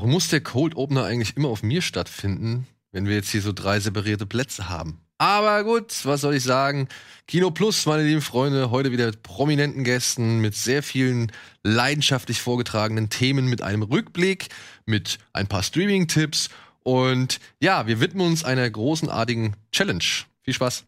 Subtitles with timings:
[0.00, 3.52] Warum muss der Cold Opener eigentlich immer auf mir stattfinden, wenn wir jetzt hier so
[3.52, 4.98] drei separierte Plätze haben?
[5.18, 6.88] Aber gut, was soll ich sagen?
[7.26, 11.30] Kino Plus, meine lieben Freunde, heute wieder mit prominenten Gästen, mit sehr vielen
[11.64, 14.48] leidenschaftlich vorgetragenen Themen, mit einem Rückblick,
[14.86, 16.48] mit ein paar Streaming-Tipps
[16.82, 20.02] und ja, wir widmen uns einer großenartigen Challenge.
[20.40, 20.86] Viel Spaß.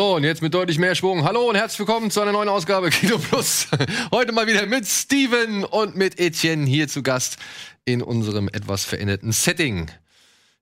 [0.00, 1.24] So, und jetzt mit deutlich mehr Schwung.
[1.24, 3.68] Hallo und herzlich willkommen zu einer neuen Ausgabe Kino Plus.
[4.10, 7.36] Heute mal wieder mit Steven und mit Etienne hier zu Gast
[7.84, 9.90] in unserem etwas veränderten Setting.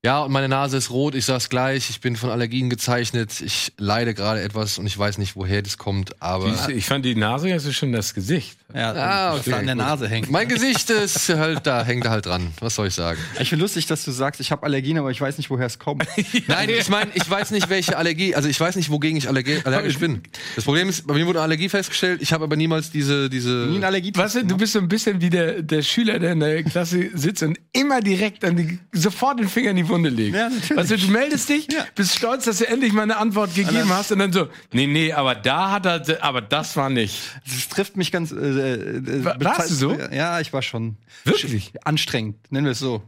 [0.05, 3.75] Ja, und meine Nase ist rot, ich sag's gleich, ich bin von Allergien gezeichnet, ich
[3.77, 6.69] leide gerade etwas und ich weiß nicht, woher das kommt, aber.
[6.70, 8.58] Ich fand die Nase ja so schön das Gesicht.
[8.74, 9.84] Ja, ah, okay, an der gut.
[9.84, 10.30] Nase hängt.
[10.30, 12.52] Mein Gesicht ist halt, da hängt da halt dran.
[12.61, 13.19] Was soll ich sagen?
[13.41, 15.78] Ich finde lustig, dass du sagst, ich habe Allergien, aber ich weiß nicht, woher es
[15.78, 16.06] kommt.
[16.48, 19.62] Nein, ich meine, ich weiß nicht, welche Allergie, also ich weiß nicht, wogegen ich allergi
[19.64, 20.22] allergisch bin.
[20.55, 23.69] Das Problem ist, bei mir wurde eine Allergie festgestellt, ich habe aber niemals diese, diese.
[23.70, 24.12] Nie eine Allergie.
[24.14, 27.08] Weißt du, du bist so ein bisschen wie der, der Schüler, der in der Klasse
[27.14, 30.36] sitzt und immer direkt an die, sofort den Finger in die Wunde legt.
[30.36, 30.77] Ja, natürlich.
[30.77, 31.86] Also du meldest dich, ja.
[31.94, 35.14] bist stolz, dass du endlich mal eine Antwort gegeben hast und dann so, nee, nee,
[35.14, 37.19] aber da hat er, aber das war nicht.
[37.46, 39.98] Das trifft mich ganz, äh, äh warst du so?
[40.11, 40.97] Ja, ich war schon.
[41.25, 41.73] Wirklich?
[41.84, 43.03] Anstrengend, nennen wir es so.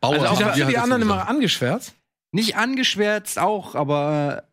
[0.00, 0.14] Bauer.
[0.14, 1.94] Also auch, hast du die anderen immer angeschwärzt?
[2.32, 4.44] Nicht angeschwärzt auch, aber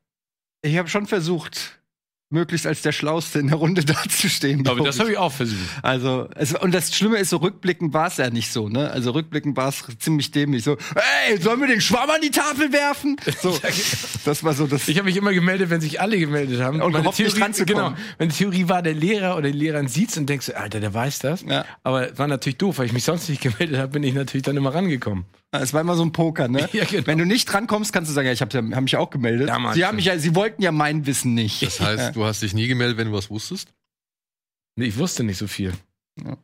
[0.62, 1.79] ich habe schon versucht,
[2.32, 4.68] möglichst als der Schlauste in der Runde dazustehen.
[4.68, 5.60] Aber das habe ich auch versucht.
[5.82, 8.92] Also, es, und das Schlimme ist, so rückblickend war es ja nicht so, ne?
[8.92, 10.64] Also rückblickend war es ziemlich dämlich.
[10.64, 10.78] So,
[11.28, 13.18] ey, sollen wir den Schwamm an die Tafel werfen?
[13.42, 13.60] So,
[14.26, 14.88] das war so das.
[14.88, 16.82] Ich habe mich immer gemeldet, wenn sich alle gemeldet haben.
[16.82, 20.18] Und meine Theorie, nicht genau, wenn die Theorie war, der Lehrer oder die Lehrerin sieht's
[20.18, 21.42] und denkst, Alter, der weiß das.
[21.42, 21.66] Ja.
[21.84, 24.58] Aber war natürlich doof, weil ich mich sonst nicht gemeldet habe, bin ich natürlich dann
[24.58, 25.26] immer rangekommen.
[25.52, 26.70] Es war immer so ein Poker, ne?
[26.73, 27.08] Ja, genau.
[27.08, 29.48] Wenn du nicht drankommst, kannst du sagen, ja, ich habe hab mich auch gemeldet.
[29.48, 31.64] Ja, sie haben mich ja, sie wollten ja mein Wissen nicht.
[31.64, 32.19] Das heißt, ja.
[32.20, 33.74] Du hast dich nie gemeldet, wenn du was wusstest?
[34.76, 35.74] Nee, ich wusste nicht so viel.
[36.24, 36.38] Ja.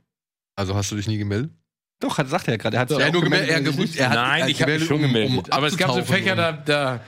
[0.55, 1.51] Also hast du dich nie gemeldet?
[1.99, 2.77] Doch, hat, sagt er ja gerade.
[2.77, 3.49] Er hat sich ja, nur gemeldet.
[3.49, 5.47] Er, gemeldet, er hat, Nein, ich habe mich schon gemeldet.
[5.47, 7.01] Um, aber es gab so Fächer, da, da,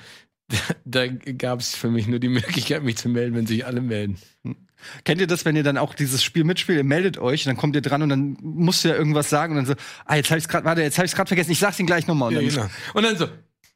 [0.85, 4.17] da gab es für mich nur die Möglichkeit, mich zu melden, wenn sich alle melden.
[4.43, 4.55] Hm.
[5.03, 7.75] Kennt ihr das, wenn ihr dann auch dieses Spiel mitspielt, ihr meldet euch, dann kommt
[7.75, 9.73] ihr dran und dann musst du ja irgendwas sagen und dann so,
[10.05, 12.05] ah, jetzt habe ich's gerade, warte, jetzt habe ich's gerade vergessen, ich sag's Ihnen gleich
[12.05, 12.35] nochmal.
[12.35, 12.69] Und, ja, genau.
[12.93, 13.27] und dann so,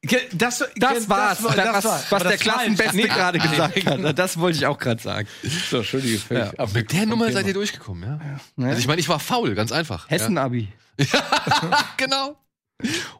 [0.03, 4.17] das, das, das war's, das, das, was, was der Klassenbeste nee, gerade gesagt hat.
[4.17, 5.27] Das wollte ich auch gerade sagen.
[5.69, 6.19] So, Entschuldige.
[6.29, 6.51] Ja.
[6.57, 8.39] Aber mit der Nummer seid ihr durchgekommen, ja?
[8.57, 8.67] ja.
[8.69, 10.09] Also ich meine, ich war faul, ganz einfach.
[10.09, 10.69] Hessen-Abi.
[10.97, 11.85] Ja.
[11.97, 12.37] genau.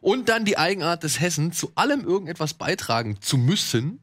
[0.00, 4.00] Und dann die Eigenart des Hessen, zu allem irgendetwas beitragen zu müssen,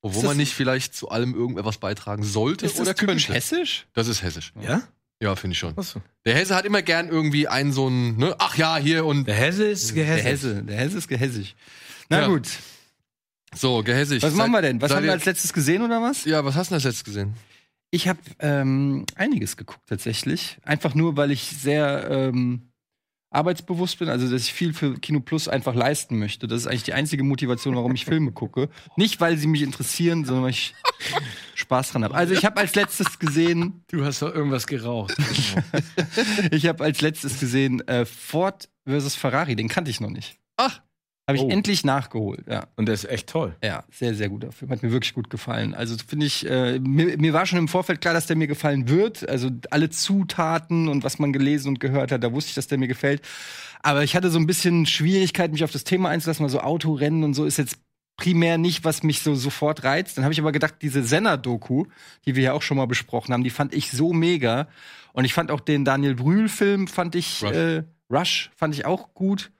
[0.00, 3.32] obwohl man nicht vielleicht zu allem irgendetwas beitragen sollte ist oder könnte.
[3.32, 3.86] hessisch?
[3.92, 4.52] Das ist hessisch.
[4.60, 4.82] Ja?
[5.22, 5.74] Ja, finde ich schon.
[5.80, 6.00] So.
[6.24, 9.28] Der Hesse hat immer gern irgendwie einen so einen, ne, ach ja, hier und.
[9.28, 10.22] Der Hesse ist gehässig.
[10.24, 11.54] Der Hesse, der Hesse ist gehässig.
[12.08, 12.26] Na ja.
[12.28, 12.48] gut.
[13.54, 14.22] So, gehässig.
[14.22, 14.80] Was machen wir denn?
[14.80, 16.24] Was haben wir als letztes gesehen oder was?
[16.24, 17.34] Ja, was hast du als letztes gesehen?
[17.90, 20.56] Ich habe ähm, einiges geguckt tatsächlich.
[20.62, 22.72] Einfach nur, weil ich sehr ähm,
[23.32, 26.46] arbeitsbewusst bin, also dass ich viel für Kino Plus einfach leisten möchte.
[26.46, 28.68] Das ist eigentlich die einzige Motivation, warum ich Filme gucke.
[28.96, 30.74] Nicht, weil sie mich interessieren, sondern weil ich
[31.54, 32.14] Spaß dran habe.
[32.14, 33.84] Also ich habe als letztes gesehen.
[33.88, 35.16] Du hast doch irgendwas geraucht.
[36.50, 39.56] ich habe als letztes gesehen äh, Ford versus Ferrari.
[39.56, 40.38] Den kannte ich noch nicht.
[40.56, 40.80] Ach.
[41.38, 41.56] Habe ich oh.
[41.56, 42.66] endlich nachgeholt, ja.
[42.76, 43.56] Und der ist echt toll.
[43.62, 44.70] Ja, sehr, sehr guter Film.
[44.70, 45.74] Hat mir wirklich gut gefallen.
[45.74, 48.88] Also finde ich, äh, mir, mir, war schon im Vorfeld klar, dass der mir gefallen
[48.88, 49.28] wird.
[49.28, 52.78] Also alle Zutaten und was man gelesen und gehört hat, da wusste ich, dass der
[52.78, 53.22] mir gefällt.
[53.82, 57.24] Aber ich hatte so ein bisschen Schwierigkeit, mich auf das Thema einzulassen, weil so Autorennen
[57.24, 57.78] und so ist jetzt
[58.16, 60.16] primär nicht, was mich so sofort reizt.
[60.16, 61.86] Dann habe ich aber gedacht, diese Senna-Doku,
[62.24, 64.68] die wir ja auch schon mal besprochen haben, die fand ich so mega.
[65.12, 67.52] Und ich fand auch den Daniel Brühl-Film, fand ich, Rush.
[67.52, 69.50] Äh, Rush fand ich auch gut.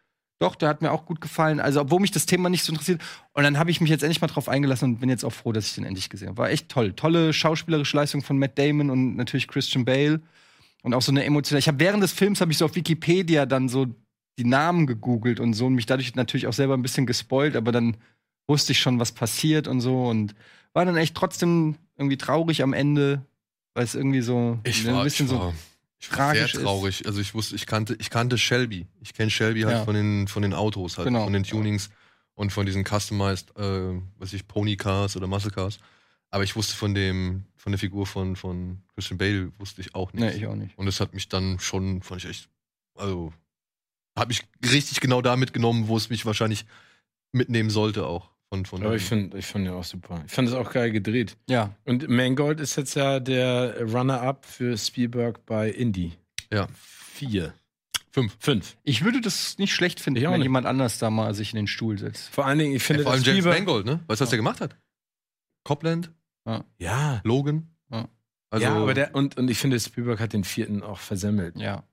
[0.42, 1.60] Doch, der hat mir auch gut gefallen.
[1.60, 3.00] Also, obwohl mich das Thema nicht so interessiert.
[3.32, 5.52] Und dann habe ich mich jetzt endlich mal drauf eingelassen und bin jetzt auch froh,
[5.52, 6.38] dass ich den endlich gesehen habe.
[6.38, 6.94] War echt toll.
[6.94, 10.20] Tolle schauspielerische Leistung von Matt Damon und natürlich Christian Bale.
[10.82, 11.60] Und auch so eine emotionale.
[11.60, 13.86] Ich habe während des Films habe ich so auf Wikipedia dann so
[14.36, 17.70] die Namen gegoogelt und so und mich dadurch natürlich auch selber ein bisschen gespoilt, aber
[17.70, 17.96] dann
[18.48, 20.34] wusste ich schon, was passiert und so und
[20.72, 23.24] war dann echt trotzdem irgendwie traurig am Ende,
[23.74, 25.54] weil es irgendwie so ich war, ein bisschen ich war, so
[26.02, 27.00] ich war sehr traurig.
[27.00, 27.06] Ist.
[27.06, 28.86] Also ich wusste, ich kannte, ich kannte Shelby.
[29.00, 29.84] Ich kenne Shelby halt ja.
[29.84, 31.24] von den von den Autos, halt genau.
[31.24, 31.90] von den Tunings
[32.34, 35.78] und von diesen customized, äh, was ich Pony Cars oder Muscle Cars.
[36.30, 40.12] Aber ich wusste von dem von der Figur von von Christian Bale wusste ich auch
[40.12, 40.22] nicht.
[40.22, 40.76] Nee, ich auch nicht.
[40.76, 42.48] Und es hat mich dann schon, fand ich echt
[42.96, 43.32] Also
[44.16, 46.66] habe ich richtig genau da mitgenommen, wo es mich wahrscheinlich
[47.30, 48.31] mitnehmen sollte auch.
[48.52, 50.22] Von, von Aber ich finde ich find ja auch super.
[50.26, 51.38] Ich fand es auch geil gedreht.
[51.48, 51.74] Ja.
[51.86, 56.12] Und Mangold ist jetzt ja der Runner-up für Spielberg bei Indie.
[56.52, 56.68] Ja.
[56.74, 57.54] Vier.
[58.10, 58.36] Fünf.
[58.40, 58.76] Fünf.
[58.82, 60.44] Ich würde das nicht schlecht finden, Ich auch wenn nicht.
[60.44, 62.28] jemand anders da mal sich in den Stuhl setzt.
[62.28, 63.58] Vor allen Dingen, ich finde, Ja, vor allem James Spielberg.
[63.64, 64.00] Mangold, ne?
[64.06, 64.76] Weißt du, was der gemacht hat?
[65.64, 66.10] Copland,
[66.78, 67.20] Ja.
[67.24, 67.70] Logan.
[67.90, 68.06] Ja.
[68.50, 71.56] Also, ja, aber der, und, und ich finde, Spielberg hat den vierten auch versemmelt.
[71.56, 71.84] Ja.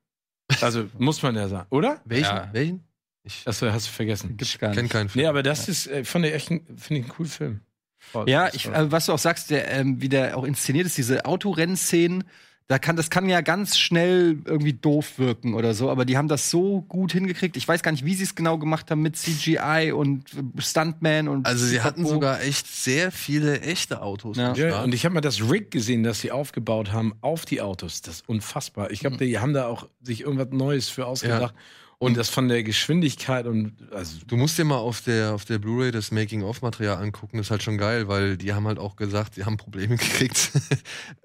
[0.60, 1.68] Also, muss man ja sagen.
[1.70, 2.02] Oder?
[2.04, 2.26] welchen?
[2.36, 2.50] Ja.
[2.52, 2.84] Welchen?
[3.24, 4.38] Ich Achso, hast du vergessen.
[4.38, 4.92] Gibt's gar kenne nicht.
[4.92, 5.24] keinen Film.
[5.24, 7.60] Nee, aber das ist, äh, fand ich echt, finde ich einen coolen Film.
[7.98, 8.30] Voll.
[8.30, 11.26] Ja, ich, äh, was du auch sagst, der, ähm, wie der auch inszeniert ist, diese
[11.26, 12.24] Autorennszenen,
[12.68, 16.28] da kann, das kann ja ganz schnell irgendwie doof wirken oder so, aber die haben
[16.28, 17.58] das so gut hingekriegt.
[17.58, 21.28] Ich weiß gar nicht, wie sie es genau gemacht haben mit CGI und äh, Stuntman
[21.28, 21.48] und.
[21.48, 24.38] Also sie hatten sogar echt sehr viele echte Autos.
[24.38, 24.54] Ja.
[24.54, 28.02] Ja, und ich habe mal das Rig gesehen, das sie aufgebaut haben auf die Autos.
[28.04, 28.92] Das ist unfassbar.
[28.92, 29.20] Ich glaube, Mhm.
[29.20, 31.56] die haben da auch sich irgendwas Neues für ausgedacht.
[32.02, 35.60] Und das von der Geschwindigkeit und also Du musst dir mal auf der, auf der
[35.60, 39.36] Blu-ray das Making-of-Material angucken, das ist halt schon geil, weil die haben halt auch gesagt,
[39.36, 40.52] die haben Probleme gekriegt.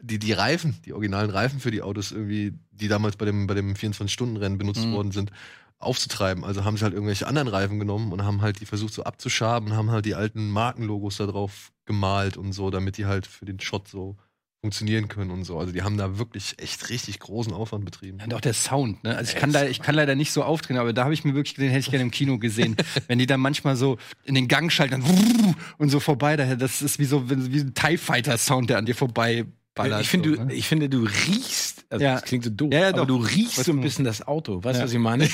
[0.00, 3.55] die, die Reifen, die originalen Reifen für die Autos irgendwie, die damals bei dem, bei
[3.55, 4.93] dem 24-Stunden-Rennen benutzt Mhm.
[4.94, 5.31] worden sind,
[5.79, 6.43] aufzutreiben.
[6.44, 9.75] Also haben sie halt irgendwelche anderen Reifen genommen und haben halt die versucht so abzuschaben
[9.75, 13.61] haben halt die alten Markenlogos da drauf gemalt und so, damit die halt für den
[13.61, 14.17] Shot so
[14.64, 15.58] funktionieren können und so.
[15.58, 18.16] Also die haben da wirklich echt richtig großen Aufwand betrieben.
[18.20, 19.14] Ja, und auch der Sound, ne?
[19.14, 21.34] Also ich kann, da, ich kann leider nicht so aufdrehen, aber da habe ich mir
[21.34, 22.75] wirklich gesehen, hätte ich gerne im Kino gesehen.
[23.06, 25.05] wenn die dann manchmal so in den Gang schalten
[25.76, 28.87] und so vorbei, daher, das ist wie so wie ein TIE Fighter Sound, der an
[28.87, 29.44] dir vorbei
[29.75, 30.00] ballert.
[30.00, 30.55] ich finde, so, du, ne?
[30.55, 32.14] ich finde, du riechst, also Ja.
[32.14, 34.62] das klingt so doof, Ja, ja, aber du riechst Weiß so ein bisschen das Auto.
[34.62, 34.85] Weißt du, Ja.
[34.85, 35.29] was ich meine?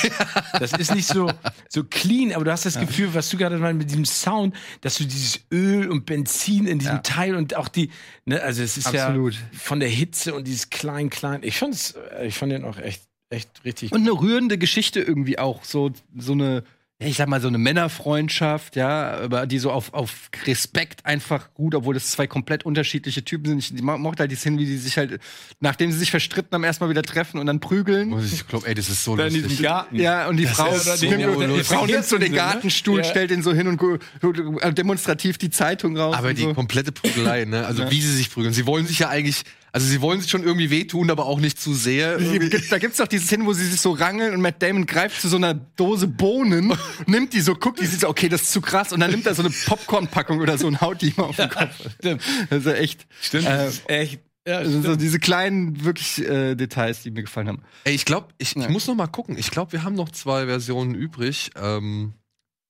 [0.59, 1.31] Das ist nicht so,
[1.69, 4.97] so clean, aber du hast das Gefühl, was du gerade meinst mit diesem Sound, dass
[4.97, 7.03] du dieses Öl und Benzin in diesem.
[7.03, 7.91] Teil und auch die,
[8.27, 9.35] ne, also es ist Absolut.
[9.35, 11.41] ja von der Hitze und dieses klein, klein.
[11.43, 13.93] Ich fand es, ich fand den auch echt, echt richtig.
[13.93, 15.65] Und eine rührende Geschichte irgendwie auch.
[15.65, 16.63] So, so eine,
[17.03, 21.75] ich sag mal, so eine Männerfreundschaft, ja, aber die so auf, auf Respekt einfach gut,
[21.75, 23.59] obwohl das zwei komplett unterschiedliche Typen sind.
[23.59, 25.19] Ich die mo- mochte halt die Szenen, wie die sich halt,
[25.61, 28.13] nachdem sie sich verstritten haben, erstmal wieder treffen und dann prügeln.
[28.13, 29.63] Und ich glaube, ey, das ist so lustig.
[29.63, 29.97] Garten.
[29.97, 31.67] Ja, und die Frau, ist so nimmt, die lustig.
[31.67, 32.37] Frau nimmt so den ne?
[32.37, 33.05] Gartenstuhl, Ja.
[33.05, 36.15] stellt ihn so hin und demonstrativ die Zeitung raus.
[36.17, 36.55] Aber die so.
[36.55, 37.67] komplette Prügelei, ne?
[37.67, 37.91] Also Ja.
[37.91, 38.53] wie sie sich prügeln.
[38.53, 41.61] Sie wollen sich ja eigentlich, also sie wollen sich schon irgendwie wehtun, aber auch nicht
[41.61, 42.19] zu sehr.
[42.19, 42.49] Irgendwie.
[42.69, 45.29] Da gibt's doch diese Szene, wo sie sich so rangeln und Matt Damon greift zu
[45.29, 46.73] so einer Dose Bohnen,
[47.07, 49.27] nimmt die so, guckt die, sieht so, okay, das ist zu krass, und dann nimmt
[49.27, 51.75] er so eine Popcorn-Packung oder so und haut die mal auf den Kopf.
[51.99, 52.23] Stimmt.
[52.51, 53.07] Also echt.
[53.21, 54.21] Stimmt, Äh, das ist echt.
[54.49, 57.63] Ja, also so diese kleinen, wirklich äh, Details, die mir gefallen haben.
[57.85, 58.71] Ey, ich glaube, ich, ich Ja.
[58.71, 59.37] muss noch mal gucken.
[59.39, 61.51] Ich glaube, wir haben noch zwei Versionen übrig.
[61.61, 62.15] Ähm,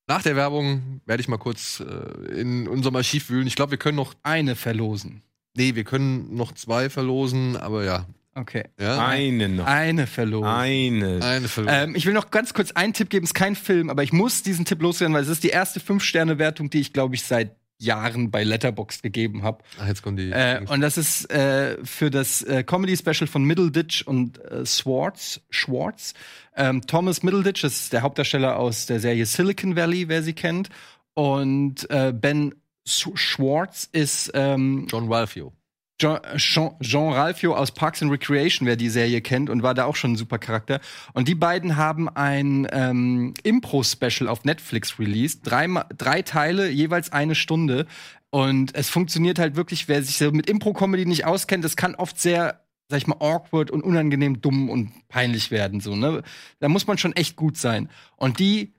[0.09, 3.47] nach der Werbung werde ich mal kurz äh, in unserem Archiv wühlen.
[3.47, 5.23] Ich glaube, wir können noch, Eine verlosen.
[5.57, 8.07] Nee, wir können noch zwei verlosen, aber ja.
[8.35, 8.65] Okay.
[8.79, 9.05] ja.
[9.07, 9.67] Eine noch.
[9.67, 10.49] Eine verlosen.
[10.49, 11.21] Eine.
[11.23, 11.91] Eine verlosen.
[11.91, 14.13] Ähm, ich will noch ganz kurz einen Tipp geben, es ist kein Film, aber ich
[14.13, 17.57] muss diesen Tipp loswerden, weil es ist die erste Fünf-Sterne-Wertung, die ich, glaube ich, seit
[17.81, 19.65] Jahren bei Letterboxd gegeben habe.
[19.81, 20.31] Ach, jetzt kommen die.
[20.31, 25.41] Äh, und das ist äh, für das äh, Comedy-Special von Middleditch und äh, Swartz.
[25.51, 26.15] Schwartz.
[26.57, 30.69] Ähm, Thomas Middleditch, das ist der Hauptdarsteller aus der Serie Silicon Valley, wer sie kennt.
[31.15, 32.55] Und äh, Ben
[32.87, 35.53] Schwartz ist ähm, John Ralphio.
[36.01, 39.85] Jean, Jean, Jean Ralphio aus Parks and Recreation, wer die Serie kennt und war da
[39.85, 40.81] auch schon ein super Charakter.
[41.13, 45.41] Und die beiden haben ein ähm, Impro-Special auf Netflix released.
[45.45, 45.67] Drei,
[45.97, 47.87] drei Teile, jeweils eine Stunde.
[48.31, 52.19] Und es funktioniert halt wirklich, wer sich so mit Impro-Comedy nicht auskennt, das kann oft
[52.19, 55.81] sehr, sag ich mal, awkward und unangenehm dumm und peinlich werden.
[55.81, 56.23] So, ne?
[56.61, 57.91] Da muss man schon echt gut sein.
[58.17, 58.73] Und die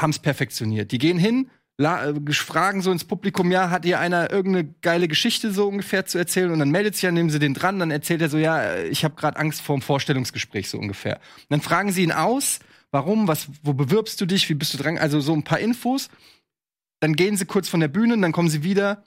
[0.00, 0.90] haben es perfektioniert.
[0.90, 5.68] Die gehen hin, fragen so ins Publikum, ja, hat ihr einer irgendeine geile Geschichte so
[5.68, 6.50] ungefähr zu erzählen?
[6.50, 8.88] Und dann meldet sich ja, nehmen sie den dran, dann erzählt er so, ja, äh,
[8.88, 11.16] ich habe gerade Angst vor dem Vorstellungsgespräch so ungefähr.
[11.16, 12.60] Und dann fragen sie ihn aus,
[12.90, 14.98] warum, was, wo bewirbst du dich, wie bist du dran?
[14.98, 16.08] Also so ein paar Infos.
[17.00, 19.02] Dann gehen sie kurz von der Bühne, dann kommen sie wieder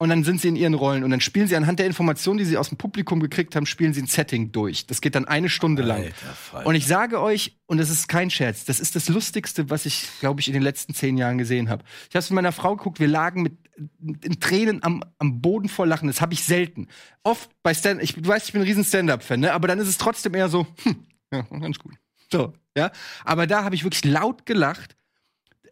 [0.00, 2.46] und dann sind sie in ihren Rollen und dann spielen sie anhand der Informationen, die
[2.46, 4.86] sie aus dem Publikum gekriegt haben, spielen sie ein Setting durch.
[4.86, 6.04] Das geht dann eine Stunde lang.
[6.52, 6.66] Alter.
[6.66, 10.08] Und ich sage euch, und das ist kein Scherz, das ist das Lustigste, was ich,
[10.20, 11.84] glaube ich, in den letzten zehn Jahren gesehen habe.
[12.08, 13.58] Ich habe es mit meiner Frau geguckt, wir lagen mit
[14.00, 16.06] in Tränen am, am Boden vor Lachen.
[16.06, 16.88] Das habe ich selten.
[17.22, 19.52] Oft bei Stand, ich, du weißt, ich bin ein riesen Stand-Up-Fan, ne?
[19.52, 21.92] aber dann ist es trotzdem eher so, hm, ja, ganz gut.
[22.32, 22.90] So, ja.
[23.24, 24.96] Aber da habe ich wirklich laut gelacht.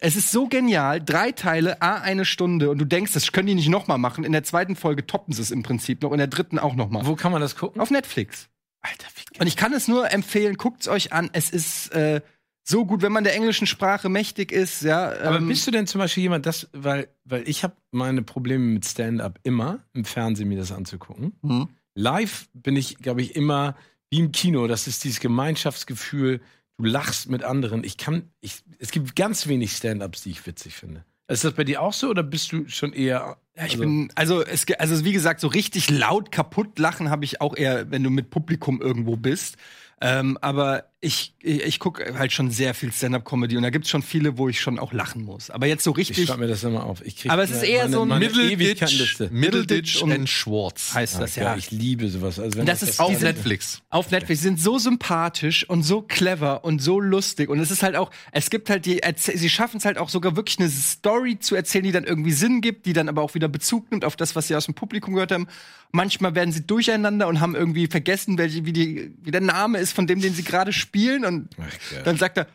[0.01, 3.55] Es ist so genial, drei Teile, a eine Stunde und du denkst, das können die
[3.55, 4.23] nicht noch mal machen.
[4.23, 6.89] In der zweiten Folge toppen sie es im Prinzip noch, in der dritten auch noch
[6.89, 7.05] mal.
[7.05, 7.81] Wo kann man das gucken?
[7.81, 8.49] Auf Netflix.
[8.81, 11.29] Alter, wie Und ich kann es nur empfehlen, guckt's euch an.
[11.33, 12.21] Es ist äh,
[12.63, 14.83] so gut, wenn man der englischen Sprache mächtig ist.
[14.83, 18.21] Ja, Aber ähm, bist du denn zum Beispiel jemand, das, weil, weil ich habe meine
[18.21, 21.33] Probleme mit Stand-up immer, im Fernsehen mir das anzugucken.
[21.41, 21.69] Mhm.
[21.95, 23.75] Live bin ich, glaube ich, immer
[24.09, 24.67] wie im Kino.
[24.67, 26.41] Das ist dieses Gemeinschaftsgefühl.
[26.79, 27.83] Du lachst mit anderen.
[27.83, 31.03] Ich kann, ich, es gibt ganz wenig Stand-ups, die ich witzig finde.
[31.27, 33.37] Ist das bei dir auch so oder bist du schon eher.
[33.55, 37.25] Ja, ich also, bin, also, es, also wie gesagt, so richtig laut kaputt lachen habe
[37.25, 39.57] ich auch eher, wenn du mit Publikum irgendwo bist.
[40.01, 44.01] Ähm, aber ich, ich, ich gucke halt schon sehr viel Stand-up-Comedy und da gibt's schon
[44.01, 45.49] viele, wo ich schon auch lachen muss.
[45.49, 46.17] Aber jetzt so richtig.
[46.17, 47.01] Ich schreibe mir das immer auf.
[47.05, 51.55] Ich aber es ist eher meine, so ein Middleditch, Middleditch und Schwartz heißt das ja.
[51.55, 52.37] Ich liebe sowas.
[52.37, 53.81] Also das, das ist auf Netflix.
[53.89, 54.41] Auf Netflix.
[54.41, 58.11] Sie sind so sympathisch und so clever und so lustig und es ist halt auch.
[58.33, 58.99] Es gibt halt die.
[59.15, 62.59] Sie schaffen es halt auch sogar wirklich eine Story zu erzählen, die dann irgendwie Sinn
[62.59, 65.13] gibt, die dann aber auch wieder Bezug nimmt auf das, was sie aus dem Publikum
[65.13, 65.47] gehört haben.
[65.91, 69.93] Manchmal werden sie durcheinander und haben irgendwie vergessen, welche, wie, die, wie der Name ist
[69.93, 70.88] von dem, den sie gerade spielen
[71.25, 72.47] und Ach, dann sagt er,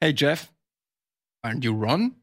[0.00, 0.48] hey Jeff,
[1.42, 2.14] aren't you Ron?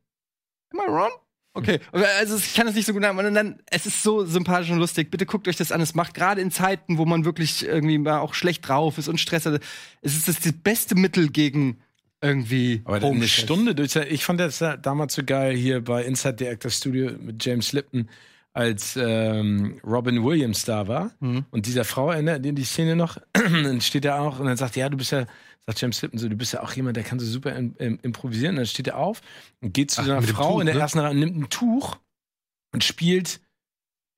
[0.72, 1.12] Am I Ron?
[1.54, 3.18] Okay, also ich kann das nicht so gut sagen.
[3.18, 5.10] Und dann, es ist so sympathisch und lustig.
[5.10, 5.82] Bitte guckt euch das an.
[5.82, 9.20] Es macht gerade in Zeiten, wo man wirklich irgendwie mal auch schlecht drauf ist und
[9.20, 9.62] Stress hat.
[10.02, 11.82] Es ist das, das beste Mittel gegen
[12.22, 12.82] irgendwie.
[12.84, 13.96] Aber eine Stunde durch.
[13.96, 18.10] Ich fand das damals so geil hier bei Inside the Actor Studio mit James Lipton
[18.56, 21.46] als ähm, Robin Williams da war mhm.
[21.52, 24.78] und dieser Frau erinnert ihr die Szene noch, dann steht er auch und dann sagt,
[24.78, 25.26] ja, du bist ja,
[25.66, 28.00] sagt James Lipton so, du bist ja auch jemand, der kann so super im, im,
[28.02, 28.56] improvisieren.
[28.56, 29.22] Und dann steht er auf
[29.62, 30.82] und geht zu Ach, seiner Frau Tuch, in der ne?
[30.82, 31.98] ersten Reihe, nimmt ein Tuch
[32.72, 33.42] und spielt,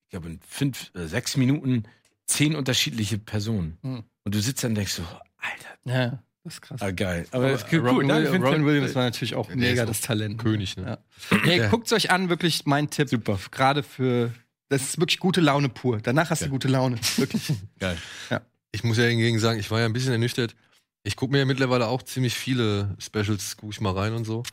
[0.05, 1.83] ich glaube, in fünf, äh, sechs Minuten
[2.27, 3.77] zehn unterschiedliche Personen.
[3.81, 4.03] Mhm.
[4.23, 5.03] Und du sitzt dann und denkst so,
[5.37, 5.77] Alter.
[5.85, 6.23] Ja.
[6.47, 6.81] Das ist krass.
[6.81, 7.27] Ah, geil.
[7.31, 8.31] Aber, Aber cool, Robin, cool.
[8.31, 10.37] Will, Robin Williams war natürlich auch mega das Talent.
[10.37, 10.97] König, ne?
[11.29, 11.37] Ja.
[11.45, 11.67] Nee, ja.
[11.67, 13.09] guckt's euch an, wirklich mein Tipp.
[13.09, 13.37] Super.
[13.51, 14.31] Gerade für.
[14.69, 15.99] Das ist wirklich gute Laune pur.
[16.01, 16.47] Danach hast ja.
[16.47, 16.97] du gute Laune.
[17.17, 17.51] Wirklich.
[17.79, 17.97] Geil.
[18.29, 18.41] Ja.
[18.71, 20.55] Ich muss ja hingegen sagen, ich war ja ein bisschen ernüchtert.
[21.03, 24.43] Ich gucke mir ja mittlerweile auch ziemlich viele Specials, gucke ich mal rein und so.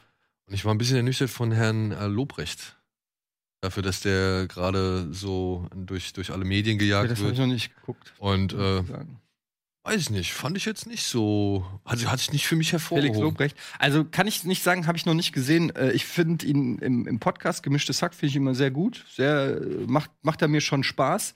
[0.46, 2.76] Und ich war ein bisschen ernüchtert von Herrn äh, Lobrecht.
[3.60, 7.32] Dafür, dass der gerade so durch, durch alle Medien gejagt ja, das wird.
[7.32, 8.12] Das habe ich noch nicht geguckt.
[8.18, 8.82] Und äh,
[9.86, 11.66] Weiß ich nicht, fand ich jetzt nicht so.
[11.84, 13.14] Also hat sich nicht für mich hervorgehoben.
[13.14, 13.56] Felix Lobrecht.
[13.78, 15.76] Also kann ich nicht sagen, habe ich noch nicht gesehen.
[15.76, 19.04] Äh, ich finde ihn im, im Podcast Gemischtes Hack finde ich immer sehr gut.
[19.14, 21.34] Sehr macht macht er mir schon Spaß,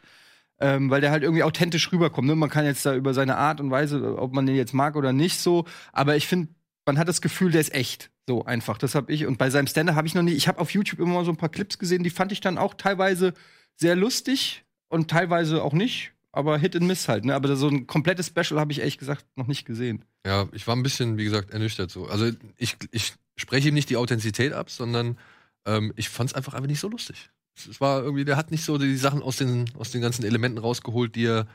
[0.61, 2.27] ähm, weil der halt irgendwie authentisch rüberkommt.
[2.27, 2.37] Ne?
[2.37, 5.13] Man kann jetzt da über seine Art und Weise, ob man den jetzt mag oder
[5.13, 5.67] nicht, so.
[5.93, 6.49] Aber ich finde,
[6.87, 8.11] man hat das Gefühl, der ist echt.
[8.27, 8.79] So einfach.
[8.79, 9.27] Das habe ich.
[9.27, 10.33] Und bei seinem Ständer habe ich noch nie.
[10.33, 12.57] Ich habe auf YouTube immer mal so ein paar Clips gesehen, die fand ich dann
[12.57, 13.35] auch teilweise
[13.77, 17.35] sehr lustig und teilweise auch nicht aber Hit and Miss halt, ne?
[17.35, 20.05] Aber so ein komplettes Special habe ich ehrlich gesagt noch nicht gesehen.
[20.27, 22.07] Ja, ich war ein bisschen, wie gesagt, ernüchtert so.
[22.07, 25.19] Also ich, ich spreche ihm nicht die Authentizität ab, sondern
[25.65, 27.31] ähm, ich fand es einfach einfach nicht so lustig.
[27.55, 30.59] Es war irgendwie, der hat nicht so die Sachen aus den, aus den ganzen Elementen
[30.59, 31.47] rausgeholt, die er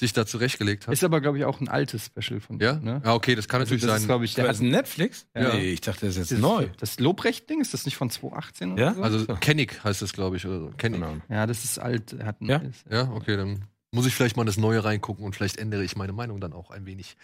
[0.00, 0.94] sich da zurechtgelegt hat.
[0.94, 2.76] Ist aber, glaube ich, auch ein altes Special von Ja?
[2.76, 3.02] Ne?
[3.04, 4.22] Ja, okay, das kann also natürlich das sein.
[4.22, 5.26] Ist, ich, der hat ein Netflix?
[5.36, 5.54] Ja.
[5.54, 6.68] Nee, ich dachte, das ist jetzt das neu.
[6.78, 8.94] Das Lobrecht-Ding, ist das nicht von 2018 ja?
[8.94, 9.02] So?
[9.02, 10.46] Also Kennig heißt das, glaube ich.
[10.46, 10.72] Oder so.
[10.78, 11.00] Kennig.
[11.00, 11.16] Genau.
[11.28, 12.14] Ja, das ist alt.
[12.14, 12.62] Er hat ein ja?
[12.90, 16.12] ja, okay, dann muss ich vielleicht mal das Neue reingucken und vielleicht ändere ich meine
[16.12, 17.16] Meinung dann auch ein wenig.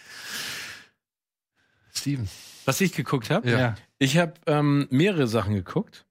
[1.94, 2.28] Steven.
[2.64, 3.50] Was ich geguckt habe?
[3.50, 3.75] Ja.
[3.99, 6.04] Ich habe ähm, mehrere Sachen geguckt.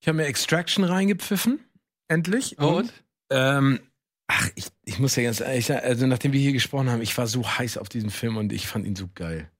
[0.00, 1.60] Ich habe mir Extraction reingepfiffen.
[2.08, 2.58] Endlich.
[2.58, 2.66] Und?
[2.66, 2.92] und
[3.30, 3.80] ähm,
[4.26, 7.16] ach, ich, ich muss ja ganz ehrlich sagen, also nachdem wir hier gesprochen haben, ich
[7.16, 9.50] war so heiß auf diesen Film und ich fand ihn so geil.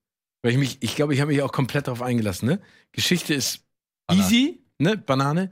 [0.43, 2.61] Weil ich mich, ich glaube, ich habe mich auch komplett darauf eingelassen, ne?
[2.93, 3.65] Geschichte ist
[4.07, 4.27] Banane.
[4.27, 4.97] easy, ne?
[4.97, 5.51] Banane.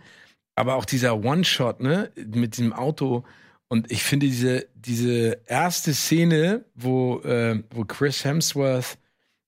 [0.55, 2.11] Aber auch dieser One-Shot, ne?
[2.17, 3.25] Mit diesem Auto
[3.69, 8.99] und ich finde diese, diese erste Szene, wo, äh, wo Chris Hemsworth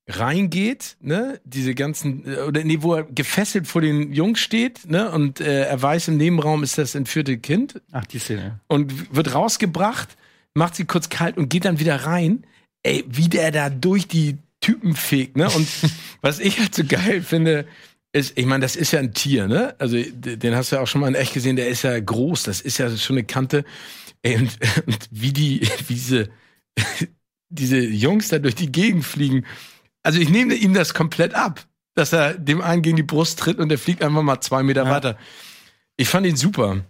[0.07, 5.11] reingeht, ne, diese ganzen, äh, oder nee, wo er gefesselt vor den Jungs steht, ne,
[5.11, 7.81] und äh, er weiß, im Nebenraum ist das entführte Kind.
[7.93, 8.61] Ach, die Szene.
[8.67, 10.17] Und wird rausgebracht,
[10.55, 12.45] macht sie kurz kalt und geht dann wieder rein.
[12.83, 15.67] Ey, wie der da durch die Typen fegt, ne, und
[16.21, 17.67] was ich halt so geil finde,
[18.13, 19.77] ist, ich meine, das ist ja ein Tier, ne?
[19.79, 22.43] Also, den hast du ja auch schon mal in echt gesehen, der ist ja groß,
[22.43, 23.65] das ist ja schon eine Kante.
[24.23, 26.29] Ey, und, und wie die, wie diese,
[27.49, 29.47] diese Jungs da durch die Gegend fliegen.
[30.03, 33.59] Also ich nehme ihm das komplett ab, dass er dem einen gegen die Brust tritt
[33.59, 34.91] und der fliegt einfach mal zwei Meter ja.
[34.91, 35.19] weiter.
[35.97, 36.85] Ich fand ihn super.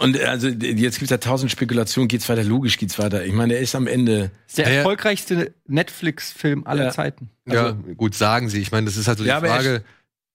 [0.00, 3.24] Und also jetzt gibt es ja tausend Spekulationen, geht's weiter, logisch geht's weiter.
[3.24, 4.30] Ich meine, er ist am Ende.
[4.56, 6.90] Der erfolgreichste Netflix-Film aller ja.
[6.90, 7.30] Zeiten.
[7.46, 8.60] Also, ja, gut, sagen sie.
[8.60, 9.84] Ich meine, das ist halt so die ja, Frage.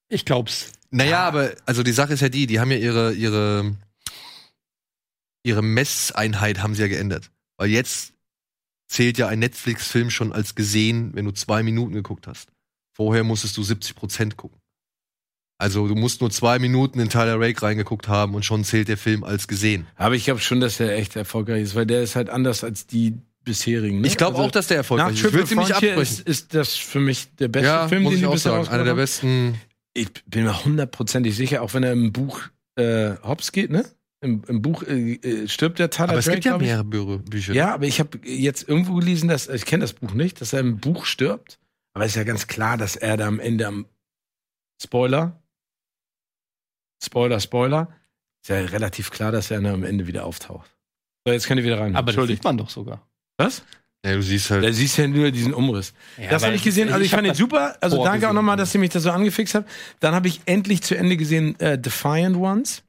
[0.07, 0.71] Ich glaub's.
[0.89, 3.75] Naja, aber also die Sache ist ja die, die haben ja ihre, ihre
[5.43, 7.31] ihre Messeinheit haben sie ja geändert.
[7.57, 8.13] Weil jetzt
[8.87, 12.49] zählt ja ein Netflix-Film schon als gesehen, wenn du zwei Minuten geguckt hast.
[12.93, 14.59] Vorher musstest du 70 Prozent gucken.
[15.57, 18.97] Also du musst nur zwei Minuten in Tyler Rake reingeguckt haben und schon zählt der
[18.97, 19.85] Film als gesehen.
[19.95, 22.87] Aber ich glaube schon, dass er echt erfolgreich ist, weil der ist halt anders als
[22.87, 24.01] die bisherigen.
[24.01, 24.07] Ne?
[24.07, 25.33] Ich glaube also, auch, dass der erfolgreich ist.
[25.33, 26.01] Ich nicht abbrechen.
[26.01, 28.67] Ist, ist das für mich der beste ja, Film, den ich auch sagen.
[28.67, 29.55] Einer der besten.
[29.93, 32.41] Ich bin mir hundertprozentig sicher, auch wenn er im Buch
[32.75, 33.85] äh, Hops geht, ne?
[34.23, 37.53] Im, im Buch äh, äh, stirbt der Tyler Aber es Drake, gibt ja mehrere Bücher.
[37.53, 40.59] Ja, aber ich habe jetzt irgendwo gelesen, dass ich kenne das Buch nicht, dass er
[40.59, 41.59] im Buch stirbt
[41.95, 43.87] Aber ist ja ganz klar, dass er da am Ende am
[44.81, 45.41] Spoiler,
[47.03, 47.87] Spoiler, Spoiler,
[48.43, 50.69] ist ja relativ klar, dass er dann am Ende wieder auftaucht.
[51.25, 51.95] So, jetzt könnt ihr wieder rein.
[51.95, 53.07] Aber das sieht man doch sogar.
[53.37, 53.63] Was?
[54.05, 54.63] Ja, du siehst halt.
[54.63, 55.93] Da siehst ja nur diesen Umriss.
[56.17, 56.89] Ja, das habe ich gesehen.
[56.89, 57.77] Also ich, ich fand ihn super.
[57.81, 59.69] Also danke auch nochmal, dass ihr mich da so angefixt habt.
[59.99, 62.83] Dann habe ich endlich zu Ende gesehen äh, Defiant Ones.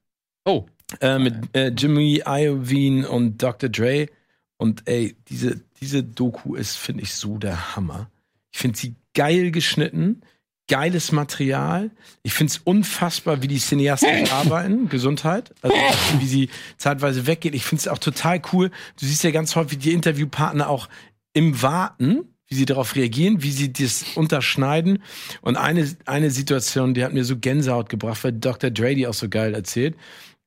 [0.47, 0.67] Oh.
[1.01, 3.69] Äh, mit äh, Jimmy Iovine und Dr.
[3.69, 4.09] Dre.
[4.57, 8.11] Und ey, diese, diese Doku ist, finde ich, so der Hammer.
[8.53, 10.23] Ich finde sie geil geschnitten,
[10.69, 11.91] geiles Material.
[12.23, 14.89] Ich finde es unfassbar, wie die Cineasten arbeiten.
[14.89, 15.53] Gesundheit.
[15.63, 15.77] Also
[16.21, 17.55] wie sie zeitweise weggehen.
[17.55, 18.71] Ich finde es auch total cool.
[18.99, 20.89] Du siehst ja ganz häufig die Interviewpartner auch
[21.33, 25.03] im Warten, wie sie darauf reagieren, wie sie das unterschneiden.
[25.41, 28.71] Und eine, eine Situation, die hat mir so Gänsehaut gebracht, weil Dr.
[28.71, 29.97] Dre die auch so geil erzählt,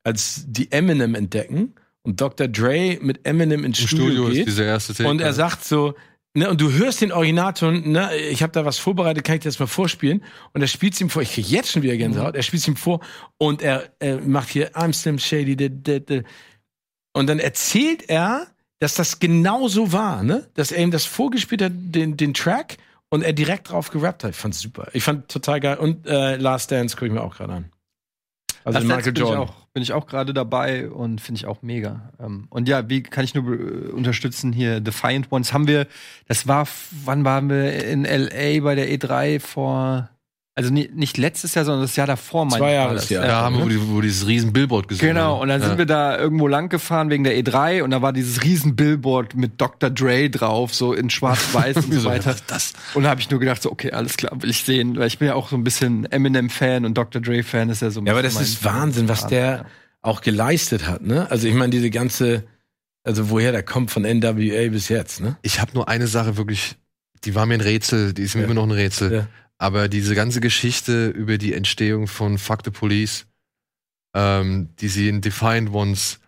[0.06, 2.46] als die Eminem entdecken und Dr.
[2.46, 4.38] Dre mit Eminem ins Im Studio, Studio geht.
[4.38, 5.08] ist diese erste Szene.
[5.08, 5.96] Und er sagt so,
[6.34, 9.48] ne, und du hörst den Originalton, ne, ich habe da was vorbereitet, kann ich dir
[9.48, 10.22] das mal vorspielen?
[10.52, 13.00] Und er spielt ihm vor, ich krieg jetzt schon wieder Gänsehaut, er spielt ihm vor
[13.36, 16.20] und er, äh, macht hier I'm Slim Shady, da, da, da.
[17.12, 18.46] und dann erzählt er,
[18.78, 22.76] dass das genau so war, ne, dass er ihm das vorgespielt hat, den, den Track,
[23.08, 24.30] und er direkt drauf gerappt hat.
[24.30, 24.88] Ich fand's super.
[24.92, 25.78] Ich fand total geil.
[25.78, 27.72] Und äh, Last Dance gucke ich mir auch gerade an.
[28.64, 29.48] Also Das Michael Jordan.
[29.76, 32.10] Bin ich auch gerade dabei und finde ich auch mega.
[32.18, 34.80] Ähm, und ja, wie kann ich nur äh, unterstützen hier?
[34.80, 35.86] Defiant Ones haben wir,
[36.28, 36.66] das war,
[37.04, 40.08] wann waren wir in LA bei der E3 vor,
[40.58, 42.46] also nicht letztes Jahr, sondern das Jahr davor.
[42.46, 43.10] meine Zwei Jahres, das.
[43.10, 43.26] ja.
[43.26, 45.40] da haben wir, wo, die, wo dieses riesen Billboard gesehen Genau, haben.
[45.42, 45.68] und dann ja.
[45.68, 49.34] sind wir da irgendwo lang gefahren wegen der E3 und da war dieses riesen Billboard
[49.36, 49.90] mit Dr.
[49.90, 52.34] Dre drauf, so in schwarz-weiß und so weiter.
[52.46, 52.72] Das.
[52.94, 55.18] Und da habe ich nur gedacht, so, okay, alles klar, will ich sehen, weil ich
[55.18, 57.20] bin ja auch so ein bisschen Eminem-Fan und Dr.
[57.20, 59.66] Dre-Fan ist ja so ein Ja, aber das ist mein- Wahnsinn, was der
[60.00, 61.30] auch geleistet hat, ne?
[61.30, 62.44] Also ich meine, diese ganze,
[63.04, 65.36] also woher der kommt von NWA bis jetzt, ne?
[65.42, 66.76] Ich habe nur eine Sache wirklich,
[67.24, 68.46] die war mir ein Rätsel, die ist mir Ja.
[68.46, 69.12] immer noch ein Rätsel.
[69.12, 69.26] Ja.
[69.58, 73.26] Aber diese ganze Geschichte über die Entstehung von Fuck the Police,
[74.14, 76.20] ähm, die sie in Defiant Ones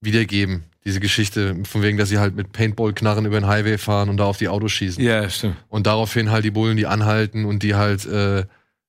[0.00, 4.18] wiedergeben, diese Geschichte, von wegen, dass sie halt mit Paintball-Knarren über den Highway fahren und
[4.18, 5.02] da auf die Autos schießen.
[5.02, 5.56] Ja, stimmt.
[5.68, 8.44] Und daraufhin halt die Bullen die anhalten und die halt äh,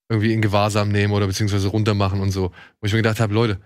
[0.07, 2.51] irgendwie in Gewahrsam nehmen oder beziehungsweise runtermachen und so.
[2.79, 3.59] Wo ich mir gedacht habe, Leute,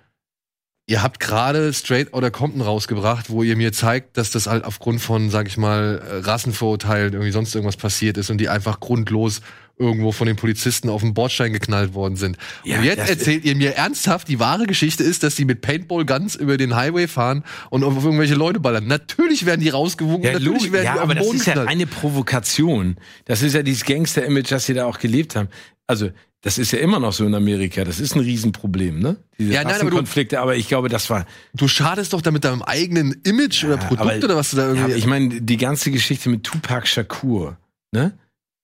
[0.88, 5.02] ihr habt gerade Straight Outta Compton rausgebracht, wo ihr mir zeigt, dass das halt aufgrund
[5.02, 9.42] von, sag ich mal, äh, Rassenvorurteilen irgendwie sonst irgendwas passiert ist und die einfach grundlos
[9.78, 12.38] irgendwo von den Polizisten auf den Bordstein geknallt worden sind.
[12.64, 15.62] Ja, und jetzt das- erzählt ihr mir ernsthaft, die wahre Geschichte ist, dass die mit
[15.62, 18.86] Paintball Guns über den Highway fahren und auf irgendwelche Leute ballern.
[18.88, 21.46] Natürlich werden die rausgewunken, Ja, natürlich werden ja die auf aber den das Boden ist
[21.48, 21.70] ja geknallt.
[21.70, 22.96] eine Provokation.
[23.26, 25.50] Das ist ja dieses Gangster-Image, das sie da auch gelebt haben.
[25.88, 26.10] Also,
[26.44, 27.84] das ist ja immer noch so in Amerika.
[27.84, 29.18] Das ist ein Riesenproblem, ne?
[29.38, 31.26] Diese Ja, nein, aber Konflikte, aber ich glaube, das war.
[31.54, 34.68] Du schadest doch damit deinem eigenen Image oder Produkt aber- oder was du da Ja,
[34.70, 34.84] irgendwie.
[34.86, 37.58] aber ich meine, die ganze Geschichte mit Tupac Shakur,
[37.92, 38.14] ne?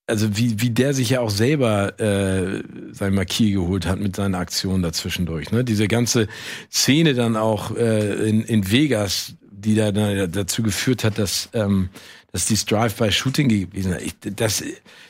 [0.10, 4.38] Also wie, wie der sich ja auch selber äh, sein Marquis geholt hat mit seiner
[4.38, 5.52] Aktion dazwischendurch.
[5.52, 5.66] Ne?
[5.66, 6.30] Diese ganze
[6.72, 11.90] Szene dann auch äh, in, in Vegas, die da, da dazu geführt hat, dass, ähm,
[12.32, 14.16] dass dieses Drive-by-Shooting gewesen ist.
[14.38, 14.64] Das,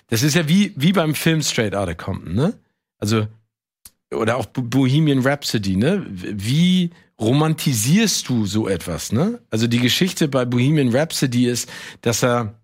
[0.08, 2.54] das ist ja wie, wie beim Film Straight Outta Compton, ne?
[2.98, 3.28] Also,
[4.12, 6.08] oder auch Bo- Bohemian Rhapsody, ne?
[6.10, 9.42] Wie romantisierst du so etwas, ne?
[9.52, 11.70] Also die Geschichte bei Bohemian Rhapsody ist,
[12.02, 12.56] dass er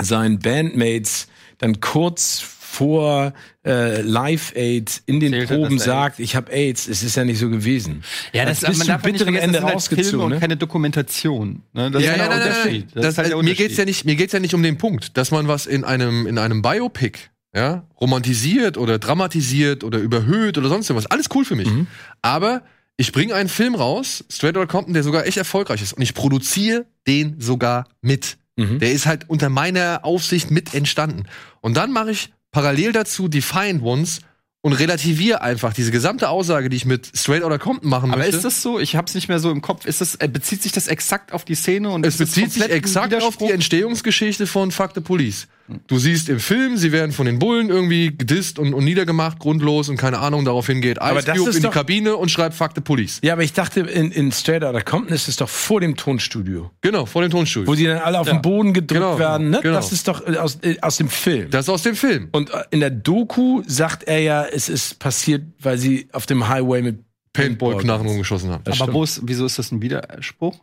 [0.00, 3.32] seinen Bandmates dann kurz vor
[3.66, 6.86] äh, Live Aid in den Erzählt hat, Proben sagt, ich habe AIDS.
[6.86, 8.04] Es ist ja nicht so gewesen.
[8.32, 10.38] Ja, das das bis man darf ja nicht bitteren vergessen, Ende das sind halt Ne?
[10.40, 11.62] keine Dokumentation.
[11.72, 11.90] Ne?
[11.90, 12.86] Das ja, ist ja, halt nein, der nein, nein, Unterschied.
[12.94, 13.02] nein.
[13.02, 13.86] Das ist halt der mir geht's ja Unterschied.
[13.86, 16.62] nicht, mir geht's ja nicht um den Punkt, dass man was in einem in einem
[16.62, 17.18] Biopic
[17.54, 21.10] ja, romantisiert oder dramatisiert oder überhöht oder sonst irgendwas.
[21.10, 21.68] Alles cool für mich.
[21.68, 21.86] Mhm.
[22.22, 22.62] Aber
[22.96, 26.14] ich bringe einen Film raus, Straight Outta Compton, der sogar echt erfolgreich ist und ich
[26.14, 28.36] produziere den sogar mit.
[28.58, 28.78] Mhm.
[28.80, 31.24] Der ist halt unter meiner Aufsicht mit entstanden.
[31.60, 34.20] Und dann mache ich parallel dazu Defiant Ones
[34.60, 38.36] und relativiere einfach diese gesamte Aussage, die ich mit Straight Outta Compton machen Aber möchte.
[38.36, 38.80] ist das so?
[38.80, 39.86] Ich hab's nicht mehr so im Kopf.
[39.86, 43.14] Ist das, äh, bezieht sich das exakt auf die Szene und Es bezieht sich exakt
[43.14, 43.50] auf die?
[43.50, 45.46] Entstehungsgeschichte von Fuck the Police.
[45.86, 49.88] Du siehst im Film, sie werden von den Bullen irgendwie gedisst und, und niedergemacht, grundlos
[49.88, 52.80] und keine Ahnung, daraufhin geht Aber Ice Cube in die Kabine und schreibt Fuck the
[52.80, 53.20] Police.
[53.22, 56.70] Ja, aber ich dachte, in, in Straight Outta Compton ist es doch vor dem Tonstudio,
[56.80, 57.68] Genau, vor dem Tonstudio.
[57.70, 59.50] wo die dann alle auf den Boden gedrückt Genau, werden.
[59.50, 59.60] Ne?
[59.62, 59.74] genau.
[59.74, 61.50] Das ist doch äh, aus, äh, aus dem Film.
[61.50, 62.28] das ist aus dem Film.
[62.32, 66.48] Und äh, in der Doku sagt er ja, es ist passiert, weil sie auf dem
[66.48, 66.98] Highway mit
[67.34, 68.64] Paintball-Knarren rumgeschossen haben.
[68.64, 70.58] Das Aber wo ist, wieso ist das ein Widerspruch?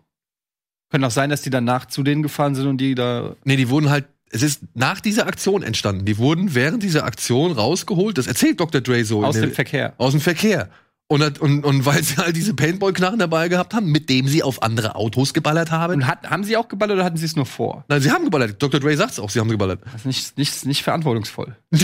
[0.92, 3.36] Könnte auch sein, dass die danach zu denen gefahren sind und die da.
[3.44, 6.06] Nee, die wurden halt, es ist nach dieser Aktion entstanden.
[6.06, 8.18] Die wurden während dieser Aktion rausgeholt.
[8.18, 8.82] Das erzählt Dr.
[8.82, 9.24] Dre so.
[9.24, 9.94] Aus dem Verkehr.
[9.98, 10.70] Aus dem Verkehr.
[11.08, 14.64] Und, und, und weil sie halt diese Paintball-Knarren dabei gehabt haben, mit dem sie auf
[14.64, 15.94] andere Autos geballert haben.
[15.94, 17.86] Und hat, haben sie auch geballert oder hatten sie es nur vor?
[17.90, 18.56] Nein, sie haben geballert.
[18.62, 18.80] Dr.
[18.80, 19.82] Dre sagt's auch, sie haben geballert.
[19.84, 21.56] Das ist nicht, nicht, nicht verantwortungsvoll.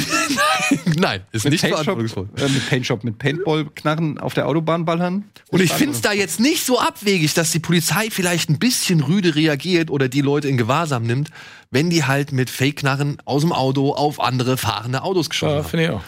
[0.97, 2.29] Nein, ist Mit nicht Paintshop, verantwortungsvoll.
[2.37, 5.25] äh, mit Paintshop, mit Paintball-Knarren auf der Autobahn ballern.
[5.49, 9.01] Und ich finde es da jetzt nicht so abwegig, dass die Polizei vielleicht ein bisschen
[9.01, 11.29] rüde reagiert oder die Leute in Gewahrsam nimmt,
[11.69, 15.69] wenn die halt mit Fake-Knarren aus dem Auto auf andere fahrende Autos geschossen Ja, haben.
[15.69, 16.01] finde ich auch.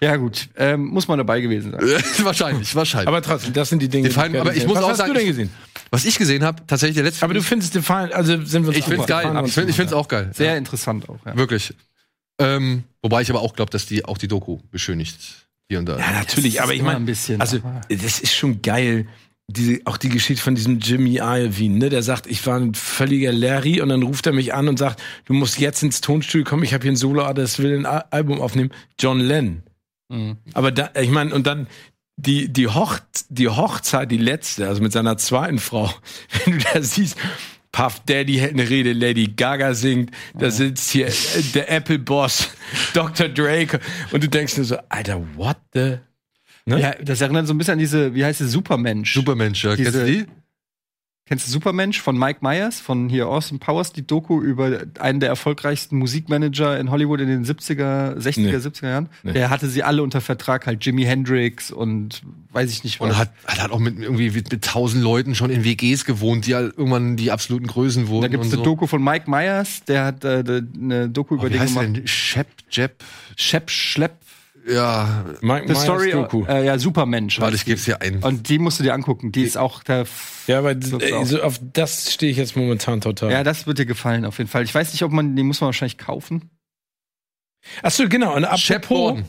[0.00, 0.48] Ja, gut.
[0.56, 1.80] Ähm, muss man dabei gewesen sein.
[2.24, 3.06] wahrscheinlich, wahrscheinlich.
[3.08, 4.08] Aber trotzdem, das sind die Dinge.
[4.08, 4.86] Die fallen- ich aber ich muss habe.
[4.86, 5.50] auch Was sagen, hast du denn ich- gesehen?
[5.90, 8.78] Was ich gesehen habe, tatsächlich der letzte Aber du findest Define, also sind wir uns
[8.78, 9.24] Ich find's geil.
[9.26, 10.30] Define Ich finde ich find's auch geil.
[10.34, 11.36] Sehr interessant auch, ja.
[11.36, 11.74] Wirklich.
[12.38, 15.18] Ähm, wobei ich aber auch glaube, dass die auch die Doku beschönigt
[15.68, 15.98] hier und da.
[15.98, 19.06] Ja, natürlich, aber ich meine, ein bisschen, also das ist schon geil.
[19.52, 21.88] Diese, auch die Geschichte von diesem Jimmy Iovine, ne?
[21.88, 25.00] Der sagt, ich war ein völliger Larry und dann ruft er mich an und sagt,
[25.26, 28.04] du musst jetzt ins Tonstudio kommen, ich habe hier ein Solo, das will ein Al-
[28.10, 28.70] Album aufnehmen.
[28.98, 29.62] John Lennon.
[30.08, 30.36] Mhm.
[30.54, 31.66] Aber da, ich meine, und dann
[32.16, 32.98] die, die, Hoch,
[33.30, 35.92] die Hochzeit, die letzte, also mit seiner zweiten Frau,
[36.44, 37.16] wenn du da siehst,
[37.72, 41.12] Puff Daddy hält eine Rede, Lady Gaga singt, da sitzt hier äh,
[41.54, 42.50] der Apple Boss,
[42.94, 43.28] Dr.
[43.28, 45.96] Drake, und du denkst nur so, Alter, what the?
[46.66, 46.80] Ne?
[46.80, 49.14] Ja, das erinnert so ein bisschen an diese, wie heißt es, Supermensch.
[49.14, 49.74] Supermensch, ja.
[49.76, 50.26] Kennst du die?
[51.24, 55.28] Kennst du Supermensch von Mike Myers von hier Austin Powers, die Doku über einen der
[55.28, 58.56] erfolgreichsten Musikmanager in Hollywood in den 70er, 60er, Nee.
[58.56, 59.08] 70er Jahren?
[59.22, 59.32] Nee.
[59.32, 63.10] Der hatte sie alle unter Vertrag, halt Jimi Hendrix und weiß ich nicht was.
[63.10, 66.56] Und hat, hat auch mit irgendwie mit, mit tausend Leuten schon in WGs gewohnt, die
[66.56, 68.22] halt irgendwann die absoluten Größen wurden.
[68.22, 68.64] da gibt's und eine so.
[68.64, 70.42] Doku von Mike Myers, der hat äh,
[70.74, 71.98] eine Doku Oh, über wie den heißt der gemacht.
[71.98, 72.06] denn?
[72.08, 72.96] Shep, Jeb,
[73.36, 74.16] Shep Schlepp,
[74.66, 75.24] ja.
[75.40, 76.44] Mike The Story, Doku.
[76.46, 77.40] äh, ja, Supermensch.
[77.40, 78.22] Warte, ich geb's hier ein.
[78.22, 79.32] Und die musst du dir angucken.
[79.32, 80.06] Die ist auch der.
[80.46, 83.30] Ja, aber äh, so auf das stehe ich jetzt momentan total.
[83.30, 84.64] Ja, das wird dir gefallen, auf jeden Fall.
[84.64, 86.50] Ich weiß nicht, ob man, die muss man wahrscheinlich kaufen.
[87.82, 88.34] Ach so, genau.
[88.34, 89.22] Und Shep apropos.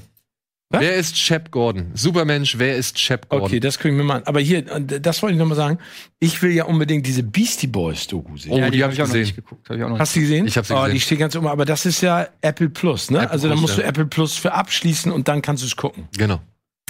[0.74, 0.82] Was?
[0.82, 1.92] Wer ist Shep Gordon?
[1.94, 3.46] Supermensch, wer ist Shep Gordon?
[3.46, 4.24] Okay, das ich mir mal an.
[4.26, 5.78] Aber hier, das wollte ich noch mal sagen.
[6.20, 8.54] Ich will ja unbedingt diese Beastie Boys Doku sehen.
[8.54, 9.22] Oh, ja, die hab hab ich auch noch gesehen.
[9.22, 9.70] nicht geguckt.
[9.70, 10.48] Hab ich auch noch Hast du die gesehen?
[10.48, 10.94] Ich hab sie oh, gesehen.
[10.96, 11.46] Die steht ganz oben.
[11.46, 13.20] Aber das ist ja Apple Plus, ne?
[13.20, 13.88] Apple also da musst du ja.
[13.88, 16.08] Apple Plus für abschließen und dann kannst du es gucken.
[16.18, 16.42] Genau.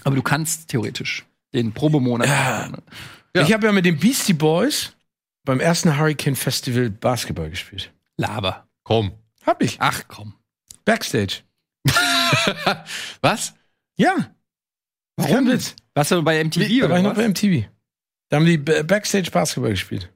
[0.05, 2.27] Aber du kannst theoretisch den Probemonat.
[2.27, 2.69] Ja.
[2.69, 2.83] machen.
[3.35, 3.41] Ja.
[3.41, 4.93] Ich habe ja mit den Beastie Boys
[5.43, 7.91] beim ersten Hurricane Festival Basketball gespielt.
[8.15, 8.65] Laber.
[8.83, 9.11] Komm.
[9.45, 9.75] Hab ich.
[9.79, 10.35] Ach komm.
[10.85, 11.41] Backstage.
[13.21, 13.53] Was?
[13.97, 14.15] Ja.
[15.17, 15.47] Warum?
[15.47, 15.75] Witz.
[15.93, 17.67] Warst du bei MTV Da war oder ich noch bei MTV.
[18.29, 20.09] Da haben die Backstage Basketball gespielt.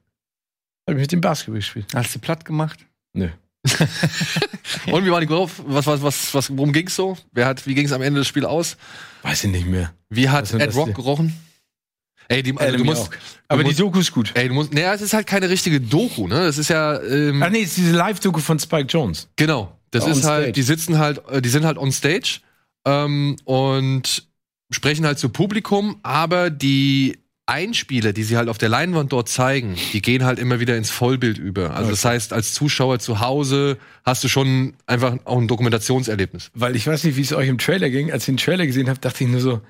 [0.88, 1.86] Hab ich mit dem Basketball gespielt.
[1.94, 2.84] Hast du platt gemacht?
[3.12, 3.28] Nö.
[4.92, 5.62] Und wie war die Golf?
[5.66, 7.16] Was, was, was, was, worum ging's so?
[7.32, 8.76] Wer hat, wie ging's am Ende des Spiels aus?
[9.22, 9.92] Weiß ich nicht mehr.
[10.08, 11.38] Wie hat Ed Rock gerochen?
[12.28, 13.10] Ey, die, also, du musst.
[13.48, 14.32] Aber musst- die Doku ist gut.
[14.34, 16.44] ey, du musst, naja, es ist halt keine richtige Doku, ne?
[16.44, 19.28] Das ist ja, ähm, Ach nee, es ist diese Live-Doku von Spike Jones.
[19.36, 19.78] Genau.
[19.90, 20.44] Das On ist stage.
[20.44, 22.40] halt, die sitzen halt, äh, die sind halt on stage
[22.88, 24.28] ähm, und
[24.70, 29.76] sprechen halt zu Publikum, aber die Einspieler, die sie halt auf der Leinwand dort zeigen,
[29.94, 31.74] die gehen halt immer wieder ins Vollbild über.
[31.74, 36.50] Also das heißt, als Zuschauer zu Hause hast du schon einfach auch ein Dokumentationserlebnis.
[36.52, 38.12] Weil ich weiß nicht, wie es euch im Trailer ging.
[38.12, 39.62] Als ich den Trailer gesehen habe, dachte ich nur so,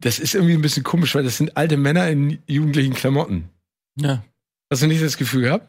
[0.00, 3.48] das ist irgendwie ein bisschen komisch, weil das sind alte Männer in jugendlichen Klamotten.
[3.96, 4.22] Ja.
[4.70, 5.68] Hast du nicht das Gefühl gehabt?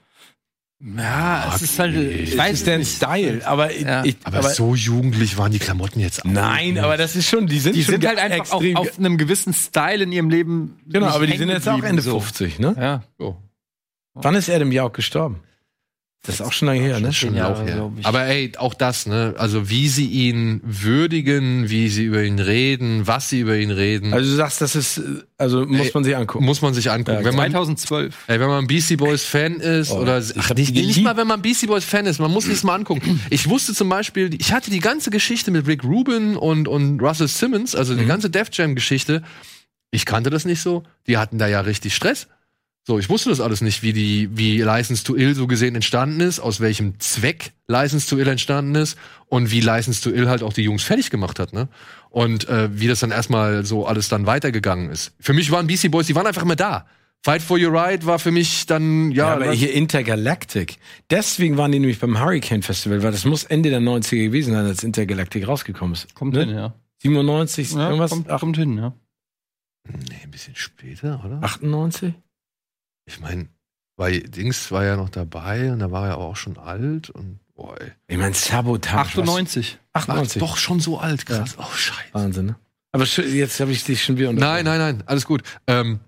[0.82, 1.94] Ja, es ist halt.
[1.96, 2.96] Ich Das weiß nicht.
[2.96, 4.06] Style, aber, Ja.
[4.06, 6.30] ich, Aber, so jugendlich waren die Klamotten jetzt auch.
[6.30, 6.84] Nein, nicht.
[6.84, 8.78] aber das ist schon, die sind Die schon sind halt einfach extrem.
[8.78, 10.80] auf einem gewissen Style in ihrem Leben.
[10.88, 12.12] genau, aber die sind jetzt auch Ende so.
[12.20, 12.76] 50, ne?
[13.20, 13.34] Ja.
[14.14, 15.42] Wann ist Adam Jauch gestorben?
[16.24, 17.04] Das ist auch schon lange her, ne?
[17.08, 17.76] Das ist schon Jahre, auch her.
[17.76, 18.06] glaub ich.
[18.06, 19.36] Aber ey, auch das, ne?
[19.38, 24.14] Also wie sie ihn würdigen, wie sie über ihn reden, was sie über ihn reden,
[24.14, 25.02] Also du sagst, das ist,
[25.38, 26.44] also muss Ey, man sich angucken.
[26.46, 27.20] muss man sich angucken.
[27.20, 28.16] Ja, wenn man 2012.
[28.28, 31.26] Ey, wenn man Beastie Boys Fan ist Oh, oder ich ach, nicht, nicht mal, wenn
[31.28, 33.22] man Beastie Boys Fan ist, man muss sich's mal angucken.
[33.30, 37.30] Ich wusste zum Beispiel, ich hatte die ganze Geschichte mit Rick Rubin und, und Russell
[37.30, 38.08] Simmons, also die Mhm.
[38.10, 39.24] ganze Def Jam Geschichte.
[39.92, 40.84] Ich kannte das nicht so.
[41.08, 42.28] Die hatten da ja richtig Stress.
[42.88, 46.22] So, ich wusste das alles nicht, wie die, wie License to Ill so gesehen entstanden
[46.22, 50.42] ist, aus welchem Zweck License to Ill entstanden ist und wie License to Ill halt
[50.42, 51.68] auch die Jungs fertig gemacht hat, ne?
[52.10, 55.14] Und äh, wie das dann erstmal so alles dann weitergegangen ist.
[55.20, 56.88] Für mich waren Beastie Boys, die waren einfach immer da.
[57.22, 60.78] Fight for Your Right war für mich dann, ja, Ja, aber hier Intergalactic.
[61.12, 64.66] Deswegen waren die nämlich beim Hurricane Festival, weil das muss Ende der 90er gewesen sein,
[64.66, 66.16] als Intergalactic rausgekommen ist.
[66.16, 66.46] Kommt Ne?
[66.46, 66.74] hin, ja.
[67.04, 68.10] 97, ja irgendwas?
[68.12, 68.94] kommt, kommt hin, ja.
[69.88, 71.44] Nee, ein bisschen später, oder?
[71.44, 72.14] 98?
[73.10, 73.48] Ich meine,
[73.98, 77.40] weil Dings war ja noch dabei und da war er aber auch schon alt und
[77.56, 77.92] boah, ey.
[78.08, 79.00] Ich meine, Sabotage.
[79.00, 79.78] 98.
[79.94, 80.04] was?
[80.04, 80.40] Ach, 98.
[80.40, 81.56] doch schon so alt, krass.
[81.58, 82.14] Oh, scheiße.
[82.14, 82.56] Wahnsinn, ne?
[82.92, 85.42] Aber jetzt habe ich dich schon wieder Nein, nein, nein, alles gut.
[85.68, 86.00] Ähm,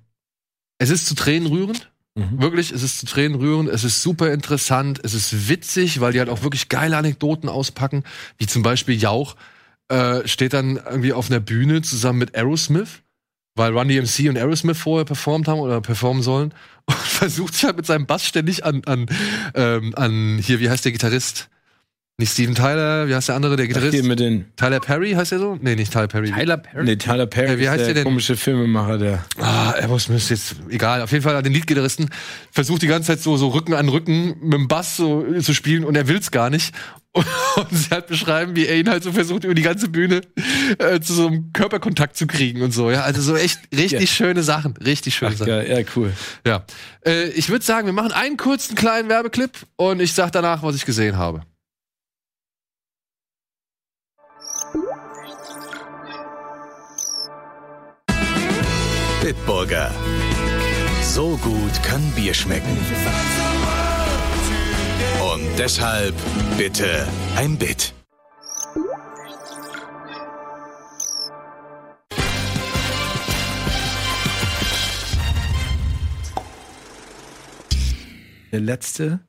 [0.77, 1.91] es ist zu Tränen rührend.
[2.15, 2.39] Mhm.
[2.41, 3.69] Wirklich, es ist zu Tränen rührend.
[3.69, 4.99] Es ist super interessant.
[5.03, 8.03] Es ist witzig, weil die halt auch wirklich geile Anekdoten auspacken.
[8.37, 9.35] Wie zum Beispiel Jauch
[9.89, 13.01] äh, steht dann irgendwie auf einer Bühne zusammen mit Aerosmith.
[13.55, 16.53] Weil Run DMC und Aerosmith vorher performt haben oder performen sollen
[16.85, 19.05] und versucht sich halt mit seinem Bass ständig an, an,
[19.55, 21.49] ähm, an hier, wie heißt der Gitarrist?
[22.17, 23.93] Nicht Steven Tyler, wie heißt der andere, der Gitarrist?
[23.93, 25.57] Hier mit den Tyler Perry heißt er so?
[25.59, 26.29] Nee, nicht Tyler Perry.
[26.31, 26.83] Tyler Perry.
[26.83, 27.53] Nee, Tyler Perry.
[27.53, 28.03] Ja, wie heißt ist der denn?
[28.03, 29.25] Komische Filmemacher, der.
[29.39, 31.01] Ah, Aerosmith jetzt egal.
[31.01, 32.09] Auf jeden Fall den Leadgitarristen
[32.51, 35.83] versucht die ganze Zeit so so Rücken an Rücken mit dem Bass so zu spielen
[35.83, 36.75] und er will's gar nicht.
[37.13, 37.25] Und,
[37.71, 40.21] sie halt beschreiben, wie er ihn halt so versucht über die ganze Bühne
[40.77, 42.89] äh, zu so einem Körperkontakt zu kriegen und so.
[42.89, 44.07] Ja, also so echt richtig Ja.
[44.07, 45.49] schöne Sachen, richtig schöne Ach, Sachen.
[45.49, 45.69] geil.
[45.69, 46.13] Ja, cool.
[46.47, 46.65] Ja,
[47.05, 50.75] äh, ich würde sagen, wir machen einen kurzen kleinen Werbeclip und ich sag danach, was
[50.75, 51.41] ich gesehen habe.
[59.21, 59.91] Bitburger.
[61.03, 62.77] So gut kann Bier schmecken.
[65.31, 66.13] Und deshalb
[66.57, 67.93] bitte ein Bit.
[78.51, 79.21] Der letzte.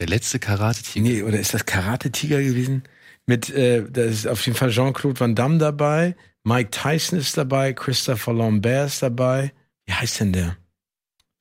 [0.00, 1.00] Der letzte Karate-Tiger.
[1.00, 2.82] Nee, oder ist das Karate-Tiger gewesen?
[3.26, 7.72] Mit, äh, da ist auf jeden Fall Jean-Claude Van Damme dabei, Mike Tyson ist dabei,
[7.72, 9.52] Christopher Lambert ist dabei.
[9.86, 10.56] Wie heißt denn der?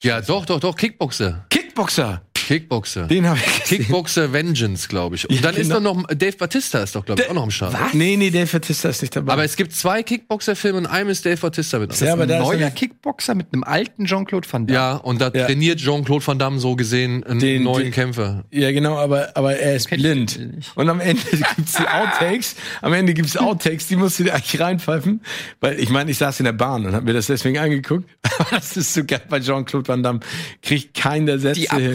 [0.03, 1.47] Ja, doch, doch, doch, Kickboxer.
[1.49, 2.21] Kickboxer!
[2.59, 3.07] Kickboxer.
[3.07, 3.77] Den habe ich gesehen.
[3.79, 5.27] Kickboxer Vengeance, glaube ich.
[5.29, 5.93] Und Ja, dann ist genau.
[5.93, 7.73] doch noch Dave Batista ist doch, glaube ich, auch noch am Start.
[7.73, 7.93] Was?
[7.93, 9.33] Nee, nee, Dave Batista ist nicht dabei.
[9.33, 11.99] Aber es gibt zwei Kickboxer-Filme und einem ist Dave Batista mit.
[11.99, 14.75] Ja, aber ist Neuer er- Kickboxer mit einem alten Jean-Claude Van Damme.
[14.75, 15.45] Ja, und da Ja.
[15.45, 18.43] trainiert Jean-Claude Van Damme so gesehen einen Den- neuen den- Kämpfer.
[18.51, 20.39] Ja, genau, aber, aber er ist blind.
[20.75, 21.21] Und am Ende
[21.55, 22.55] gibt's die Outtakes.
[22.81, 25.21] Am Ende gibt's Outtakes, die musst du dir eigentlich reinpfeifen.
[25.59, 28.09] Weil ich meine, ich saß in der Bahn und hab mir das deswegen angeguckt.
[28.39, 30.19] Aber das ist so geil bei Jean-Claude Van Damme.
[30.61, 31.93] Kriegt kein der Sätze Die hin.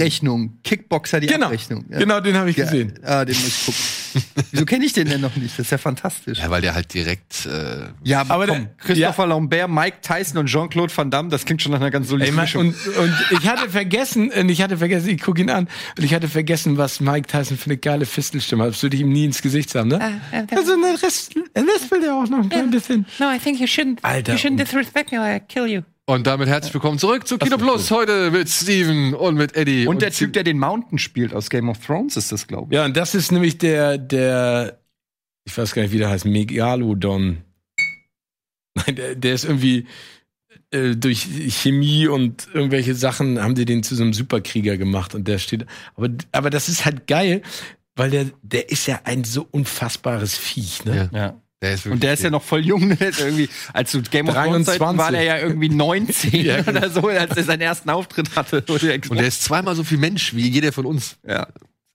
[0.49, 0.63] Abrechnung.
[0.65, 1.85] Kickboxer, die Genau, Abrechnung.
[1.91, 1.99] Ja.
[1.99, 2.95] genau, den habe ich Ja, gesehen.
[3.05, 4.45] Ah, den muss ich gucken.
[4.53, 5.53] Wieso kenne ich den denn noch nicht?
[5.59, 6.39] Das ist ja fantastisch.
[6.39, 7.47] Ja, weil der halt direkt.
[7.47, 11.45] Äh, Ja, Aber aber der- komm, Christopher Lambert, Mike Tyson und Jean-Claude Van Damme, das
[11.45, 12.69] klingt schon nach einer ganz soliden Mischung.
[12.69, 16.15] und, und ich hatte vergessen, und ich hatte vergessen, ich gucke ihn an, und ich
[16.15, 18.71] hatte vergessen, was Mike Tyson für eine geile Fistelstimme hat.
[18.71, 20.21] Das würde ich ihm nie ins Gesicht sagen, ne?
[20.51, 23.07] also, ne, Rest, Rest will der auch noch ein klein bisschen.
[23.19, 23.99] No, I think you shouldn't.
[24.03, 25.83] Alter, you shouldn't disrespect me or I kill you.
[26.09, 27.91] Und damit herzlich willkommen zurück zu Kino Plus.
[27.91, 29.87] Heute mit Steven und mit Eddie.
[29.87, 32.77] und der Typ, der den Mountain spielt aus Game of Thrones, ist das, glaube ich.
[32.77, 34.81] Ja, und das ist nämlich der, der,
[35.45, 37.45] ich weiß gar nicht, wie der heißt, Megalodon.
[38.75, 39.87] Nein, der, der ist irgendwie
[40.71, 45.29] äh, durch Chemie und irgendwelche Sachen haben die den zu so einem Superkrieger gemacht und
[45.29, 45.67] der steht.
[45.95, 47.43] Aber, aber das ist halt geil,
[47.97, 51.11] weil der, der ist ja ein so unfassbares Viech, ne?
[51.13, 51.19] Ja.
[51.19, 51.43] Ja.
[51.61, 52.97] Der ist Und der ist ja noch voll jung, ne?
[53.01, 54.79] irgendwie, als du Game of Thrones 23.
[54.79, 56.79] Zeiten war der ja irgendwie 19 Ja, genau.
[56.79, 58.65] oder so, als er seinen ersten Auftritt hatte.
[58.69, 61.17] Und der ist zweimal so viel Mensch wie jeder von uns.
[61.27, 61.47] ja.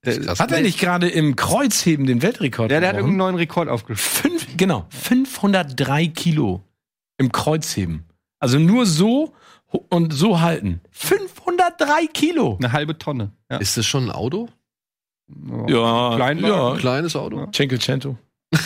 [0.05, 4.33] Hat er nicht gerade im Kreuzheben den Weltrekord Ja, der hat irgendeinen neuen Rekord aufgestellt.
[4.41, 6.61] Fünf, genau, 503 Kilo
[7.17, 8.03] im Kreuzheben.
[8.39, 9.33] Also nur so
[9.87, 10.81] und so halten.
[10.91, 12.57] 503 Kilo.
[12.59, 13.31] Eine halbe Tonne.
[13.49, 13.59] Ja.
[13.59, 14.49] Ist das schon ein Auto?
[15.67, 16.43] Ja, Kleinwagen.
[16.49, 16.71] ja.
[16.73, 17.47] Ein kleines Auto?
[17.53, 18.17] Cinquecento.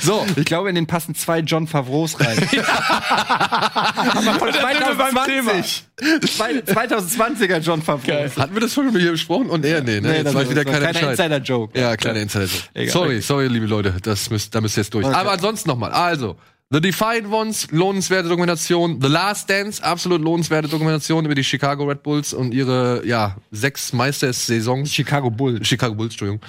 [0.00, 0.24] So.
[0.36, 2.38] Ich glaube, in den passen zwei John Favreaus rein.
[2.58, 5.84] Aber von Da sind wir beim 2020.
[6.30, 8.06] Zwei- 2020er John Favreau.
[8.06, 8.30] Geil.
[8.36, 9.50] Hatten wir das schon mal hier besprochen?
[9.50, 10.14] Und er, nee, ne?
[10.16, 11.10] Jetzt das weiß wieder war keiner ein kleiner.
[11.10, 11.78] Insider-Joke.
[11.78, 12.48] Ja, kleiner Insider.
[12.74, 12.92] Egal.
[12.92, 15.04] Sorry, sorry, liebe Leute, das müsst, da müsst ihr jetzt durch.
[15.06, 15.14] Okay.
[15.14, 15.90] Aber ansonsten nochmal.
[15.92, 16.36] Also,
[16.70, 19.00] The Defiant Ones, lohnenswerte Dokumentation.
[19.00, 23.92] The Last Dance, absolut lohnenswerte Dokumentation über die Chicago Red Bulls und ihre, ja, sechs
[23.92, 24.92] Meistersaisons.
[24.92, 25.66] Chicago Bulls.
[25.66, 26.40] Chicago Bulls, Entschuldigung.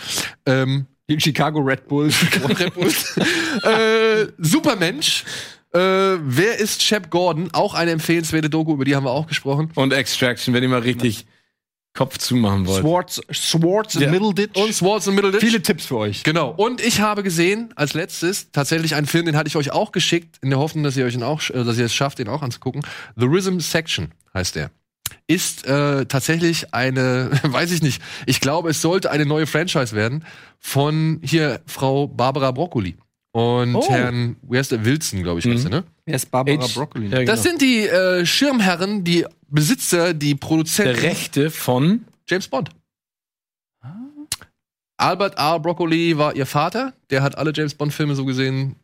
[0.46, 2.16] Ähm, Die Chicago Red Bulls.
[2.60, 3.18] Red Bulls.
[3.64, 5.26] äh, Supermensch.
[5.74, 7.50] Äh, wer ist Shep Gordon?
[7.54, 9.72] Auch eine empfehlenswerte Doku, über die haben wir auch gesprochen.
[9.76, 11.26] Und Extraction, wenn ihr mal richtig
[11.94, 12.82] Kopf zumachen wollt.
[12.82, 14.10] Swartz, Swartz Ja.
[14.10, 14.56] Middleditch.
[14.60, 15.44] Und Swartz und Middleditch.
[15.44, 16.24] viele Tipps für euch.
[16.24, 16.52] Genau.
[16.52, 20.38] Und ich habe gesehen, als letztes, tatsächlich einen Film, den hatte ich euch auch geschickt,
[20.42, 22.42] in der Hoffnung, dass ihr euch ihn auch, äh, dass ihr es schafft, den auch
[22.42, 22.84] anzugucken.
[23.16, 24.72] The Rhythm Section heißt der.
[25.28, 30.26] Ist äh, tatsächlich eine, weiß ich nicht, ich glaube, es sollte eine neue Franchise werden
[30.60, 32.96] von hier Frau Barbara Broccoli
[33.32, 33.90] und Oh.
[33.90, 35.70] Herrn, wie heißt der, Wilson, glaube ich, heißt Mhm.
[35.72, 35.88] der, ne?
[36.06, 37.08] Wer ist Barbara H- Broccoli?
[37.08, 37.32] Ja, genau.
[37.32, 42.70] Das sind die äh, Schirmherren, die Besitzer, die Produzenten der Rechte von James Bond.
[44.98, 45.60] Albert R.
[45.60, 46.94] Broccoli war ihr Vater.
[47.10, 48.76] Der hat alle James Bond-Filme so gesehen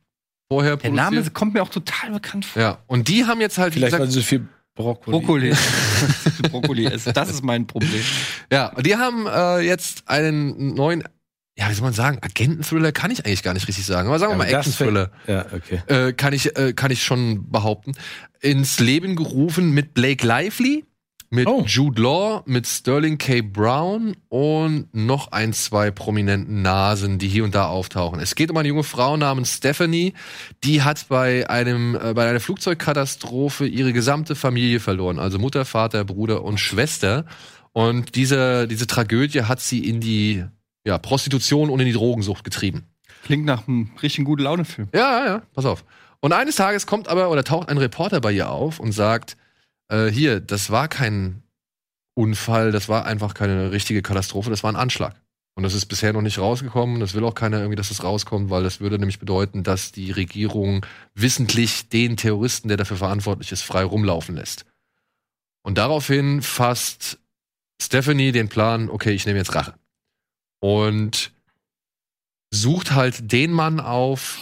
[0.48, 1.12] vorher Der produziert.
[1.14, 2.62] Name kommt mir auch total bekannt vor.
[2.62, 5.18] Ja, und die haben jetzt halt, vielleicht weil gesagt, sie so viel Brokkoli.
[5.18, 5.54] Brokkoli.
[6.52, 7.16] Brokkoli ist.
[7.16, 8.04] Das ist mein Problem.
[8.52, 11.04] ja, und die haben äh, jetzt einen neuen,
[11.58, 14.38] ja, wie soll man sagen, Agenten-Thriller kann ich eigentlich gar nicht richtig sagen, aber sagen
[14.38, 15.12] wir Ja, mal Action-Thriller.
[15.28, 15.82] Ja, okay.
[15.88, 17.94] Äh, kann ich, äh, kann ich schon behaupten,
[18.42, 20.84] ins Leben gerufen mit Blake Lively,
[21.30, 21.64] mit Oh.
[21.66, 23.42] Jude Law, mit Sterling K.
[23.42, 28.20] Brown und noch ein, zwei prominenten Nasen, die hier und da auftauchen.
[28.20, 30.14] Es geht um eine junge Frau namens Stephanie,
[30.64, 36.04] die hat bei einem äh, bei einer Flugzeugkatastrophe ihre gesamte Familie verloren, also Mutter, Vater,
[36.06, 37.26] Bruder und Schwester.
[37.74, 40.46] Und diese diese Tragödie hat sie in die
[40.86, 42.84] ja, Prostitution und in die Drogensucht getrieben.
[43.24, 44.88] Klingt nach einem richtigen gute Laune-Film.
[44.94, 45.84] Ja, ja, ja, pass auf.
[46.20, 49.36] Und eines Tages kommt aber oder taucht ein Reporter bei ihr auf und sagt,
[49.90, 51.44] äh, hier, das war kein
[52.16, 55.16] Unfall, das war einfach keine richtige Katastrophe, das war ein Anschlag.
[55.56, 57.00] Und das ist bisher noch nicht rausgekommen.
[57.00, 60.12] Das will auch keiner irgendwie, dass das rauskommt, weil das würde nämlich bedeuten, dass die
[60.12, 64.66] Regierung wissentlich den Terroristen, der dafür verantwortlich ist, frei rumlaufen lässt.
[65.64, 67.20] Und daraufhin fasst
[67.82, 69.76] Stephanie den Plan, okay, ich nehme jetzt Rache.
[70.60, 71.32] Und
[72.52, 74.40] sucht halt den Mann auf,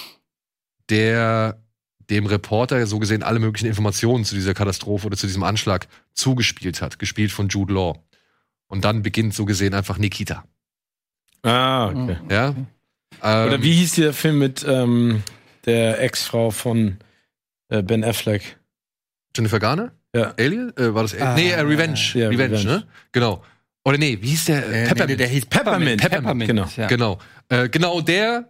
[0.90, 1.63] der
[2.10, 6.82] dem Reporter so gesehen alle möglichen Informationen zu dieser Katastrophe oder zu diesem Anschlag zugespielt
[6.82, 8.04] hat, gespielt von Jude Law.
[8.68, 10.44] Und dann beginnt so gesehen einfach Nikita.
[11.44, 12.18] Ah, okay.
[12.30, 12.56] Ja?
[13.22, 15.24] Oder Ähm, wie hieß der Film mit ähm,
[15.66, 16.98] der Ex-Frau von
[17.70, 18.58] äh, Ben Affleck?
[19.36, 19.92] Jennifer Garner?
[20.16, 20.34] Ja.
[20.40, 20.76] Alien?
[20.78, 21.28] Äh, war das Alien?
[21.28, 22.00] Ah, nee, äh, Revenge.
[22.16, 22.64] ja, Revenge, Revenge.
[22.66, 22.88] ne?
[23.12, 23.44] Genau.
[23.86, 24.68] Oder nee, wie hieß der?
[24.68, 25.20] Äh, Peppermint.
[25.20, 26.02] der hieß Peppermint.
[26.02, 26.68] Peppermint, Genau.
[26.78, 26.88] Ja.
[26.88, 27.20] Genau.
[27.50, 28.50] Äh, genau der.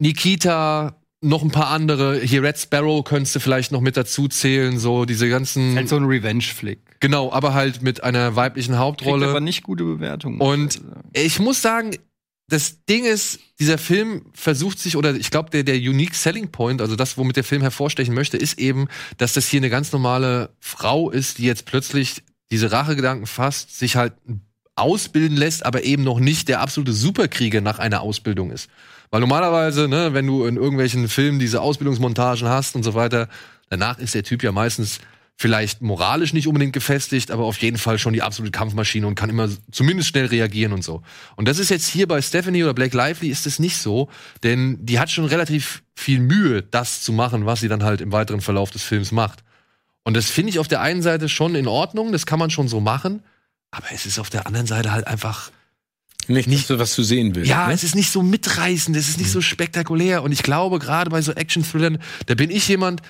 [0.00, 2.20] Nikita, noch ein paar andere.
[2.20, 4.78] Hier Red Sparrow könntest du vielleicht noch mit dazu zählen.
[4.78, 5.74] So diese ganzen.
[5.74, 7.00] Halt so ein Revenge-Flick.
[7.00, 9.28] genau, aber halt mit einer weiblichen Kriegt Hauptrolle.
[9.28, 10.40] aber nicht gute Bewertungen.
[10.40, 10.80] Und
[11.12, 11.96] ich muss sagen,
[12.48, 16.80] das Ding ist, dieser Film versucht sich, oder ich glaube, der, der Unique Selling Point,
[16.80, 20.50] also das, womit der Film hervorstechen möchte, ist eben, dass das hier eine ganz normale
[20.58, 24.14] Frau ist, die jetzt plötzlich diese Rachegedanken fasst, sich halt
[24.76, 28.70] ausbilden lässt, aber eben noch nicht der absolute Superkrieger nach einer Ausbildung ist.
[29.10, 33.28] Weil normalerweise, ne, wenn du in irgendwelchen Filmen diese Ausbildungsmontagen hast und so weiter,
[33.70, 35.00] danach ist der Typ ja meistens
[35.40, 39.30] vielleicht moralisch nicht unbedingt gefestigt, aber auf jeden Fall schon die absolute Kampfmaschine und kann
[39.30, 41.02] immer zumindest schnell reagieren und so.
[41.36, 44.08] Und das ist jetzt hier bei Stephanie oder Blake Lively ist es nicht so,
[44.42, 48.10] denn die hat schon relativ viel Mühe, das zu machen, was sie dann halt im
[48.10, 49.44] weiteren Verlauf des Films macht.
[50.02, 52.66] Und das finde ich auf der einen Seite schon in Ordnung, das kann man schon
[52.66, 53.22] so machen,
[53.70, 55.52] aber es ist auf der anderen Seite halt einfach
[56.28, 57.50] Nicht, nicht so, was du sehen willst.
[57.50, 57.72] ja, ne?
[57.72, 60.22] es ist nicht so mitreißend, es ist nicht so spektakulär.
[60.22, 63.02] Und ich glaube, gerade bei so Action-Thrillern, da bin ich jemand,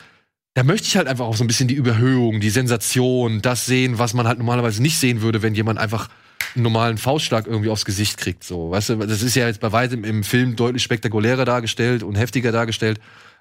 [0.55, 3.99] da möchte ich halt einfach auch so ein bisschen die Überhöhung, die Sensation, das sehen,
[3.99, 6.09] was man halt normalerweise nicht sehen würde, wenn jemand einfach
[6.55, 8.45] einen normalen Faustschlag irgendwie aufs Gesicht kriegt.
[8.45, 12.17] So, weißt du, das ist ja jetzt bei weitem im Film deutlich spektakulärer dargestellt und
[12.17, 13.01] heftiger dargestellt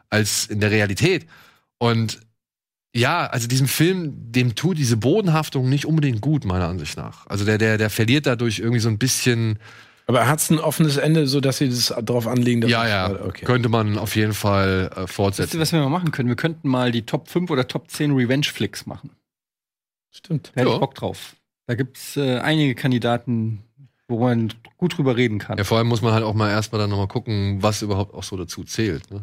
[0.09, 1.25] als in der Realität.
[1.77, 2.19] Und
[2.95, 7.27] ja, also diesem Film, dem tut diese Bodenhaftung nicht unbedingt gut, meiner Ansicht nach.
[7.27, 9.59] Also der, der, der verliert dadurch irgendwie so ein bisschen
[10.07, 12.61] Aber hat es ein offenes Ende, so dass sie das darauf anlegen?
[12.61, 13.25] Dass Ja, es- ja.
[13.25, 13.45] Okay.
[13.45, 15.59] Könnte man auf jeden Fall äh, Wisst ihr, fortsetzen.
[15.59, 16.29] was wir mal machen können?
[16.29, 19.11] Wir könnten mal die Top 5 oder Top 10 Revenge-Flicks machen.
[20.11, 20.51] Stimmt.
[20.55, 21.35] Da hätte ich Bock drauf.
[21.67, 23.61] Da gibt's äh, einige Kandidaten,
[24.07, 25.57] wo man gut drüber reden kann.
[25.57, 28.23] Ja, vor allem muss man halt auch mal erstmal dann nochmal gucken, was überhaupt auch
[28.23, 29.11] so dazu zählt.
[29.11, 29.21] Ne?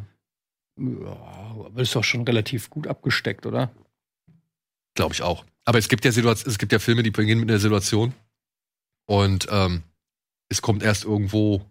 [0.77, 1.17] Ja,
[1.67, 3.71] aber ist doch schon relativ gut abgesteckt, oder?
[4.95, 5.45] Glaube ich auch.
[5.65, 8.13] Aber es gibt ja Situation, es gibt ja Filme, die beginnen mit einer Situation
[9.07, 9.83] und ähm,
[10.49, 11.63] es kommt erst irgendwo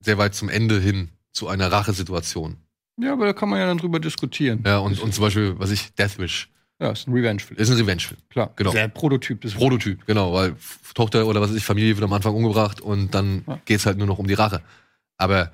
[0.00, 2.56] sehr weit zum Ende hin zu einer Rachesituation.
[3.00, 4.62] Ja, aber da kann man ja dann drüber diskutieren.
[4.64, 6.48] Ja, und, und zum Beispiel, was ich, Death Wish.
[6.80, 7.58] Ja, ist ein Revenge-Flick.
[7.58, 8.20] Ist ein Revenge-Film.
[8.30, 8.52] Klar.
[8.56, 8.72] genau.
[8.72, 10.56] Der Prototyp des Prototyp, genau, weil
[10.94, 13.60] Tochter oder was weiß ich, Familie wird am Anfang umgebracht und dann Ja.
[13.64, 14.62] geht's halt nur noch um die Rache.
[15.16, 15.52] Aber,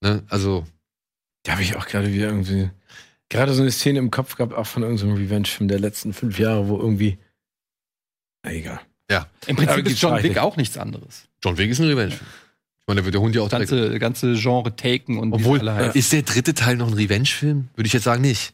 [0.00, 0.66] ne, also,
[1.48, 2.68] Da habe ich auch gerade wieder irgendwie
[3.30, 6.68] gerade so eine Szene im Kopf gehabt, auch von irgendeinem Revenge-Film der letzten fünf Jahre,
[6.68, 7.16] wo irgendwie.
[8.42, 8.80] Na egal.
[9.46, 10.22] Im Aber Prinzip ist John.
[10.22, 11.26] Wick auch nichts anderes.
[11.42, 12.28] John Wick ist ein Revenge-Film.
[12.80, 15.98] Ich meine, da wird der Hund ja auch Ganze, ganze Genre Taken und Obwohl, heißen.
[15.98, 17.68] ist der dritte Teil noch ein Revenge-Film?
[17.74, 18.52] Würde ich jetzt sagen, nicht.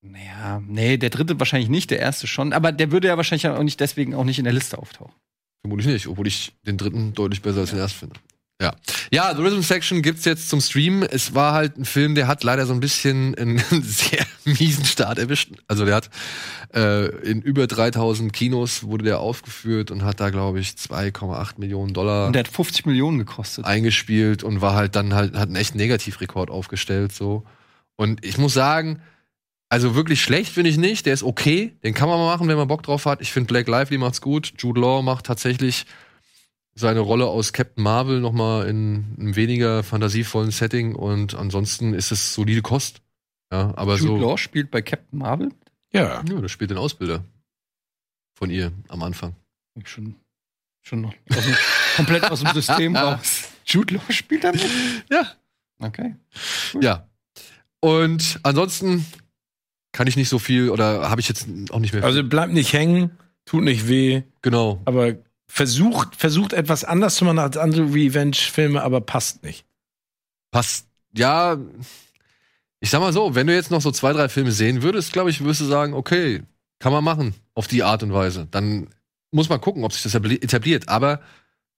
[0.00, 2.54] Naja, nee, der dritte wahrscheinlich nicht, der erste schon.
[2.54, 5.14] Aber der würde ja wahrscheinlich auch nicht deswegen auch nicht in der Liste auftauchen.
[5.60, 8.20] Vermutlich nicht, obwohl ich den dritten deutlich besser als den ersten finde.
[8.62, 8.72] Ja.
[9.10, 11.02] Ja, The Rhythm Section gibt's jetzt zum Stream.
[11.02, 15.18] Es war halt ein Film, der hat leider so ein bisschen einen sehr miesen Start
[15.18, 15.50] erwischt.
[15.66, 16.10] Also der hat
[16.74, 21.92] äh, in über 3000 Kinos wurde der aufgeführt und hat da, glaube ich, 2,8 Millionen
[21.92, 23.64] Dollar Und der hat 50 Millionen gekostet.
[23.64, 27.44] eingespielt und war halt dann halt, hat einen echten Negativrekord aufgestellt, so.
[27.96, 29.02] Und ich muss sagen,
[29.68, 31.06] also wirklich schlecht finde ich nicht.
[31.06, 31.74] Der ist okay.
[31.82, 33.20] Den kann man mal machen, wenn man Bock drauf hat.
[33.20, 34.52] Ich finde Blake Lively macht's gut.
[34.58, 35.86] Jude Law macht tatsächlich
[36.74, 42.12] seine Rolle aus Captain Marvel noch mal in einem weniger fantasievollen Setting und ansonsten ist
[42.12, 43.02] es solide Kost.
[43.52, 44.28] Ja, aber Jude so.
[44.28, 45.50] Law spielt bei Captain Marvel.
[45.92, 46.22] Ja.
[46.26, 47.22] Ja, das spielt den Ausbilder
[48.34, 49.36] von ihr am Anfang.
[49.84, 50.14] Schon,
[50.80, 51.54] schon noch aus dem,
[51.96, 53.48] komplett aus dem System raus.
[53.66, 54.64] Jude Law spielt damit?
[55.10, 55.32] Ja.
[55.78, 56.14] Okay.
[56.80, 57.06] Ja.
[57.80, 59.04] Und ansonsten
[59.92, 62.72] kann ich nicht so viel oder habe ich jetzt auch nicht mehr Also bleibt nicht
[62.72, 63.10] hängen.
[63.44, 64.80] tut nicht weh, Genau.
[64.86, 65.16] aber
[65.52, 69.66] versucht, versucht etwas anders zu machen als andere Revenge-Filme, aber passt nicht.
[70.50, 70.86] Passt.
[71.14, 71.58] Ja,
[72.80, 75.28] ich sag mal so, wenn du jetzt noch so zwei, drei Filme sehen würdest, glaube
[75.28, 76.42] ich, würdest du sagen, okay,
[76.78, 78.48] kann man machen auf die Art und Weise.
[78.50, 78.88] Dann
[79.30, 80.88] muss man gucken, ob sich das etabli- etabliert.
[80.88, 81.20] Aber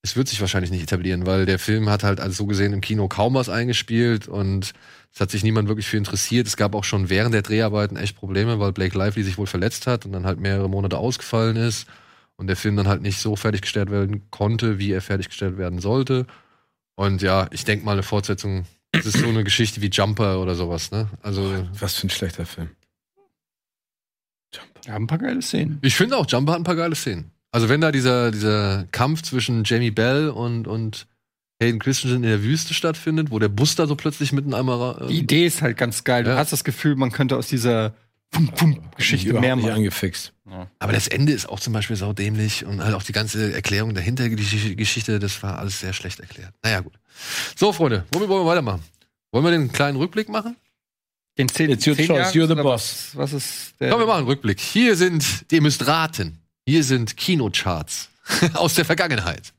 [0.02, 2.80] es wird sich wahrscheinlich nicht etablieren, weil der Film hat halt also so gesehen im
[2.80, 4.72] Kino kaum was eingespielt und
[5.12, 6.46] es hat sich niemand wirklich für interessiert.
[6.46, 9.88] Es gab auch schon während der Dreharbeiten echt Probleme, weil Blake Lively sich wohl verletzt
[9.88, 11.88] hat und dann halt mehrere Monate ausgefallen ist
[12.36, 16.26] und der Film dann halt nicht so fertiggestellt werden konnte, wie er fertiggestellt werden sollte.
[16.96, 20.54] Und ja, ich denke mal, eine Fortsetzung, das ist so eine Geschichte wie Jumper oder
[20.54, 21.08] sowas, ne?
[21.22, 22.70] Also, Was für ein schlechter Film.
[24.86, 25.78] Ja, ein paar geile Szenen.
[25.82, 27.30] ich finde auch, Jumper hat ein paar geile Szenen.
[27.50, 31.06] Also, wenn da dieser, dieser Kampf zwischen Jamie Bell und, und
[31.62, 35.06] Hayden Christensen in der Wüste stattfindet, wo der Bus da so plötzlich mitten einmal ra-
[35.06, 36.24] Die Idee ist halt ganz geil.
[36.24, 36.36] Du Ja.
[36.36, 37.94] hast das Gefühl, man könnte aus dieser
[38.30, 39.76] Pum, Pum Geschichte Überhaupt mehr nicht machen.
[39.76, 40.32] angefixt.
[40.78, 44.28] Aber das Ende ist auch zum Beispiel saudämlich und halt auch die ganze Erklärung dahinter,
[44.28, 46.52] die Gesch- Geschichte, das war alles sehr schlecht erklärt.
[46.62, 46.92] Naja, gut.
[47.56, 48.82] So, Freunde, womit wollen wir weitermachen?
[49.32, 50.56] Wollen wir den kleinen Rückblick machen?
[51.38, 53.10] Den zehn, It's your zehn choice, Jahren you're the boss.
[53.14, 53.90] Was, was ist der?
[53.90, 54.60] Komm, wir machen einen Rückblick.
[54.60, 58.08] Hier sind, ihr müsst raten, hier sind Kinocharts
[58.54, 59.52] aus der Vergangenheit.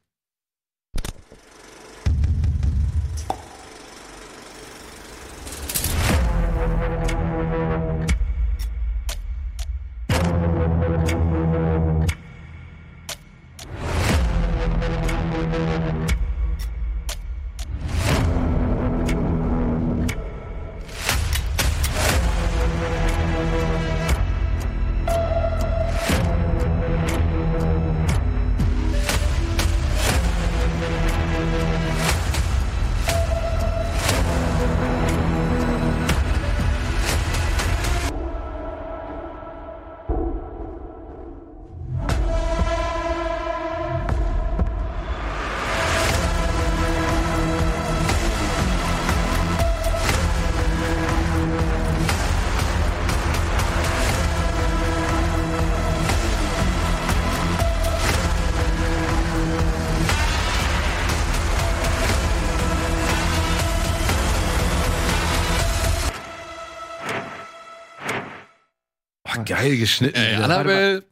[69.65, 70.15] Geil geschnitten.
[70.17, 70.35] Ey.
[70.35, 71.03] Annabelle,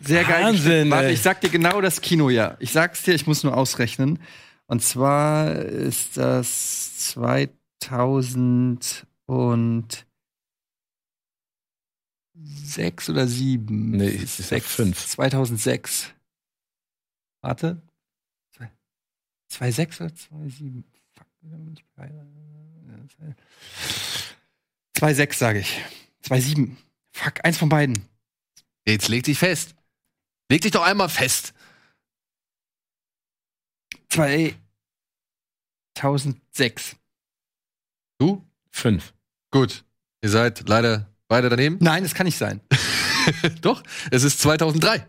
[0.00, 0.44] Sehr geil.
[0.44, 0.90] Wahnsinn, geschnitten.
[0.90, 2.56] Warte, ich sag dir genau das Kinojahr.
[2.60, 4.18] Ich sag's dir, ich muss nur ausrechnen.
[4.66, 9.04] Und zwar ist das 2006
[13.08, 13.90] oder 7?
[13.90, 15.06] Nee, es ist ja fünf.
[15.06, 16.12] 2006.
[17.40, 17.80] Warte.
[19.50, 20.84] 2,6 oder 2,7?
[21.14, 21.26] Fuck.
[24.98, 25.80] 2,6 sage ich.
[26.24, 26.76] 2,7.
[27.18, 28.08] Fuck, eins von beiden.
[28.86, 29.74] jetzt leg dich fest.
[30.48, 31.52] Leg dich doch einmal fest.
[35.96, 36.96] 2006.
[38.18, 38.46] Du?
[38.70, 39.12] Fünf.
[39.50, 39.84] Gut.
[40.22, 41.78] Ihr seid leider beide daneben.
[41.80, 42.60] Nein, das kann nicht sein.
[43.62, 45.04] Doch, es ist 2003.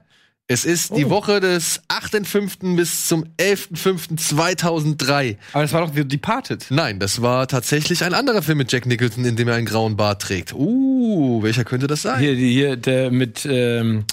[0.51, 1.11] Es ist die Oh.
[1.11, 2.75] Woche des 8.5.
[2.75, 5.37] bis zum 11.5.2003.
[5.53, 6.65] Aber das war doch The Departed.
[6.71, 9.95] Nein, das war tatsächlich ein anderer Film mit Jack Nicholson, in dem er einen grauen
[9.95, 10.53] Bart trägt.
[10.53, 12.19] Uh, welcher könnte das sein?
[12.19, 14.05] Hier, die, hier, der mit, ähm,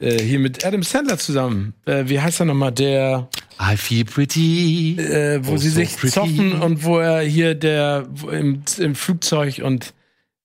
[0.00, 1.72] äh, hier mit Adam Sandler zusammen.
[1.86, 2.72] Äh, wie heißt er nochmal?
[2.72, 3.28] Der,
[3.60, 4.96] I feel pretty.
[4.98, 6.14] äh, wo Oh, sie so sich pretty.
[6.14, 9.94] zoffen und wo er hier der im, im Flugzeug und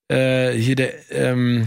[0.08, 1.66] äh, hier der, ähm,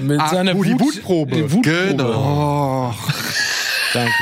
[0.00, 1.34] mit Ah, seiner die Wut- Wutprobe.
[1.36, 1.86] die Wutprobe.
[1.88, 2.94] Genau.
[2.94, 2.94] Oh.
[3.94, 4.12] Danke.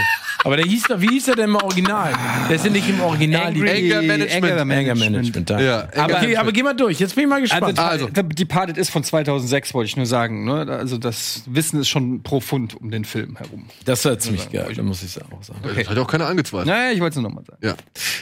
[0.45, 2.13] Aber der hieß doch, wie hieß der denn im Original?
[2.49, 3.53] Der ist ja nicht im Original.
[3.53, 4.33] die- Anger Management.
[4.45, 5.11] Anger Anger Management.
[5.13, 5.51] Management.
[5.51, 5.65] danke.
[5.65, 7.01] Ja, aber, okay, aber geh mal durch.
[7.01, 7.77] Jetzt bin ich mal gespannt.
[7.81, 10.45] Also, The Departed ist von 2006, wollte ich nur sagen.
[10.45, 10.67] Ne?
[10.71, 13.67] Also das Wissen ist schon profund um den Film herum.
[13.87, 15.59] das war ziemlich geil, da muss ich auch sagen.
[15.65, 16.69] Das hat auch keiner angezweifelt.
[16.69, 17.67] Naja, ich wollte es nur nochmal sagen.
[17.67, 17.75] Ja.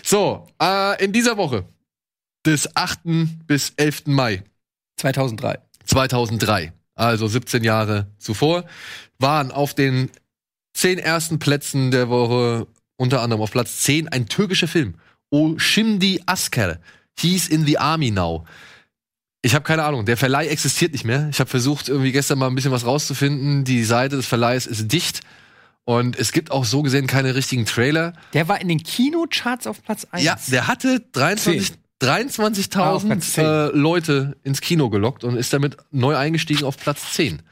[0.03, 1.65] So, äh, in dieser Woche
[2.47, 3.01] des 8.
[3.47, 4.05] bis 11.
[4.07, 4.43] Mai
[4.97, 5.59] 2003.
[5.85, 8.65] 2003, also 17 Jahre zuvor,
[9.19, 10.11] waren auf den
[10.75, 12.67] zehn ersten Plätzen der Woche,
[12.97, 14.95] unter anderem auf Platz 10, ein türkischer Film.
[15.31, 16.79] O Şimdi Asker.
[17.19, 18.45] He's in the Army now.
[19.43, 21.29] Ich habe keine Ahnung, der Verleih existiert nicht mehr.
[21.31, 23.65] Ich habe versucht, irgendwie gestern mal ein bisschen was rauszufinden.
[23.65, 25.21] Die Seite des Verleihs ist dicht.
[25.85, 28.15] Und es gibt auch so gesehen keine richtigen Trailer.
[28.33, 30.25] Der war in den Kinocharts auf Platz 1.
[30.25, 33.45] Ja, der hatte 23 Ah, auf 23.000 Platz 10.
[33.45, 37.43] äh, Leute ins Kino gelockt und ist damit neu eingestiegen auf Platz 10.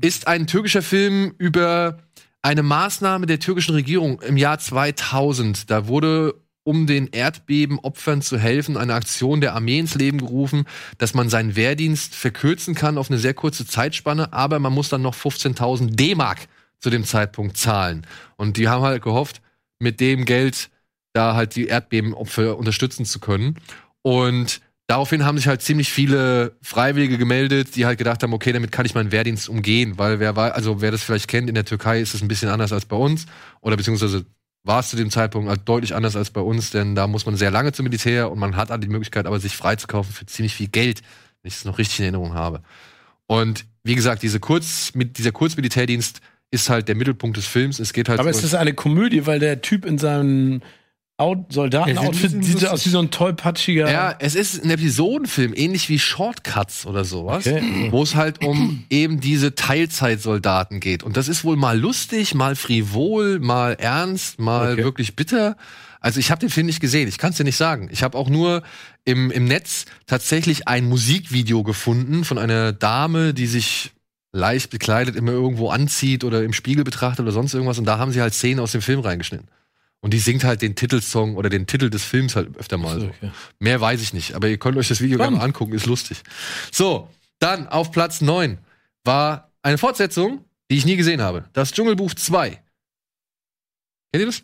[0.00, 1.98] Ist ein türkischer Film über
[2.42, 5.70] eine Maßnahme der türkischen Regierung im Jahr 2000.
[5.70, 6.34] Da wurde
[6.64, 10.64] um den Erdbebenopfern zu helfen, eine Aktion der Armee ins Leben gerufen,
[10.98, 15.02] dass man seinen Wehrdienst verkürzen kann auf eine sehr kurze Zeitspanne, aber man muss dann
[15.02, 16.46] noch 15.000 D-Mark
[16.78, 18.06] zu dem Zeitpunkt zahlen.
[18.36, 19.40] Und die haben halt gehofft,
[19.78, 20.70] mit dem Geld
[21.12, 23.56] da halt die Erdbebenopfer unterstützen zu können.
[24.02, 28.72] Und daraufhin haben sich halt ziemlich viele Freiwillige gemeldet, die halt gedacht haben, okay, damit
[28.72, 31.64] kann ich meinen Wehrdienst umgehen, weil wer war, also wer das vielleicht kennt, in der
[31.64, 33.26] Türkei ist es ein bisschen anders als bei uns
[33.60, 34.26] oder beziehungsweise
[34.64, 37.36] war es zu dem Zeitpunkt halt deutlich anders als bei uns, denn da muss man
[37.36, 40.54] sehr lange zum Militär und man hat halt die Möglichkeit, aber sich freizukaufen für ziemlich
[40.54, 41.00] viel Geld,
[41.42, 42.62] wenn ich es noch richtig in Erinnerung habe.
[43.26, 47.80] Und wie gesagt, diese Kurz, mit dieser Kurzmilitärdienst ist halt der Mittelpunkt des Films.
[47.80, 50.60] Es geht halt Aber es ist eine Komödie, weil der Typ in seinem
[51.22, 53.90] Out Soldatenoutfit sieht aus wie so ein tollpatschiger.
[53.90, 57.88] Ja, es ist ein Episodenfilm, ähnlich wie Shortcuts oder sowas, Okay.
[57.90, 61.02] wo es halt um eben diese Teilzeitsoldaten geht.
[61.02, 64.84] Und das ist wohl mal lustig, mal frivol, mal ernst, mal Okay.
[64.84, 65.56] wirklich bitter.
[66.00, 67.88] Also ich habe den Film nicht gesehen, ich kann es dir nicht sagen.
[67.92, 68.62] Ich habe auch nur
[69.04, 73.92] im, im Netz tatsächlich ein Musikvideo gefunden von einer Dame, die sich
[74.32, 77.78] leicht bekleidet immer irgendwo anzieht oder im Spiegel betrachtet oder sonst irgendwas.
[77.78, 79.46] Und da haben sie halt Szenen aus dem Film reingeschnitten.
[80.04, 83.06] Und die singt halt den Titelsong oder den Titel des Films halt öfter mal so.
[83.06, 83.30] Okay.
[83.60, 85.26] Mehr weiß ich nicht, aber ihr könnt euch das Video Komm.
[85.26, 86.22] gerne mal angucken, ist lustig.
[86.72, 88.58] So, dann auf Platz 9
[89.04, 91.44] war eine Fortsetzung, die ich nie gesehen habe.
[91.52, 92.50] Das Dschungelbuch 2.
[92.50, 92.62] Kennt
[94.14, 94.42] ihr das?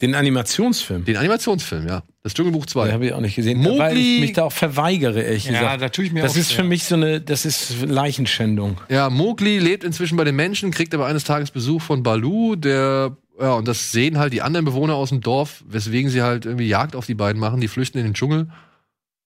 [0.00, 1.04] Den Animationsfilm.
[1.04, 2.02] Den Animationsfilm, ja.
[2.24, 2.86] Das Dschungelbuch 2.
[2.86, 5.52] Den habe ich auch nicht gesehen, Mowgli- weil ich mich da auch verweigere, ehrlich Ja,
[5.52, 5.82] gesagt.
[5.82, 6.64] da tue ich mir Das auch ist schwer.
[6.64, 8.80] für mich so eine, das ist Leichenschändung.
[8.88, 13.16] Ja, Mowgli lebt inzwischen bei den Menschen, kriegt aber eines Tages Besuch von Balu, der,
[13.38, 16.68] ja, und das sehen halt die anderen Bewohner aus dem Dorf, weswegen sie halt irgendwie
[16.68, 17.60] Jagd auf die beiden machen.
[17.60, 18.48] Die flüchten in den Dschungel.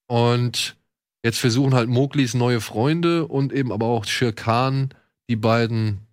[0.07, 0.76] Und
[1.24, 4.90] jetzt versuchen halt Mowglis neue Freunde und eben aber auch Shere Khan,
[5.28, 6.07] die beiden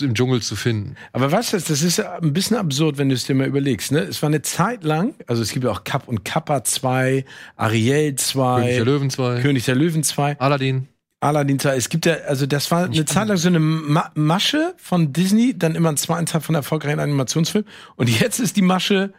[0.00, 0.96] im Dschungel zu finden.
[1.12, 3.92] Aber weißt du, das ist ja ein bisschen absurd, wenn du es dir mal überlegst.
[3.92, 4.00] Ne?
[4.00, 7.24] Es war eine Zeit lang, also es gibt ja auch Kapp und Kappa 2,
[7.56, 10.88] Ariel 2, König der Löwen 2, König der Löwen 2, Aladdin.
[11.24, 11.76] Aladdin 2.
[11.76, 15.56] Es gibt ja, also das war eine Zeit lang so eine Ma Masche von Disney,
[15.56, 17.64] dann immer ein zweiten Teil von erfolgreichen Animationsfilm.
[17.96, 19.12] Und jetzt ist die Masche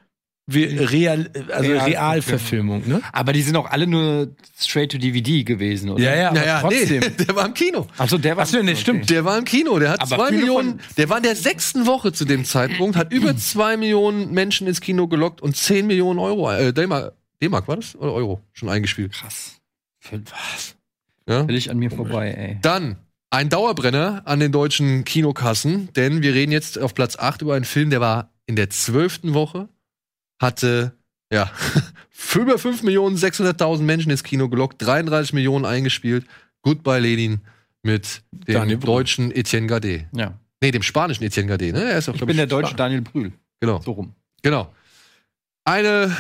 [0.48, 3.02] Real, also Real- Realverfilmung, ne?
[3.12, 6.04] Aber die sind auch alle nur straight to DVD gewesen, oder?
[6.04, 7.00] Ja, ja, aber Naja, trotzdem.
[7.00, 7.88] nee, der war im Kino.
[7.98, 8.44] Achso, der war.
[8.44, 9.10] Achso, nee, stimmt.
[9.10, 12.14] Der war im Kino, der hat Aber zwei Millionen, der war in der sechsten Woche
[12.14, 16.52] zu dem Zeitpunkt, hat über zwei Millionen Menschen ins Kino gelockt und zehn Millionen Euro,
[16.52, 17.96] äh, D-Mark, D-Mark war das?
[17.96, 19.14] Oder Euro schon eingespielt.
[19.14, 19.60] Krass.
[20.12, 20.75] Was?
[21.28, 21.48] Ja?
[21.48, 22.60] Will ich an mir vorbei, ey.
[22.62, 22.98] Dann
[23.32, 27.66] ein Dauerbrenner an den deutschen Kinokassen, denn wir reden jetzt auf Platz 8 über einen
[27.66, 29.68] Film, der war in der zwölften Woche,
[30.42, 30.94] hatte
[31.32, 31.50] ja
[32.36, 36.26] über 5.600.000 Menschen ins Kino gelockt, 33 Millionen eingespielt.
[36.62, 37.42] Goodbye Lenin
[37.84, 38.86] mit dem Daniel Brühl.
[38.88, 40.06] deutschen Etienne Gade.
[40.14, 40.40] Ja.
[40.62, 41.84] Nee, dem spanischen Etienne Gade, ne?
[41.92, 43.34] Er ist auch, Ich bin der deutsche Daniel Brühl.
[43.60, 44.14] Genau, So rum.
[44.42, 44.74] genau.
[45.64, 46.16] Eine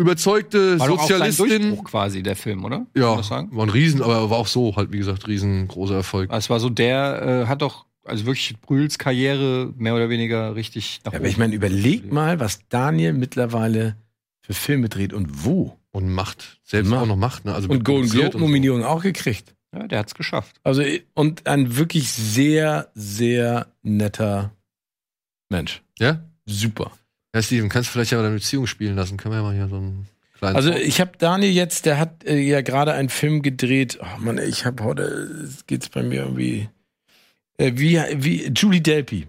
[0.00, 1.48] überzeugte War auch Sozialistin.
[1.48, 2.86] Durchbruch quasi, der Film, oder?
[2.96, 6.30] Ja, war ein Riesen, aber war auch so halt, wie gesagt, riesengroßer Erfolg.
[6.30, 10.54] Also Es war so, der äh, hat doch, also wirklich Brühls Karriere mehr oder weniger
[10.54, 13.96] richtig nach Ja, aber ich meine, überleg mal, was Daniel mittlerweile
[14.40, 15.76] für Filme dreht und wo.
[15.92, 16.60] Und Macht.
[16.62, 17.02] Selbst Macht.
[17.02, 17.54] auch noch Macht, ne?
[17.54, 18.46] Also Und Golden produziert Globe und so.
[18.46, 19.54] Nominierung auch gekriegt.
[19.74, 20.56] Ja, der hat's geschafft.
[20.62, 20.82] Also
[21.14, 24.52] und ein wirklich sehr, sehr netter
[25.48, 25.82] Mensch.
[25.98, 26.24] Ja?
[26.46, 26.92] Super.
[27.34, 29.16] Ja, Steven, kannst du vielleicht ja mal deine Beziehung spielen lassen?
[29.16, 30.06] Können wir ja mal hier so einen
[30.38, 30.56] kleinen.
[30.56, 33.98] Also ich habe Daniel jetzt, der hat äh, ja gerade einen Film gedreht.
[34.02, 36.68] Oh Mann, ich habe heute es geht's bei mir irgendwie
[37.58, 39.28] äh, wie wie Julie Delpy.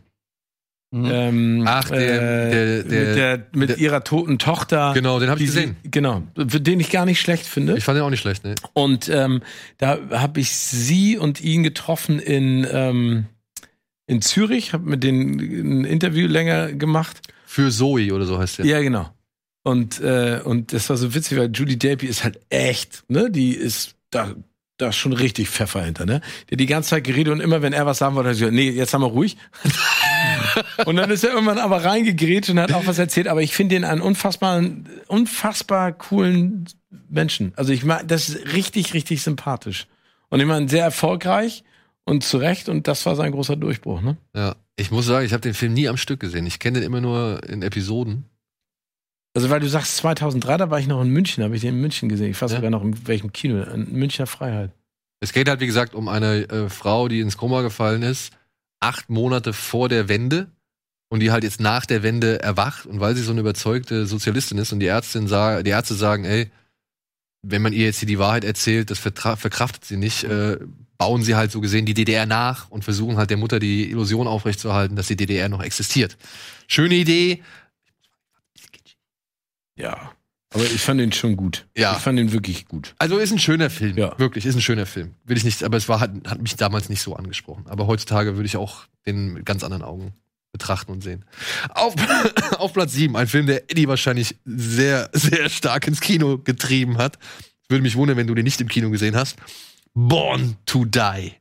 [0.93, 1.09] Mhm.
[1.09, 4.91] Ähm, Ach, der- der- der- mit, der, mit der- ihrer toten Tochter.
[4.93, 5.77] genau, den habe ich sie- gesehen.
[5.83, 7.77] Genau, für den ich gar nicht schlecht finde.
[7.77, 8.55] Ich fand den auch nicht schlecht, ne?
[8.73, 9.41] Und ähm,
[9.77, 13.25] da habe ich sie und ihn getroffen in, ähm,
[14.07, 15.39] in Zürich, habe mit denen
[15.81, 17.21] ein Interview länger gemacht.
[17.51, 18.65] Für Zoe oder so heißt der.
[18.65, 19.09] Ja, genau.
[19.63, 23.29] Und, äh, und das war so witzig, weil Judy Delpy ist halt echt, ne?
[23.29, 24.33] Die ist da,
[24.77, 26.21] da ist schon richtig Pfeffer hinter, ne?
[26.49, 28.43] Die hat die ganze Zeit geredet und immer, wenn er was sagen wollte, hat sie
[28.43, 29.35] gesagt, nee, jetzt haben wir ruhig.
[30.85, 33.75] und dann ist er irgendwann aber reingegrätscht und hat auch was erzählt, aber ich finde
[33.75, 36.69] ihn einen unfassbaren, unfassbar coolen
[37.09, 37.51] Menschen.
[37.57, 39.87] Also ich mag, das ist richtig, richtig sympathisch.
[40.29, 41.65] Und ich meine, sehr erfolgreich
[42.05, 44.17] und zu Recht und das war sein großer Durchbruch, ne?
[44.35, 44.55] Ja.
[44.77, 46.47] Ich muss sagen, ich habe den Film nie am Stück gesehen.
[46.47, 48.25] Ich kenne den immer nur in Episoden.
[49.35, 51.81] Also weil du sagst 2003, da war ich noch in München, habe ich den in
[51.81, 52.31] München gesehen.
[52.31, 52.57] Ich weiß Ja.
[52.57, 54.71] sogar noch in welchem Kino, in Münchner Freiheit.
[55.21, 58.33] Es geht halt, wie gesagt, um eine äh, Frau, die ins Koma gefallen ist,
[58.79, 60.49] acht Monate vor der Wende
[61.09, 64.57] und die halt jetzt nach der Wende erwacht und weil sie so eine überzeugte Sozialistin
[64.57, 66.49] ist und die Ärztin sa die Ärzte sagen, ey,
[67.43, 70.57] wenn man ihr jetzt hier die Wahrheit erzählt, das verkraftet sie nicht, äh,
[71.01, 74.27] bauen sie halt so gesehen die DDR nach und versuchen halt der Mutter die Illusion
[74.27, 76.15] aufrechtzuerhalten, dass die DDR noch existiert.
[76.67, 77.41] Schöne Idee.
[79.75, 80.11] Ja.
[80.53, 81.65] Aber ich fand ihn schon gut.
[81.75, 81.93] Ja.
[81.93, 82.93] Ich fand ihn wirklich gut.
[82.99, 83.97] Also ist ein schöner Film.
[83.97, 84.13] Ja.
[84.19, 85.15] Wirklich, ist ein schöner Film.
[85.23, 87.65] Will ich nicht, aber es war, hat, hat mich damals nicht so angesprochen.
[87.67, 90.13] Aber heutzutage würde ich auch den mit ganz anderen Augen
[90.51, 91.25] betrachten und sehen.
[91.73, 91.95] Auf,
[92.59, 97.17] auf Platz 7, ein Film, der Eddie wahrscheinlich sehr, sehr stark ins Kino getrieben hat.
[97.69, 99.37] Würde mich wundern, wenn du den nicht im Kino gesehen hast.
[99.93, 101.33] Born to Die.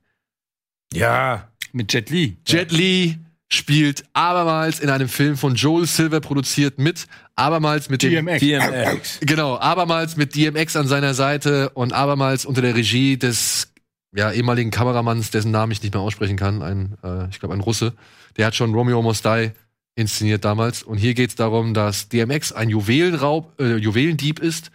[0.93, 1.49] Ja.
[1.73, 2.37] Mit Jet Li.
[2.47, 3.17] Jet Li
[3.49, 8.41] spielt abermals in einem Film von Joel Silver produziert mit, abermals mit dem DMX.
[8.41, 9.21] DMX.
[9.27, 13.73] Genau, abermals mit DMX an seiner Seite und abermals unter der Regie des
[14.15, 17.61] ja, ehemaligen Kameramanns, dessen Namen ich nicht mehr aussprechen kann, ein, äh, ich glaube, ein
[17.61, 17.95] Russe.
[18.37, 19.53] Der hat schon Romeo Must Die
[19.97, 20.83] inszeniert damals.
[20.83, 24.71] Und hier geht es darum, dass DMX ein Juwelenraub, äh, Juwelendieb ist,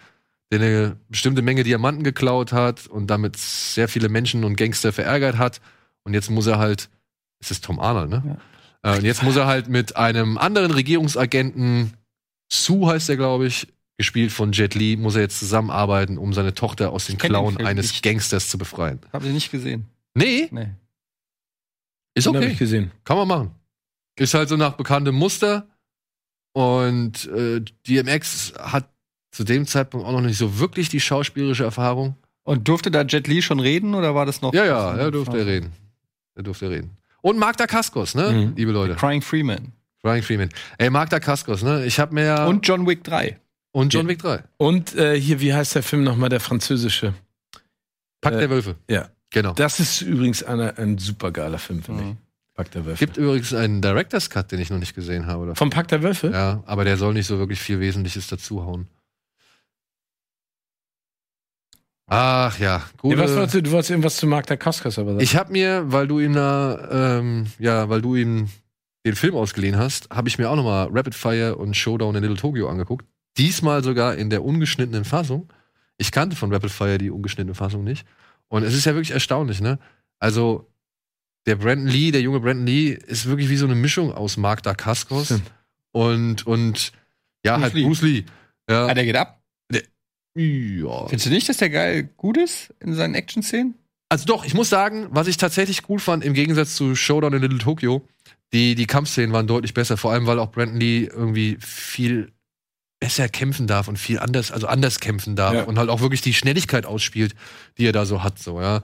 [0.52, 5.38] der eine bestimmte Menge Diamanten geklaut hat und damit sehr viele Menschen und Gangster verärgert
[5.38, 5.62] hat.
[6.04, 6.90] Und jetzt muss er halt,
[7.40, 8.38] es ist Tom Arnold, ne?
[8.84, 11.94] Äh, und jetzt muss er halt mit einem anderen Regierungsagenten,
[12.52, 13.68] Sue heißt er, glaube ich,
[13.98, 17.88] gespielt von Jet Li, muss er jetzt zusammenarbeiten, um seine Tochter aus den Klauen eines
[17.88, 18.04] nicht.
[18.04, 19.00] Gangsters zu befreien.
[19.12, 19.86] Hab ich nicht gesehen.
[20.14, 20.70] Nee, Nee.
[22.14, 22.52] ist Den hab okay.
[22.52, 22.92] ich gesehen.
[23.04, 23.52] Kann man machen.
[24.18, 25.68] Ist halt so nach bekanntem Muster.
[26.54, 28.90] Und äh, DMX hat
[29.36, 32.16] zu dem Zeitpunkt auch noch nicht so wirklich die schauspielerische Erfahrung.
[32.44, 34.54] Und durfte da Jet Li schon reden oder war das noch?
[34.54, 35.72] Ja, ja, er durfte er reden.
[36.36, 36.92] Er durfte reden.
[37.22, 38.32] Und Mark Dacascos, ne?
[38.32, 38.54] Mhm.
[38.56, 38.96] Liebe Leute.
[38.96, 39.72] Crying Freeman.
[40.06, 40.50] Ryan Freeman.
[40.78, 41.84] Ey, Mark Dacascos, ne?
[41.86, 42.46] Ich hab mir.
[42.48, 43.40] Und John Wick 3.
[43.72, 44.10] und John Ja.
[44.10, 44.44] Wick 3.
[44.58, 47.14] Und äh, hier, wie heißt der Film nochmal, der französische?
[48.22, 48.76] Pakt Äh, der Wölfe.
[48.90, 49.10] Ja.
[49.32, 49.54] Genau.
[49.54, 52.10] Das ist übrigens einer, ein super geiler Film, finde Mhm.
[52.12, 52.18] ich.
[52.54, 53.04] Pakt der Wölfe.
[53.06, 55.44] Gibt übrigens einen Director's Cut, den ich noch nicht gesehen habe.
[55.44, 55.56] Oder?
[55.56, 56.30] Vom Pakt der Wölfe?
[56.32, 58.88] Ja, aber der soll nicht so wirklich viel Wesentliches dazuhauen.
[62.08, 63.16] Ach ja, gut.
[63.16, 65.24] Nee, was wolltest du, du wolltest irgendwas zu Mark Dacascos aber sagen.
[65.24, 68.50] Ich habe mir, weil du ihm da, ähm, ja, weil du ihm
[69.06, 72.38] den Film ausgeliehen hast, habe ich mir auch nochmal Rapid Fire und Showdown in Little
[72.38, 73.06] Tokyo angeguckt.
[73.38, 75.52] Diesmal sogar in der ungeschnittenen Fassung.
[75.98, 78.06] Ich kannte von Rapid Fire die ungeschnittene Fassung nicht.
[78.48, 79.80] Und es ist ja wirklich erstaunlich, ne?
[80.20, 80.72] Also,
[81.46, 84.64] der Brandon Lee, der junge Brandon Lee, ist wirklich wie so eine Mischung aus Mark
[84.64, 85.42] Dacascos
[85.92, 86.92] und, und,
[87.44, 87.84] ja, Bruce halt Lee.
[87.84, 88.26] Bruce Lee.
[88.70, 88.88] Ja.
[88.88, 89.42] Ah, der geht ab.
[90.36, 91.08] Ja.
[91.08, 93.76] Findest du nicht, dass der geil gut ist in seinen Action-Szenen?
[94.10, 97.42] Also doch, ich muss sagen, was ich tatsächlich gut fand, im Gegensatz zu Showdown in
[97.42, 98.08] Little Tokyo,
[98.54, 102.32] die, die Kampfszenen waren deutlich besser, vor allem weil auch Brandon Lee irgendwie viel
[103.00, 105.64] besser kämpfen darf und viel anders, also anders kämpfen darf Ja.
[105.64, 107.36] und halt auch wirklich die Schnelligkeit ausspielt,
[107.78, 108.84] die er da so hat, so, ja.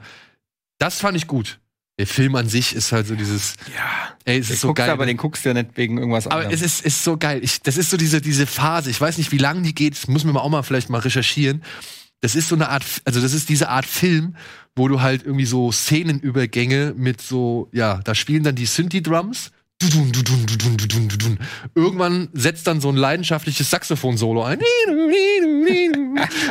[0.78, 1.60] Das fand ich gut.
[2.02, 4.12] Der Film an sich ist halt so dieses, ja.
[4.24, 4.90] ey, es Den ist so geil.
[4.90, 6.52] aber den guckst du ja nicht wegen irgendwas Aber anderem.
[6.52, 7.38] es ist, ist so geil.
[7.44, 8.90] Ich, das ist so diese, diese Phase.
[8.90, 9.94] Ich weiß nicht, wie lange die geht.
[9.94, 11.62] Das müssen wir mal auch mal vielleicht mal recherchieren.
[12.20, 14.34] Das ist so eine Art, also das ist diese Art Film,
[14.74, 19.52] wo du halt irgendwie so Szenenübergänge mit so, ja, da spielen dann die Synthi-Drums.
[21.74, 24.60] Irgendwann setzt dann so ein leidenschaftliches Saxophon-Solo ein.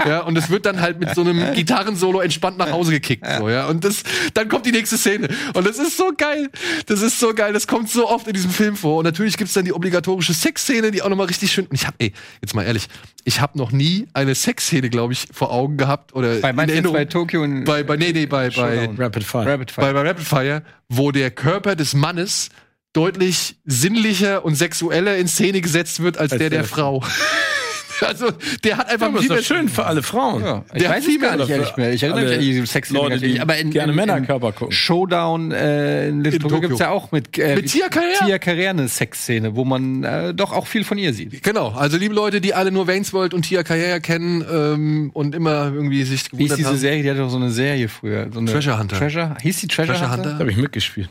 [0.08, 3.26] Ja, und es wird dann halt mit so einem Gitarrensolo entspannt nach Hause gekickt.
[3.40, 3.68] So, ja.
[3.68, 4.04] Und das,
[4.34, 5.30] dann kommt die nächste Szene.
[5.54, 6.50] Und das ist so geil.
[6.88, 7.54] Das ist so geil.
[7.54, 8.98] Das kommt so oft in diesem Film vor.
[8.98, 11.66] Und natürlich gibt's dann die obligatorische Sexszene, die auch nochmal richtig schön.
[11.68, 12.88] Und ich hab, ey, jetzt mal ehrlich,
[13.24, 16.14] ich habe noch nie eine Sexszene, glaube ich, vor Augen gehabt.
[16.16, 16.94] Oder bei Erinnerung.
[16.94, 18.90] bei Tokyo und bei, bei, nee, nee, bei, bei.
[18.98, 19.46] Rapid Fire.
[19.46, 19.86] Rapid Fire.
[19.86, 22.50] bei, bei Rapid Fire, wo der Körper des Mannes
[22.94, 27.04] deutlich sinnlicher und sexueller in Szene gesetzt wird als, Als der der der Frau.
[28.02, 28.32] also,
[28.64, 30.44] der hat einfach ist viel doch mehr- schön für alle Frauen.
[30.44, 31.94] Ja, ich Der weiß es gar nicht, ehrlich mehr.
[31.94, 34.72] Ich erinnere mich an die Sex Leute, die aber in, gerne in, in Männerkörper gucken.
[34.72, 36.60] Showdown äh, in Little Tokyo.
[36.62, 38.26] gibt's ja auch mit, äh, Mit Tia Carrere?
[38.26, 41.44] Tia Carrere eine Sexszene, wo man äh, doch auch viel von ihr sieht.
[41.44, 45.36] Genau, also liebe Leute, die alle nur Wayne's World und Tia Carrere kennen ähm, und
[45.36, 46.78] immer irgendwie sich Wie ist gewundert diese haben.
[46.78, 47.04] Serie?
[47.04, 48.30] Die hatte doch so eine Serie früher.
[48.34, 48.98] So eine Treasure Hunter.
[48.98, 49.38] Treasure?
[49.42, 50.24] Hieß die Treasure, Treasure Hunter?
[50.24, 50.34] Hunter?
[50.34, 51.10] Da habe ich mitgespielt.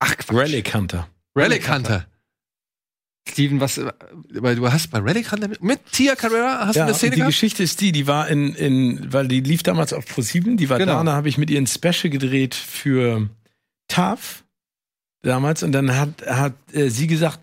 [0.00, 0.36] Ach, Quatsch.
[0.36, 1.08] Relic Hunter.
[1.36, 2.06] Relic Hunter.
[3.28, 3.78] Steven, was.
[4.30, 6.98] Weil du hast bei Relic Hunter mit, mit Tia Carrera hast du Ja, eine und
[6.98, 7.32] Szene die gehabt?
[7.32, 10.78] Geschichte ist die, die war in, in weil die lief damals auf Pro7, die war
[10.78, 10.94] Genau.
[10.98, 13.28] da, da habe ich mit ihr ein Special gedreht für
[13.88, 14.44] TAF
[15.22, 17.40] damals und dann hat, hat äh, sie gesagt,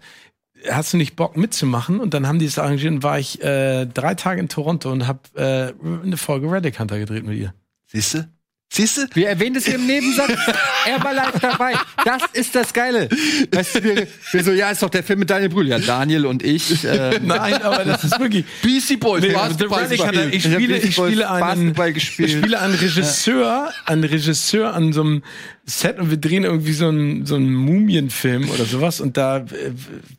[0.70, 2.00] hast du nicht Bock mitzumachen?
[2.00, 5.06] Und dann haben die es arrangiert und war ich äh, drei Tage in Toronto und
[5.06, 7.54] habe äh, eine Folge Relic Hunter gedreht mit ihr.
[7.86, 8.28] Siehst du?
[8.76, 9.02] Siehst du?
[9.14, 10.32] Wir erwähnen es im Nebensatz.
[10.86, 11.76] er war live dabei.
[12.04, 13.08] Das ist das Geile.
[13.54, 15.70] Weißt du, wir, wir so, ja, ist doch der Film mit Daniel Brühl.
[15.70, 16.84] Ja, Daniel und ich.
[16.96, 18.46] Äh, Nein, aber das ist wirklich.
[18.62, 20.02] Beastie Boys, Nee, Basketball ich Ich
[20.46, 25.24] hab spiele, ich spiele einen, ich spiele einen Regisseur, einen Regisseur an so einem
[25.66, 29.46] Set und wir drehen irgendwie so einen, so einen Mumienfilm oder sowas und da äh,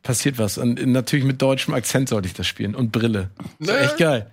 [0.02, 0.58] passiert was.
[0.58, 3.30] Und natürlich mit deutschem Akzent sollte ich das spielen und Brille.
[3.60, 3.80] Das ist Ne?
[3.86, 4.30] echt geil.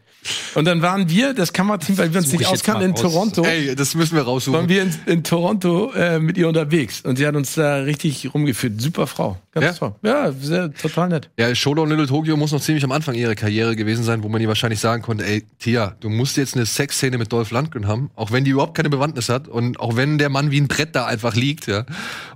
[0.55, 2.95] Und dann waren wir, das Kamerateam, weil wir uns nicht auskannten, in.
[2.95, 3.43] Toronto.
[3.43, 4.69] Ey, das müssen wir waren raussuchen.
[4.69, 8.79] wir in, in Toronto äh, mit ihr unterwegs und sie hat uns da richtig rumgeführt.
[8.81, 9.73] Super Frau, ganz Ja?
[9.73, 9.95] toll.
[10.03, 11.29] Ja, sehr, total nett.
[11.37, 14.41] Ja, Showdown Little Tokyo muss noch ziemlich am Anfang ihrer Karriere gewesen sein, wo man
[14.41, 18.09] ihr wahrscheinlich sagen konnte, ey, Tia, du musst jetzt eine Sexszene mit Dolph Lundgren haben,
[18.15, 20.95] auch wenn die überhaupt keine Bewandtnis hat und auch wenn der Mann wie ein Brett
[20.95, 21.79] da einfach liegt, ja.
[21.79, 21.87] Und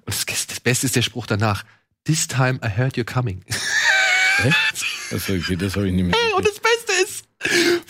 [0.08, 1.64] das, das Beste ist der Spruch danach.
[2.06, 3.42] This time I heard you're coming.
[5.12, 7.26] Das, okay, das habe ich nicht Ey, und das Beste ist,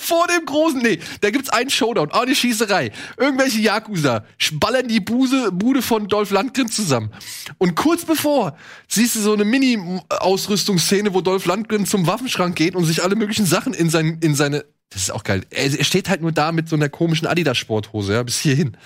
[0.07, 2.91] vor dem großen, nee, da gibt's einen Showdown, auch eine Schießerei.
[3.17, 7.11] Irgendwelche Yakuza ballern die Buse, Bude von Dolph Lundgren zusammen.
[7.57, 8.55] Und kurz bevor
[8.87, 13.45] siehst du so eine Mini-Ausrüstungsszene, wo Dolph Lundgren zum Waffenschrank geht und sich alle möglichen
[13.45, 15.43] Sachen in, sein, in seine, das ist auch geil.
[15.49, 18.77] Er, steht halt nur da mit so einer komischen Adidas-Sporthose, ja, bis hierhin.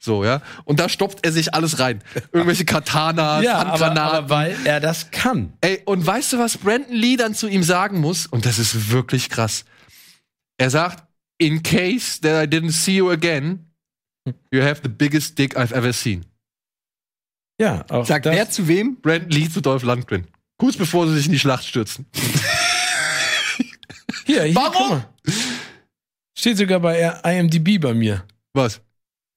[0.00, 0.42] So, ja.
[0.64, 2.02] Und da stopft er sich alles rein.
[2.32, 4.16] Irgendwelche Katanas, Ja, aber, Handgranaten.
[4.18, 5.54] aber weil er das kann.
[5.60, 8.26] Ey, und weißt du, was Brandon Lee dann zu ihm sagen muss?
[8.26, 9.64] Und das ist wirklich krass.
[10.58, 11.04] Er sagt,
[11.38, 13.70] in case that I didn't see you again,
[14.50, 16.24] you have the biggest dick I've ever seen.
[17.60, 19.00] Ja, auch Sagt das, wer zu wem?
[19.00, 20.26] Brandon Lee zu Dolph Lundgren.
[20.58, 22.06] Kurz bevor sie sich in die Schlacht stürzen.
[24.26, 24.72] Hier, hier, Warum?
[24.72, 25.08] guck mal.
[26.36, 28.24] Steht sogar bei IMDb bei mir.
[28.52, 28.80] Was?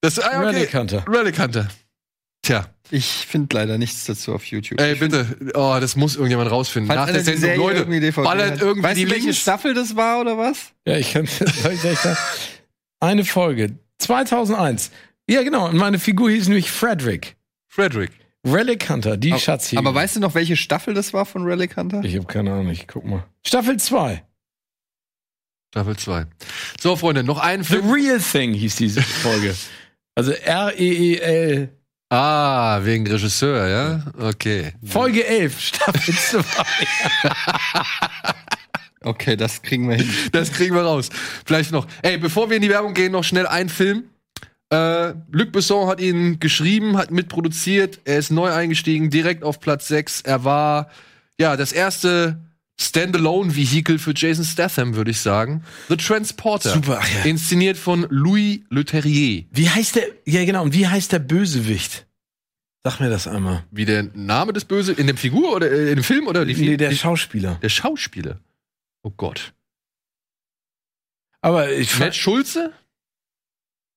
[0.02, 0.46] Das ah, okay.
[0.46, 1.04] Relic Hunter.
[1.08, 1.68] Relic Hunter.
[2.42, 4.80] Tja, Ich finde leider nichts dazu auf YouTube.
[4.80, 5.26] ey, bitte.
[5.54, 6.88] Oh, das muss irgendjemand rausfinden.
[6.88, 8.60] Falls Nach der die Sendung, Serie Leute, irgendwie DVD ballert hat.
[8.60, 9.38] irgendwie weißt die du, welche Links.
[9.40, 10.72] Staffel das war oder was?
[10.86, 11.28] Ja, ich kann?
[13.00, 13.78] Eine Folge.
[13.98, 14.90] 2001.
[15.30, 15.68] Ja, genau.
[15.68, 17.36] Und meine Figur hieß nämlich Frederick.
[17.68, 18.10] Frederick.
[18.44, 19.78] Relic Hunter, die Aber- Schatzjäger.
[19.78, 22.02] Aber weißt du noch, welche Staffel das war von Relic Hunter?
[22.02, 23.24] Ich habe keine Ahnung, ich guck mal.
[23.46, 24.24] Staffel 2.
[25.70, 26.26] Staffel 2.
[26.80, 27.90] So, Freunde, noch einen The Film.
[27.90, 29.54] Real Thing hieß diese Folge.
[30.14, 31.70] Also R-E-E-L.
[32.12, 34.02] Ah, wegen Regisseur, ja?
[34.18, 34.74] Okay.
[34.84, 36.44] Folge 11, Staffel 2.
[39.04, 40.08] Okay, das kriegen wir hin.
[40.30, 41.08] Das kriegen wir raus.
[41.44, 41.88] Vielleicht noch.
[42.02, 44.04] Ey, bevor wir in die Werbung gehen, noch schnell ein Film.
[44.70, 47.98] Äh, Luc Besson hat ihn geschrieben, hat mitproduziert.
[48.04, 50.20] Er ist neu eingestiegen, direkt auf Platz 6.
[50.20, 50.88] Er war,
[51.36, 52.38] ja, das erste
[52.88, 55.64] Standalone-Vehikel für Jason Statham, würde ich sagen.
[55.88, 56.72] The Transporter.
[56.72, 57.22] Super, ach ja.
[57.24, 59.44] Inszeniert von Louis Leterrier.
[59.50, 62.06] Wie heißt der, ja genau, und wie heißt der Bösewicht?
[62.84, 63.64] Sag mir das einmal.
[63.70, 66.54] Wie der Name des Böse in dem Figur oder äh, in dem Film oder die,
[66.54, 67.58] Nee, der die, Schauspieler.
[67.62, 68.40] der Schauspieler.
[69.02, 69.52] Oh Gott.
[71.40, 72.72] Aber ich Matt fand, Schulze?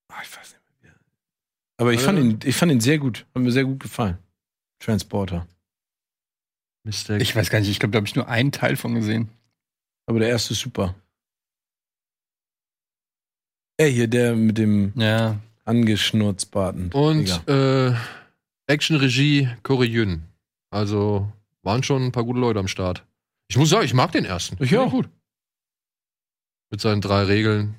[0.10, 0.94] Ah, ich weiß nicht mehr.
[1.78, 3.26] Aber ich fand ihn, ich fand ihn sehr gut.
[3.34, 4.18] Hat mir sehr gut gefallen.
[4.80, 5.48] Transporter.
[6.86, 7.20] Mr.
[7.20, 9.30] Ich weiß gar nicht, ich glaube, da habe ich nur einen Teil von gesehen.
[10.06, 10.96] Aber der erste ist super.
[13.78, 15.40] Ey, hier der mit dem Ja.
[15.66, 16.92] angeschnurzbarten.
[16.94, 17.94] Und äh,
[18.68, 20.24] Action-Regie Corey Yun.
[20.70, 21.32] Also
[21.64, 23.04] waren schon ein paar gute Leute am Start.
[23.48, 24.62] Ich muss sagen, ich mag den ersten.
[24.64, 24.92] Ich auch.
[24.92, 25.10] gut.
[26.72, 27.76] Mit seinen drei Regeln.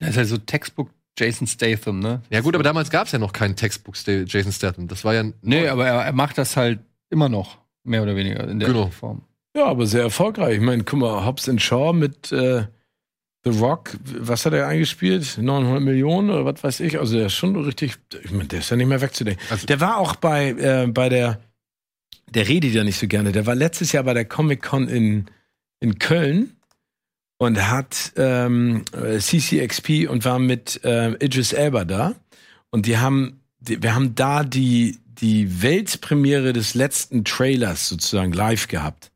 [0.00, 2.22] Das ist ja so Textbook Jason Statham, ne?
[2.30, 4.88] Ja gut, aber damals gab es ja noch keinen Textbook Jason Statham.
[4.88, 6.80] Das war ja Nee, aber er, er macht das halt
[7.14, 8.90] immer noch, mehr oder weniger in der Genau.
[8.90, 9.22] Form.
[9.56, 10.56] Ja, aber sehr erfolgreich.
[10.56, 12.64] Ich meine, guck mal, Hobbs and Shaw mit äh,
[13.44, 15.38] The Rock, was hat er eingespielt?
[15.38, 16.98] 900 Millionen oder was weiß ich?
[16.98, 19.42] Also der ist schon richtig, ich meine, der ist ja nicht mehr wegzudenken.
[19.50, 21.40] Also- der war auch bei, äh, bei der,
[22.30, 25.26] der redet ja nicht so gerne, der war letztes Jahr bei der Comic-Con in,
[25.80, 26.56] in Köln
[27.38, 32.14] und hat ähm, äh, CCXP und war mit äh, Idris Elba da.
[32.70, 38.68] Und die haben, die, wir haben da die, die Weltpremiere des letzten Trailers sozusagen live
[38.68, 39.10] gehabt.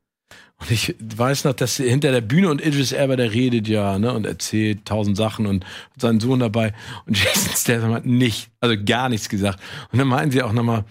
[0.61, 4.13] Und ich weiß noch, dass hinter der Bühne und Idris Elba, der redet ja, ne,
[4.13, 6.75] und erzählt tausend Sachen und hat seinen Sohn dabei.
[7.07, 9.61] Und Jason Statham hat nicht, also gar nichts gesagt.
[9.93, 10.85] Und dann meinten sie auch nochmal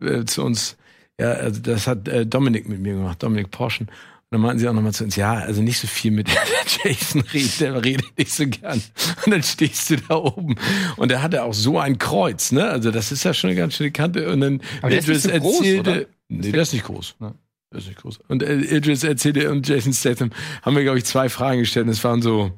[0.00, 0.76] äh, zu uns,
[1.18, 3.90] ja, also das hat äh, Dominik mit mir gemacht, Dominik Porschen.
[4.32, 6.28] Und dann meinten sie auch nochmal zu uns, ja, also nicht so viel mit
[6.84, 8.80] Jason redet, der redet nicht so gern.
[9.26, 10.54] Und dann stehst du da oben.
[10.96, 12.68] Und er hatte auch so ein Kreuz, ne?
[12.68, 14.30] Also das ist ja schon eine ganz schöne Kante.
[14.30, 16.04] Und dann Aber der ist nicht so groß, oder?
[16.28, 17.16] Nee, der ist nicht groß.
[17.20, 17.34] Ja.
[17.72, 18.18] Der ist nicht groß.
[18.28, 20.30] Und äh, Idris erzählte und Jason Statham
[20.62, 21.86] haben mir, glaube ich, zwei Fragen gestellt.
[21.86, 22.52] Und es waren so,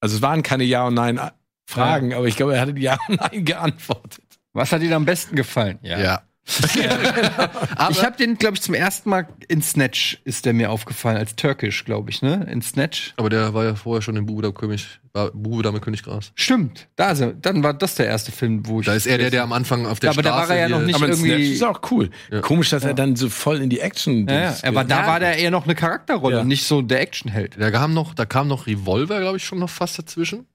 [0.00, 3.44] also es waren keine Ja- und Nein-Fragen, aber ich glaube, er hatte Ja und Nein
[3.44, 4.24] geantwortet.
[4.54, 5.78] Was hat Ihnen am besten gefallen?
[5.82, 6.22] ja.
[7.90, 11.36] ich habe den, glaube ich, zum ersten Mal in Snatch ist der mir aufgefallen, als
[11.36, 12.46] Türkisch, glaube ich, ne?
[12.50, 13.14] In Snatch.
[13.16, 16.32] Aber der war ja vorher schon in Bube der König, war Bube Dame König Gras.
[16.34, 17.32] Stimmt, da ist er.
[17.32, 18.86] Dann war das der erste Film, wo ich.
[18.86, 20.62] Da ist er der, der am Anfang auf der Ja, aber da Straße war er
[20.62, 22.10] ja noch nicht Aber irgendwie- Snatch ist auch cool.
[22.30, 22.40] Ja.
[22.40, 25.06] Komisch, dass er dann so voll in die Action ja, ja, aber da Ja.
[25.06, 26.40] war der eher noch eine Charakterrolle Ja.
[26.42, 27.54] und nicht so der Actionheld.
[27.58, 30.46] Da kam noch, da kam noch Revolver, glaube ich, schon noch fast dazwischen.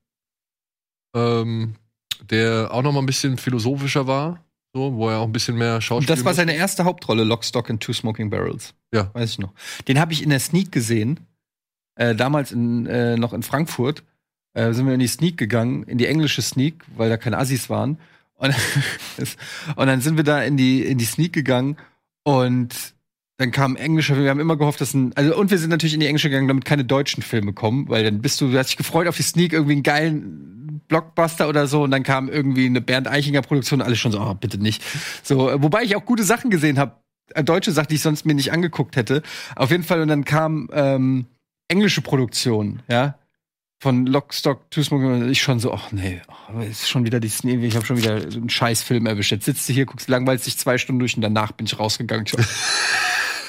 [1.16, 1.76] Ähm,
[2.30, 4.44] der auch noch mal ein bisschen philosophischer war,
[4.78, 6.12] so, wo er auch ein bisschen mehr Schauspiel.
[6.12, 8.76] Und das war seine erste Hauptrolle, Lock, Stock and Two Smoking Barrels.
[8.94, 9.10] Ja.
[9.14, 9.54] Weiß ich noch.
[9.88, 11.20] Den habe ich in der Sneak gesehen.
[11.96, 14.04] äh, damals in, äh, noch in Frankfurt,
[14.54, 17.72] äh, sind wir in die Sneak gegangen, in die englische Sneak, weil da keine Assis
[17.72, 17.98] waren.
[18.36, 18.54] Und,
[19.76, 21.78] und dann sind wir da in die, in die Sneak gegangen
[22.24, 22.94] und
[23.38, 24.24] dann kam englischer Film.
[24.26, 26.48] Wir haben immer gehofft, dass ein, also und wir sind natürlich in die englische gegangen,
[26.48, 29.24] damit keine deutschen Filme kommen, weil dann bist du, du hast dich gefreut auf die
[29.24, 33.82] Sneak, irgendwie einen geilen Blockbuster oder so und dann kam irgendwie eine Bernd Eichinger Produktion,
[33.82, 34.84] alles schon so, oh, bitte nicht.
[35.24, 36.96] So, wobei ich auch gute Sachen gesehen habe,
[37.34, 39.22] äh, deutsche Sachen, die ich sonst mir nicht angeguckt hätte.
[39.56, 41.26] Auf jeden Fall und dann kam ähm,
[41.68, 43.20] englische Produktion, ja,
[43.80, 47.62] von Lockstock, Two Smoking, ich schon so, ach nee, oh, ist schon wieder die Sneak,
[47.62, 49.32] ich habe schon wieder einen scheiß Film erwischt.
[49.32, 52.26] Jetzt sitzt du hier, guckst langweilst dich zwei Stunden durch und danach bin ich rausgegangen.
[52.26, 52.34] Ich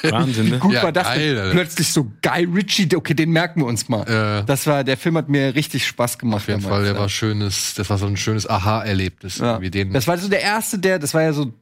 [0.03, 0.59] Wahnsinn, ne?
[0.59, 4.03] gut Ja, war das geil, plötzlich so Guy Ritchie, okay, den merken wir uns mal.
[4.03, 6.43] Äh, Das war, der Film hat mir richtig Spaß gemacht.
[6.43, 6.99] auf jeden damals, Fall, der ja.
[6.99, 9.39] war schönes, das war so ein schönes Aha-Erlebnis.
[9.39, 9.61] Ja.
[9.61, 11.53] Wie den Das war so der erste, der, das war ja so,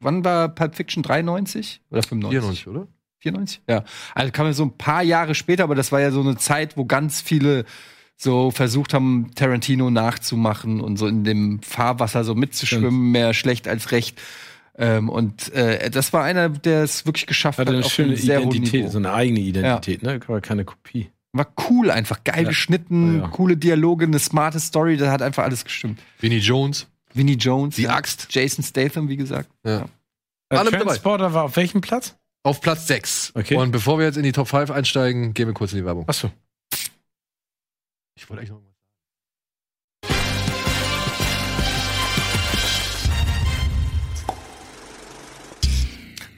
[0.00, 2.64] wann war Pulp Fiction 93 oder 95?
[2.64, 2.86] 94, oder?
[3.20, 3.62] 94?
[3.68, 3.84] Ja.
[4.14, 6.76] Also kam ja so ein paar Jahre später, aber das war ja so eine Zeit,
[6.76, 7.64] wo ganz viele
[8.16, 13.92] so versucht haben, Tarantino nachzumachen und so in dem Fahrwasser so mitzuschwimmen, mehr schlecht als
[13.92, 14.20] recht.
[14.78, 17.68] Ähm, und äh, das war einer, der es wirklich geschafft hat.
[17.68, 20.20] eine auf schöne Identität, so eine eigene Identität, ne?
[20.26, 21.10] Aber keine Kopie.
[21.32, 22.48] War cool einfach, geil Ja.
[22.48, 23.28] geschnitten, Ja.
[23.28, 26.00] coole Dialoge, eine smarte Story, da hat einfach alles gestimmt.
[26.20, 26.86] Vinnie Jones.
[27.14, 27.94] Winnie Jones, Die ja.
[27.94, 28.28] Axt.
[28.30, 29.48] Jason Statham, wie gesagt.
[29.64, 29.86] Ja.
[30.50, 30.84] Äh, Alle mit dabei.
[30.84, 32.14] Transporter war auf welchem Platz?
[32.42, 33.32] Auf Platz 6.
[33.34, 33.56] Okay.
[33.56, 36.06] Und bevor wir jetzt in die Top 5 einsteigen, gehen wir kurz in die Werbung.
[36.08, 36.30] Achso.
[38.14, 38.60] Ich wollte eigentlich noch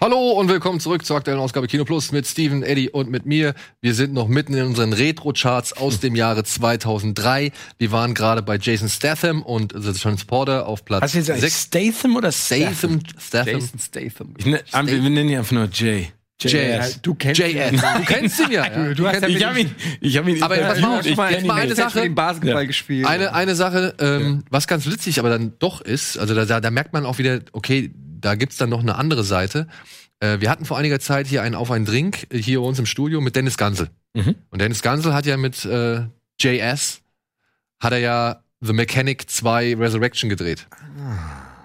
[0.00, 3.54] Hallo und willkommen zurück zur aktuellen Ausgabe Kino Plus mit Steven, Eddie und mit mir.
[3.80, 7.50] Wir sind noch mitten in unseren Retro-Charts aus dem Jahre 2003.
[7.78, 11.62] Wir waren gerade bei Jason Statham und The Transporter auf Platz Hast du jetzt 6.
[11.62, 12.74] Statham oder Statham?
[12.74, 13.54] Statham, Statham.
[13.60, 14.34] Jason Statham.
[14.38, 16.12] Ich ne, ah, wir, nennen ihn einfach nur Jay.
[16.40, 17.02] JS.
[17.02, 17.80] Du kennst JS.
[17.80, 18.66] Du kennst ihn ja.
[18.72, 18.94] ja.
[18.94, 21.16] Du hast ja Ich habe ihn, ich habe ihn Aber pass mal interviewt.
[21.16, 21.74] mal- ihn mal eine.
[21.74, 22.02] Sache.
[22.02, 22.66] den Basketball Ja.
[22.68, 23.04] gespielt.
[23.04, 26.70] Eine, eine Sache, ähm, was ganz witzig aber dann doch ist, also da, da, da
[26.70, 27.90] merkt man auch wieder, okay,
[28.20, 29.66] da gibt's dann noch eine andere Seite.
[30.20, 32.78] Äh, wir hatten vor einiger Zeit hier einen Auf einen Drink äh, hier bei uns
[32.78, 33.90] im Studio mit Dennis Gansel.
[34.14, 34.34] Mhm.
[34.50, 36.06] Und Dennis Gansel hat ja mit äh,
[36.40, 37.00] JS,
[37.80, 40.66] hat er ja The Mechanic 2 Resurrection gedreht.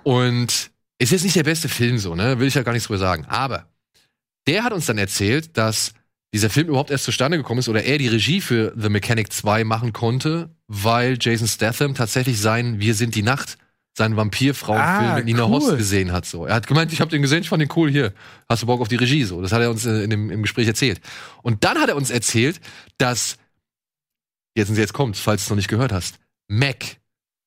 [0.04, 2.40] Und ist jetzt nicht der beste Film so, ne?
[2.40, 3.26] Will ich ja gar nichts drüber sagen.
[3.26, 3.68] Aber
[4.48, 5.94] der hat uns dann erzählt, dass
[6.34, 9.64] dieser Film überhaupt erst zustande gekommen ist oder er die Regie für The Mechanic 2
[9.64, 13.58] machen konnte, weil Jason Statham tatsächlich sein Wir sind die Nacht,
[13.96, 15.52] seinen Vampirfrauenfilm Ah, mit Nina cool.
[15.52, 16.26] Hoss gesehen hat.
[16.26, 16.46] So.
[16.46, 18.14] Er hat gemeint, ich habe den gesehen, ich fand den cool hier.
[18.50, 19.24] Hast du Bock auf die Regie?
[19.24, 21.00] So, das hat er uns äh, in dem, im Gespräch erzählt.
[21.44, 22.60] Und dann hat er uns erzählt,
[22.98, 23.38] dass
[24.58, 26.20] jetzt jetzt kommt's, falls du es noch nicht gehört hast.
[26.48, 26.98] Mac,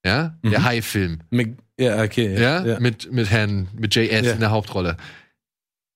[0.04, 0.64] ja, der Mhm.
[0.64, 2.40] Hai-Film, Mit- Ja, okay.
[2.40, 4.32] ja, mit mit Herrn mit JS Ja.
[4.32, 4.96] in der Hauptrolle.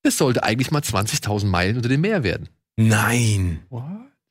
[0.02, 2.48] Das sollte eigentlich mal 20.000 Meilen unter dem Meer werden.
[2.76, 3.60] Nein.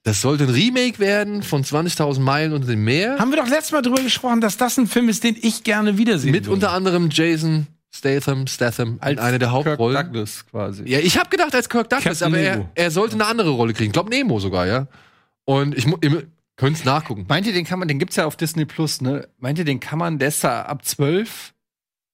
[0.10, 3.20] Das sollte ein Remake werden von 20.000 Meilen unter dem Meer.
[3.20, 6.00] Haben wir doch letztes Mal drüber gesprochen, dass das ein Film ist, den ich gerne
[6.00, 6.54] wiedersehen Mit würde.
[6.56, 10.08] unter anderem Jason Statham, Statham als eine der Kirk Hauptrollen.
[10.08, 10.84] Douglas quasi.
[10.90, 13.74] Ja, ich habe gedacht als Kirk Douglas, Captain aber er, er sollte eine andere Rolle
[13.74, 13.90] kriegen.
[13.90, 14.88] Ich glaube Nemo sogar, ja.
[15.46, 17.26] Und ich könnte es nachgucken.
[17.30, 19.28] Meint ihr, den kann man, den gibt's ja auf Disney Plus, ne?
[19.38, 21.54] Meint ihr, den kann man, der ist da ab 12?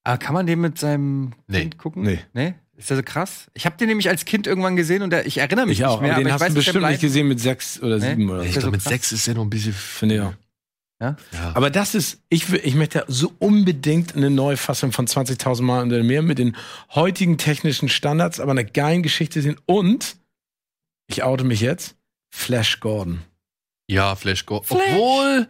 [0.04, 1.62] Aber kann man den mit seinem Nee.
[1.62, 2.04] Kind gucken?
[2.04, 2.20] Nee.
[2.34, 2.56] Nee?
[2.78, 3.48] Ist der so krass?
[3.54, 6.02] Ich habe den nämlich als Kind irgendwann gesehen und der, ich erinnere mich Ich auch,
[6.02, 7.98] nicht mehr, aber den ich hast weiß, du der bestimmt nicht gesehen mit sechs oder
[8.00, 8.10] Nee?
[8.10, 8.60] sieben oder Ich so.
[8.60, 8.92] glaube, mit krass.
[8.92, 9.74] sechs ist er noch ein bisschen.
[9.74, 10.34] Finde ich auch.
[11.02, 11.16] Ja?
[11.34, 11.52] Ja.
[11.56, 15.98] Aber das ist, ich, ich möchte so unbedingt eine neue Fassung von 20.000 Mal unter
[15.98, 16.56] dem Meer mit den
[16.94, 19.58] heutigen technischen Standards, aber eine geilen Geschichte sehen.
[19.66, 20.16] Und,
[21.08, 21.96] ich oute mich jetzt,
[22.34, 23.22] Flash Gordon.
[23.90, 24.78] Ja, Flash Gordon.
[24.78, 25.48] Obwohl.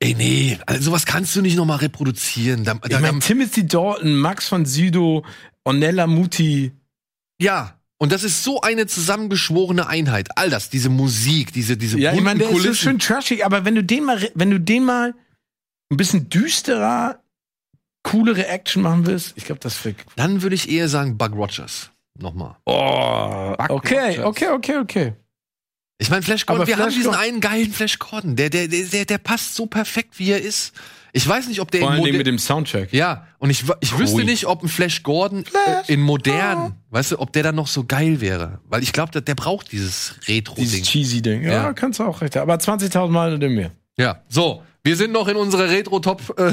[0.00, 2.64] Ey, nee, also sowas kannst du nicht nochmal reproduzieren.
[2.64, 5.24] Da, Ich da, meine, Timothy Dalton, Max von Sydow,
[5.64, 6.72] Ornella Muti.
[7.40, 7.78] ja.
[7.98, 10.36] Und das ist so eine zusammengeschworene Einheit.
[10.36, 12.74] All das, diese Musik, diese, diese Ja, ich meine, der ist so Kulissen.
[12.82, 15.14] schön trashig, aber wenn du den mal, re- wenn du den mal
[15.88, 17.22] ein bisschen düsterer,
[18.02, 19.94] coolere Action machen willst, ich glaube, das wird.
[20.16, 21.90] Dann würde ich eher sagen Bug Rogers.
[22.18, 22.56] Nochmal.
[22.66, 24.24] Oh, Buck okay, Rogers.
[24.26, 25.12] okay, okay, okay.
[25.98, 28.34] Ich meine, Flash Gordon, Aber wir Flash haben diesen Gordon- einen geilen Flash Gordon.
[28.34, 30.72] Der, der, der, der, der passt so perfekt, wie er ist.
[31.14, 32.92] Ich weiß nicht, ob der Vor in allen Dingen mit dem Soundtrack.
[32.92, 37.18] Ja, und ich, ich wüsste nicht, ob ein Flash Gordon äh, in modern, weißt du,
[37.20, 38.60] ob der dann noch so geil wäre.
[38.68, 40.82] Weil ich glaube, der, der braucht dieses Dieses Retro-Ding.
[40.82, 41.42] cheesy Ding.
[41.42, 41.72] Ja, Ja.
[41.74, 42.50] kannst du auch recht haben.
[42.50, 43.72] Aber 20.000 Mal unter dem Meer.
[43.98, 44.62] Ja, so.
[44.84, 46.22] Wir sind noch in unserer Retro-Top.
[46.40, 46.52] Äh,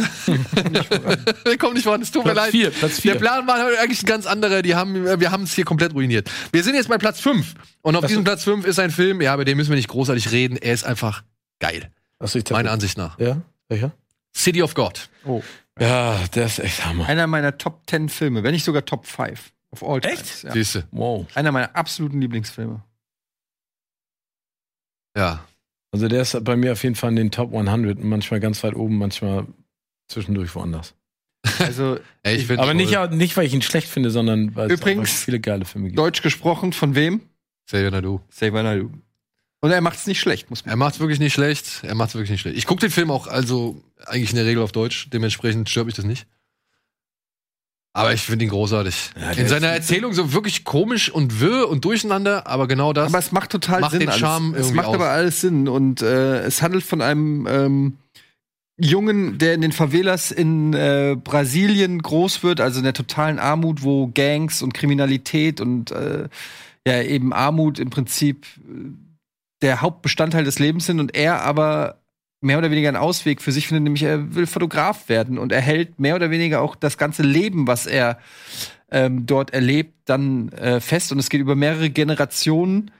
[1.46, 2.52] wir kommen nicht voran, es tut mir Platz leid.
[2.52, 3.14] vier, Platz vier.
[3.14, 4.62] Der Plan war eigentlich ein ganz anderer.
[4.62, 6.30] Die haben, äh, wir haben es hier komplett ruiniert.
[6.52, 7.56] Wir sind jetzt bei Platz 5.
[7.82, 10.32] Und auf diesem Platz 5 ist ein Film, ja, über den müssen wir nicht großartig
[10.32, 10.58] reden.
[10.58, 11.24] Er ist einfach
[11.60, 11.90] geil.
[12.52, 13.18] Meiner Ansicht nach.
[13.20, 13.94] Ja, welcher?
[14.36, 15.10] City of God.
[15.80, 17.08] Ja, der ist echt Hammer.
[17.08, 20.44] Einer meiner Top 10 Filme, wenn nicht sogar Top 5 of all Echt?
[20.44, 20.52] Ja.
[20.52, 20.88] Siehste.
[20.92, 21.28] Wow.
[21.36, 22.84] Einer meiner absoluten Lieblingsfilme.
[25.18, 25.46] Ja.
[25.92, 28.04] Also der ist bei mir auf jeden Fall in den Top 100.
[28.04, 29.48] Manchmal ganz weit oben, manchmal
[30.08, 30.94] zwischendurch woanders.
[31.60, 34.80] Also Ey, ich find Aber nicht, nicht, weil ich ihn schlecht finde, sondern weil es
[34.80, 35.98] Übrigens- viele geile Filme gibt.
[36.00, 37.22] Deutsch gesprochen von wem?
[37.68, 38.20] Xavier Naidoo.
[38.30, 38.90] Xavier Naidoo.
[39.62, 41.82] Und er macht's nicht schlecht, muss man Er macht's wirklich nicht schlecht.
[41.84, 42.58] Er macht's wirklich nicht schlecht.
[42.58, 45.10] Ich gucke den Film auch also eigentlich in der Regel auf Deutsch.
[45.12, 46.26] Dementsprechend stört mich das nicht.
[47.92, 49.12] Aber ich finde ihn großartig.
[49.20, 53.08] Ja, in seiner Erzählung so wirklich komisch und wirr und durcheinander, aber genau das.
[53.08, 54.02] Aber es macht total macht Sinn.
[54.02, 54.20] den alles.
[54.20, 54.96] Charme es macht aus.
[54.96, 55.68] aber alles Sinn.
[55.68, 57.98] Und äh, es handelt von einem ähm,
[58.80, 63.84] Jungen, der in den Favelas in äh, Brasilien groß wird, also in der totalen Armut,
[63.84, 66.30] wo Gangs und Kriminalität und äh,
[66.88, 69.09] ja eben Armut im Prinzip äh,
[69.62, 72.00] der Hauptbestandteil des Lebens sind und er aber
[72.42, 75.62] mehr oder weniger einen Ausweg für sich findet, nämlich er will Fotograf werden und er
[75.62, 78.18] hält mehr oder weniger auch das ganze Leben, was er
[78.92, 81.12] ähm, dort erlebt, dann äh, fest.
[81.12, 82.92] Und es geht über mehrere Generationen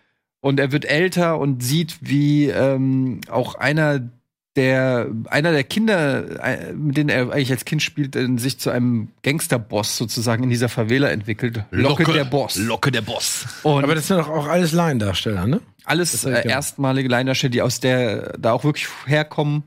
[0.42, 4.10] und er wird älter und sieht, wie ähm, auch einer
[4.56, 8.70] der einer der Kinder, äh, mit denen er eigentlich als Kind spielt, äh, sich zu
[8.70, 11.64] einem Gangsterboss sozusagen in dieser Favela entwickelt.
[11.72, 12.58] Locke, der Boss.
[12.58, 13.46] Locke der Boss.
[13.64, 15.62] Und Aber das sind doch auch alles Laiendarsteller, ne?
[15.86, 16.56] alles äh, genau.
[16.56, 19.64] erstmalige Laiendarsteller, die aus der da auch wirklich herkommen.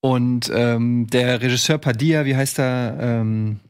[0.00, 2.96] Und ähm, der Regisseur Padilla, wie heißt er?
[3.00, 3.60] Ähm,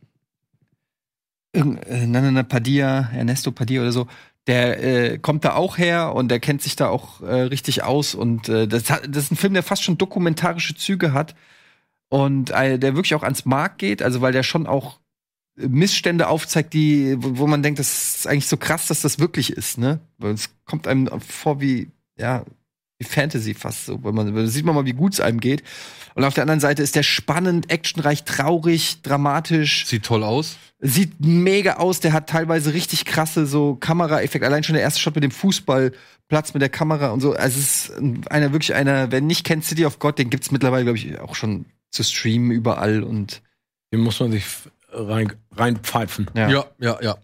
[1.52, 1.64] äh,
[2.06, 4.06] na, na, na, Padilla, Ernesto Padilla oder so.
[4.46, 8.14] Der äh, kommt da auch her und der kennt sich da auch äh, richtig aus.
[8.14, 11.34] Und äh, das, hat, das ist ein Film, der fast schon dokumentarische Züge hat
[12.08, 14.02] und äh, der wirklich auch ans Mark geht.
[14.02, 14.98] Also weil der schon auch
[15.56, 19.52] Missstände aufzeigt, die, wo, wo man denkt, das ist eigentlich so krass, dass das wirklich
[19.52, 20.00] ist, ne?
[20.18, 22.44] Weil es kommt einem vor wie, ja,
[22.98, 25.62] wie Fantasy fast so, weil man, sieht man mal, wie gut es einem geht.
[26.14, 30.56] Und auf der anderen Seite ist der spannend, actionreich, traurig, dramatisch, Sieht toll aus.
[30.80, 35.14] Sieht mega aus, der hat teilweise richtig krasse so Kameraeffekte, allein schon der erste Shot
[35.14, 37.32] mit dem Fußballplatz mit der Kamera und so.
[37.34, 40.84] Also es ist einer wirklich einer, wer nicht kennt City of God, den gibt's mittlerweile
[40.84, 43.42] glaube ich auch schon zu streamen überall und
[43.92, 44.44] Den muss man sich
[44.92, 46.30] rein, reinpfeifen.
[46.34, 46.48] ja.
[46.48, 47.18] Ja, ja, ja.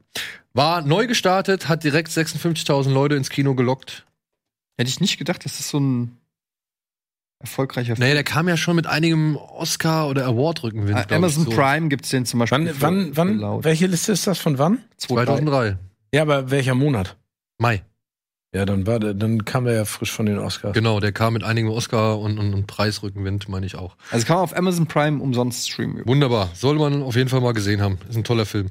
[0.52, 4.06] War neu gestartet, hat direkt 56.000 Leute ins Kino gelockt.
[4.78, 6.16] Hätte ich nicht gedacht, dass das so ein
[7.38, 10.96] erfolgreicher Nee, der kam ja schon mit einigem Oscar- oder Award-Rückenwind.
[11.10, 11.50] Ah, Amazon so.
[11.50, 12.74] Prime gibt's den zum Beispiel.
[12.78, 13.64] Wann, wann, wann, laut.
[13.64, 14.78] welche Liste ist das von wann?
[14.98, 15.76] 2003.
[16.12, 17.16] Ja, aber welcher Monat?
[17.58, 17.82] Mai.
[18.54, 20.72] Ja, dann war der, dann kam er ja frisch von den Oscars.
[20.72, 23.96] Genau, der kam mit einigem Oscar- und, und, und Preisrückenwind, meine ich auch.
[24.10, 26.06] Also kann man auf Amazon Prime umsonst streamen.
[26.06, 26.50] Wunderbar.
[26.54, 27.98] Sollte man auf jeden Fall mal gesehen haben.
[28.08, 28.70] Ist ein toller Film.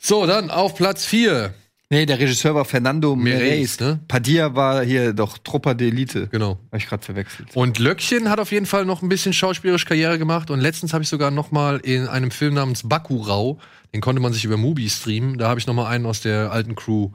[0.00, 1.54] So, dann auf Platz 4.
[1.92, 3.80] Nee, der Regisseur war Fernando Meirelles, Meirelles.
[3.80, 4.00] ne?
[4.08, 6.28] Padilla war hier doch Trupper d'Elite.
[6.28, 6.58] Genau.
[6.68, 7.48] Habe ich gerade verwechselt.
[7.54, 10.50] Und Löckchen hat auf jeden Fall noch ein bisschen schauspielerische Karriere gemacht.
[10.50, 13.58] Und letztens habe ich sogar noch mal in einem Film namens Bakurau,
[13.92, 15.36] den konnte man sich über Mubi streamen.
[15.36, 17.10] Da habe ich noch mal einen aus der alten Crew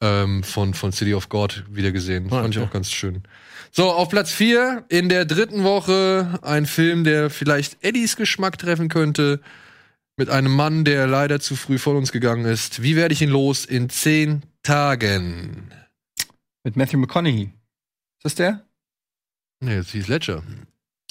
[0.00, 2.24] ähm, von, von City of God wieder gesehen.
[2.28, 3.22] Das Ah, fand ich auch ganz schön.
[3.70, 8.88] So, auf Platz 4 in der dritten Woche ein Film, der vielleicht Eddies Geschmack treffen
[8.88, 9.40] könnte.
[10.18, 12.82] Mit einem Mann, der leider zu früh von uns gegangen ist.
[12.82, 15.70] Wie werde ich ihn los in zehn Tagen?
[16.64, 17.44] Mit Matthew McConaughey.
[17.44, 18.64] Ist das der?
[19.60, 20.42] Nee, das ist Heath Ledger.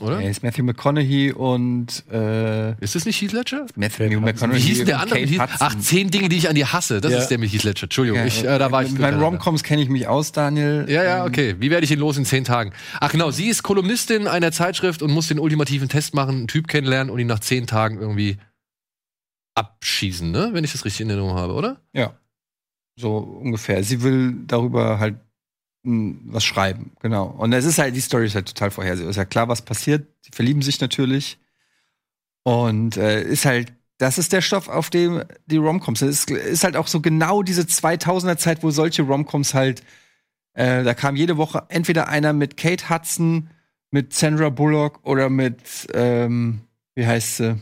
[0.01, 0.17] Oder?
[0.19, 3.65] Nee, ist Matthew McConaughey und äh, Ist das nicht Heath Ledger?
[3.77, 4.57] Matthew McConaughey.
[4.57, 5.19] Wie hieß denn der andere?
[5.19, 6.99] Hieß, ach, zehn Dinge, die ich an dir hasse.
[6.99, 7.19] Das Ja.
[7.19, 7.83] ist der mit Heath Ledger.
[7.83, 8.91] Entschuldigung, Ja, ich, äh, da war ich.
[8.91, 9.21] Mit meinen.
[9.21, 10.85] Romcoms kenne ich mich aus, Daniel.
[10.89, 11.55] Ja, ja, Ähm, okay.
[11.59, 12.73] Wie werde ich ihn los in zehn Tagen?
[12.99, 16.67] Ach genau, sie ist Kolumnistin einer Zeitschrift und muss den ultimativen Test machen, einen Typ
[16.67, 18.37] kennenlernen und ihn nach zehn Tagen irgendwie
[19.57, 20.49] abschießen, ne?
[20.53, 21.81] Wenn ich das richtig in Erinnerung habe, oder?
[21.93, 22.13] Ja.
[22.95, 23.83] So ungefähr.
[23.83, 25.15] Sie will darüber halt
[25.83, 27.25] mh, was schreiben, genau.
[27.27, 29.09] Und es ist halt, die Story ist halt total vorhersehbar.
[29.11, 30.07] Ist ja klar, was passiert.
[30.21, 31.39] Sie verlieben sich natürlich.
[32.43, 36.09] Und äh, ist halt, das ist der Stoff, auf dem die Romcoms sind.
[36.09, 39.83] Es ist, ist halt auch so genau diese 2000er Zeit, wo solche Romcoms halt,
[40.53, 43.49] äh, da kam jede Woche entweder einer mit Kate Hudson,
[43.91, 46.61] mit Sandra Bullock oder mit, ähm,
[46.95, 47.61] wie heißt sie?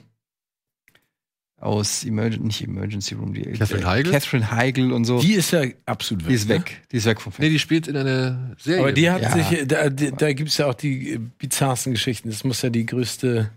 [1.58, 4.12] Aus Emergen nicht Emergency Room, die Catherine äh, Heigl?
[4.12, 5.20] Catherine Heigl und so.
[5.20, 6.30] Die ist ja absolut weg.
[6.30, 6.56] Die ist ne?
[6.56, 6.82] weg.
[6.92, 7.50] Die ist weg vom Nee, Fenster.
[7.54, 8.80] die spielt in einer Serie.
[8.82, 9.32] Aber die hat Ja.
[9.32, 12.30] sich, da, da, gibt es ja auch die bizarrsten Geschichten.
[12.30, 13.52] Das muss ja die größte,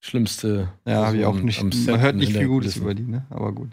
[0.00, 0.72] schlimmste.
[0.86, 1.62] Ja, habe ich auch nicht.
[1.86, 2.80] Man hört nicht viel Gutes Kulisse.
[2.80, 3.26] über die, ne?
[3.30, 3.70] Aber gut.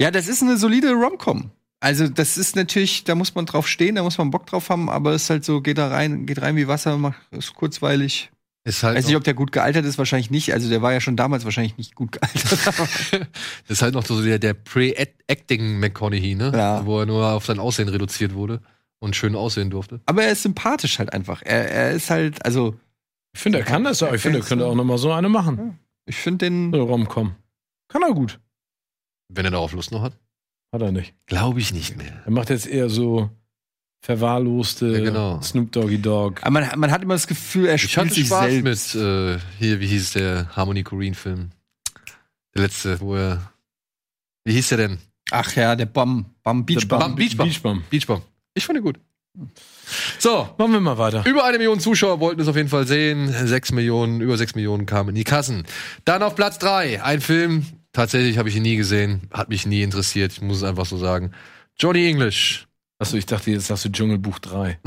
[0.00, 1.50] Ja, das ist eine solide Romcom.
[1.80, 4.88] Also, das ist natürlich, da muss man drauf stehen, da muss man Bock drauf haben,
[4.88, 8.30] aber es ist halt so, geht da rein, geht rein wie Wasser, macht, ist kurzweilig.
[8.66, 10.52] Ist halt, Weiß nicht, ob der gut gealtert ist, wahrscheinlich nicht.
[10.52, 13.28] Also, der war ja schon damals wahrscheinlich nicht gut gealtert.
[13.68, 16.52] ist halt noch so der, der Pre-Acting McConaughey, ne?
[16.52, 16.84] Ja.
[16.84, 18.60] Wo er nur auf sein Aussehen reduziert wurde
[18.98, 20.00] und schön aussehen durfte.
[20.06, 21.42] aber er ist sympathisch halt einfach.
[21.42, 22.74] Er, er ist halt, also,
[23.34, 24.12] Ich finde, er kann das auch.
[24.12, 25.78] Ich finde, er könnte auch noch mal so eine machen.
[26.06, 26.72] ich finde den.
[26.72, 27.36] So Romcom.
[27.88, 28.40] Kann er gut.
[29.28, 30.18] Wenn er darauf Lust noch hat.
[30.72, 31.14] Hat er nicht.
[31.26, 32.22] Glaube ich nicht mehr.
[32.24, 33.30] Er macht jetzt eher so
[34.00, 35.40] verwahrloste Ja, genau.
[35.42, 36.40] Snoop Doggy Dogg.
[36.42, 38.94] Aber man, man hat immer das Gefühl, er spielt sich Spaß selbst.
[38.94, 41.50] mit, äh, hier, wie hieß der Harmony Korine-Film?
[42.54, 43.52] Der letzte, wo er.
[44.44, 44.98] Wie hieß der denn?
[45.30, 47.00] Ach ja, der Bam, Bam Beach Bam.
[47.00, 47.36] Bam, Beach.
[47.36, 47.82] Beachbomb.
[47.90, 48.98] Ich fand ihn gut.
[50.18, 51.26] So, Machen wir mal weiter.
[51.26, 53.30] über eine Million Zuschauer wollten es auf jeden Fall sehen.
[53.46, 55.64] Sechs Millionen, über sechs Millionen kamen in die Kassen.
[56.04, 57.66] Dann auf Platz drei ein Film.
[57.92, 60.32] Tatsächlich habe ich ihn nie gesehen, hat mich nie interessiert.
[60.32, 61.32] Ich muss es einfach so sagen.
[61.78, 62.65] Johnny English.
[62.98, 64.78] Achso, ich dachte, jetzt sagst du Dschungelbuch 3.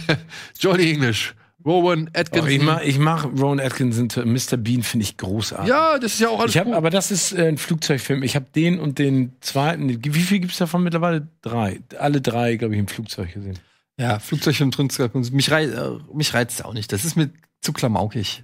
[0.58, 1.34] Johnny English.
[1.64, 2.50] Rowan Oh, Atkinson.
[2.50, 4.56] ich mag, ich mag Rowan Atkinson, Mr.
[4.56, 5.68] Bean finde ich großartig.
[5.68, 6.74] ja, das ist ja auch alles Ich hab, gut.
[6.74, 8.24] aber das ist äh, ein Flugzeugfilm.
[8.24, 9.88] Ich habe den und den zweiten.
[10.04, 11.28] Wie viel gibt es davon mittlerweile?
[11.40, 11.78] Drei.
[12.00, 13.60] Alle drei, glaube ich, im Flugzeug gesehen.
[13.96, 15.32] Ja, Flugzeug und Trinskapkunst.
[15.32, 16.92] Mich, rei äh, mich reizt es auch nicht.
[16.92, 18.42] Das ist mir zu klamaukig.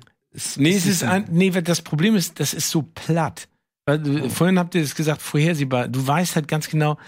[0.57, 3.49] Nee, es ist ein, nee, das Problem ist, das ist so platt.
[3.85, 4.29] Weil, Oh.
[4.29, 5.89] Vorhin habt ihr das gesagt, vorhersehbar.
[5.89, 6.99] Du weißt halt ganz genau,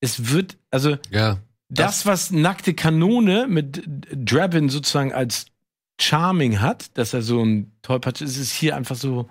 [0.00, 1.38] es wird, also ja.
[1.68, 5.46] Das, was nackte Kanone mit Drabin sozusagen als
[6.00, 9.28] Charming hat, dass er so ein Tollpatsch ist, ist hier einfach so,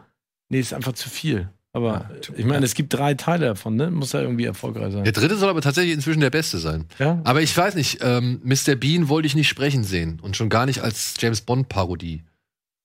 [0.50, 1.50] nee, ist einfach zu viel.
[1.74, 3.92] Aber Ja, ich meine, es gibt drei Teile davon, ne?
[3.92, 5.04] Muss ja irgendwie erfolgreich sein.
[5.04, 6.86] Der dritte soll aber tatsächlich inzwischen der beste sein.
[6.98, 7.22] Ja?
[7.24, 8.76] Aber ich weiß nicht, ähm, Mr.
[8.76, 12.24] Bean wollte ich nicht sprechen sehen und schon gar nicht als James Bond Parodie.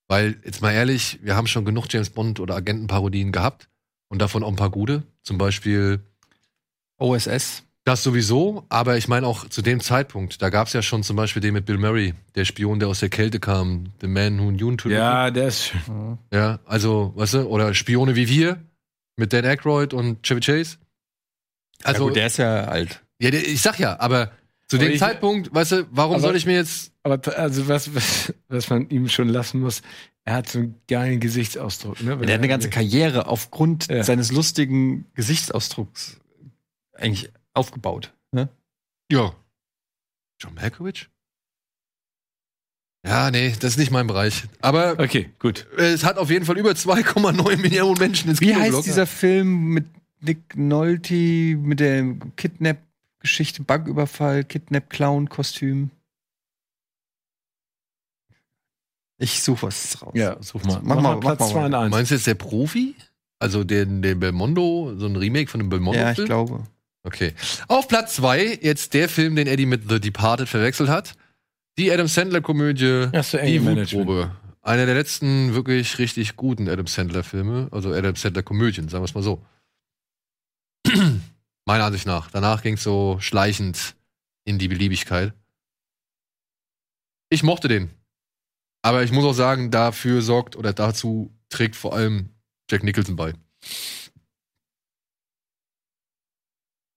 [0.08, 3.68] Weil, jetzt mal ehrlich, wir haben schon genug James Bond oder Agentenparodien gehabt
[4.08, 5.04] und davon auch ein paar gute.
[5.22, 6.00] Zum Beispiel
[6.98, 7.62] OSS.
[7.84, 11.16] Das sowieso, aber ich meine auch zu dem Zeitpunkt, da gab es ja schon zum
[11.16, 14.50] Beispiel den mit Bill Murray, der Spion, der aus der Kälte kam, The Man Who
[14.52, 16.18] Knew to Ja, der ist schön.
[16.32, 18.62] ja, also, weißt du, oder Spione wie wir
[19.16, 20.76] mit Dan Aykroyd und Chevy Chase.
[21.82, 23.02] Also, Also, ja, der ist ja alt.
[23.20, 24.30] ja, der, ich sag ja, aber
[24.68, 27.66] zu Aber dem ich- Zeitpunkt, weißt du, warum Aber- soll ich mir jetzt Aber also
[27.66, 29.82] was, was, was man ihm schon lassen muss,
[30.24, 32.00] er hat so einen geilen Gesichtsausdruck.
[32.00, 32.16] Ne?
[32.16, 34.04] Der hat eine ganze Karriere aufgrund Ja.
[34.04, 36.20] seines lustigen Gesichtsausdrucks
[36.94, 38.12] eigentlich aufgebaut.
[38.32, 38.48] Ne?
[39.10, 39.34] Ja.
[40.40, 41.08] John Malkovich?
[43.04, 44.44] Ja, nee, das ist nicht mein Bereich.
[44.60, 45.66] Aber Okay, gut.
[45.76, 48.86] es hat auf jeden Fall über 2,9 Millionen Menschen ins Wie Kino heißt gelockt.
[48.86, 49.86] dieser Film mit
[50.20, 55.90] Nick Nolte, mit der Kidnap-Geschichte, Banküberfall, Kidnap-Clown-Kostüm?
[59.18, 60.12] Ich suche was raus.
[60.14, 60.80] Ja, such mal.
[60.82, 61.90] Mach mal- Platz mach mal 2 und 1.
[61.90, 62.94] Meinst du jetzt der Profi?
[63.38, 66.14] Also den, den Belmondo, so ein Remake von dem Belmondo-Film?
[66.16, 66.64] Ja, ich glaube.
[67.04, 67.34] Okay.
[67.68, 71.14] Auf Platz 2 jetzt der Film, den Eddie mit The Departed verwechselt hat.
[71.78, 73.96] Die Adam Sandler-Komödie so, Die.
[73.98, 74.36] Wutprobe.
[74.60, 77.68] Einer der letzten wirklich richtig guten Adam Sandler-Filme.
[77.72, 79.44] Also Adam Sandler-Komödien, sagen wir es mal so.
[81.64, 82.30] Meiner Ansicht nach.
[82.30, 83.96] Danach ging es so schleichend
[84.44, 85.32] in die Beliebigkeit.
[87.30, 87.90] Ich mochte den.
[88.82, 92.28] Aber ich muss auch sagen, dafür sorgt oder dazu trägt vor allem
[92.70, 93.32] Jack Nicholson bei.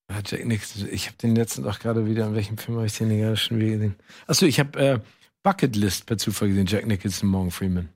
[0.07, 0.87] Ah, Jack Nicholson.
[0.91, 3.59] Ich habe den letzten auch gerade wieder, in welchem Film habe ich den gerade schon
[3.59, 3.95] wieder gesehen?
[4.27, 4.99] Achso, ich habe äh,
[5.41, 7.89] Bucket List per Zufall gesehen, Jack Nicholson, Morgan Freeman.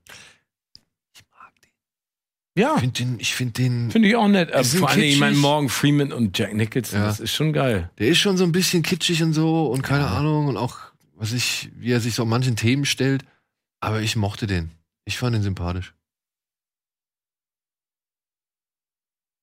[1.14, 1.70] Ich mag den.
[2.62, 4.52] Ja, Ich finde den, ich find den finde ich auch nett.
[4.66, 5.36] So vor allem, ich meine.
[5.38, 7.06] Morgan Freeman und Jack Nicholson, Ja.
[7.06, 7.92] das ist schon geil.
[8.00, 10.78] Der ist schon so ein bisschen kitschig und so und keine Ahnung und auch,
[11.16, 13.24] was ich, wie er sich so an manchen Themen stellt.
[13.82, 14.72] Aber ich mochte den.
[15.06, 15.94] Ich fand ihn sympathisch.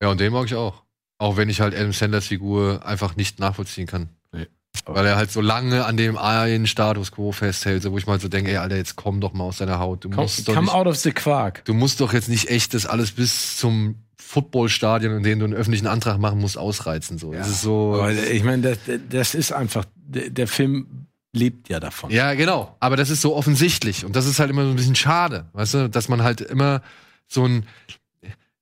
[0.03, 0.83] Ja, und den mag ich auch.
[1.19, 4.09] Auch wenn ich halt Adam Sandlers Figur einfach nicht nachvollziehen kann.
[4.33, 4.47] Nee.
[4.85, 8.21] Weil er halt so lange an dem einen Status quo festhält, so wo ich mal
[8.21, 10.05] so denke, ey, Alter, jetzt komm doch mal aus deiner Haut.
[10.05, 11.65] Du Come, musst, doch come nicht, out of the Quark.
[11.65, 15.55] du musst doch jetzt nicht echt das alles bis zum Footballstadion, in dem du einen
[15.55, 17.17] öffentlichen Antrag machen musst, ausreizen.
[17.17, 17.33] So.
[17.33, 17.95] Das ist so.
[17.95, 22.11] Aber ich meine, das, das ist einfach, der, der Film lebt ja davon.
[22.11, 22.77] Ja, genau.
[22.81, 24.05] Aber das ist so offensichtlich.
[24.05, 26.83] Und das ist halt immer so ein bisschen schade, weißt du, dass man halt immer
[27.29, 27.67] so ein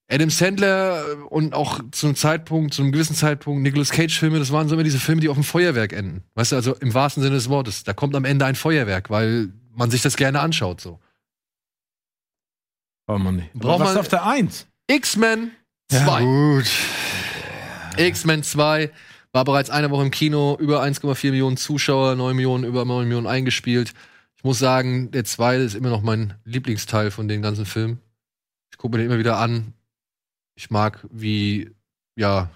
[0.09, 4.69] Adam Sandler und auch zu einem Zeitpunkt, zu einem gewissen Zeitpunkt, Nicolas Cage-Filme, das waren
[4.69, 6.23] so immer diese Filme, die auf dem Feuerwerk enden.
[6.35, 7.85] Weißt du, also im wahrsten Sinne des Wortes.
[7.85, 11.01] Da kommt am Ende ein Feuerwerk, weil man sich das gerne anschaut, so.
[13.07, 13.53] Braucht man nicht.
[13.55, 14.67] Braucht was man- auf der Eins?
[14.89, 15.53] X-Men
[15.91, 16.21] 2.
[16.21, 16.71] gut.
[17.97, 18.91] X-Men 2
[19.33, 23.27] war bereits eine Woche im Kino, über 1,4 Millionen Zuschauer, 9 Millionen, über 9 Millionen
[23.27, 23.93] eingespielt.
[24.37, 28.01] Ich muss sagen, der zweite ist immer noch mein Lieblingsteil von den ganzen Filmen.
[28.71, 29.73] Ich gucke mir den immer wieder an.
[30.55, 31.71] Ich mag, wie,
[32.17, 32.51] ja,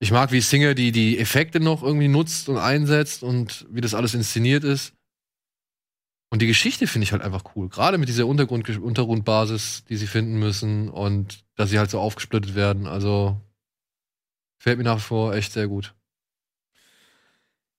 [0.00, 3.94] ich mag, wie Singer die, die Effekte noch irgendwie nutzt und einsetzt und wie das
[3.94, 4.94] alles inszeniert ist.
[6.30, 7.68] Und die Geschichte finde ich halt einfach cool.
[7.68, 12.54] Gerade mit dieser Untergrund Untergrundbasis, die sie finden müssen und dass sie halt so aufgesplittet
[12.54, 12.86] werden.
[12.86, 13.40] Also
[14.58, 15.94] fällt mir nach wie vor echt sehr gut.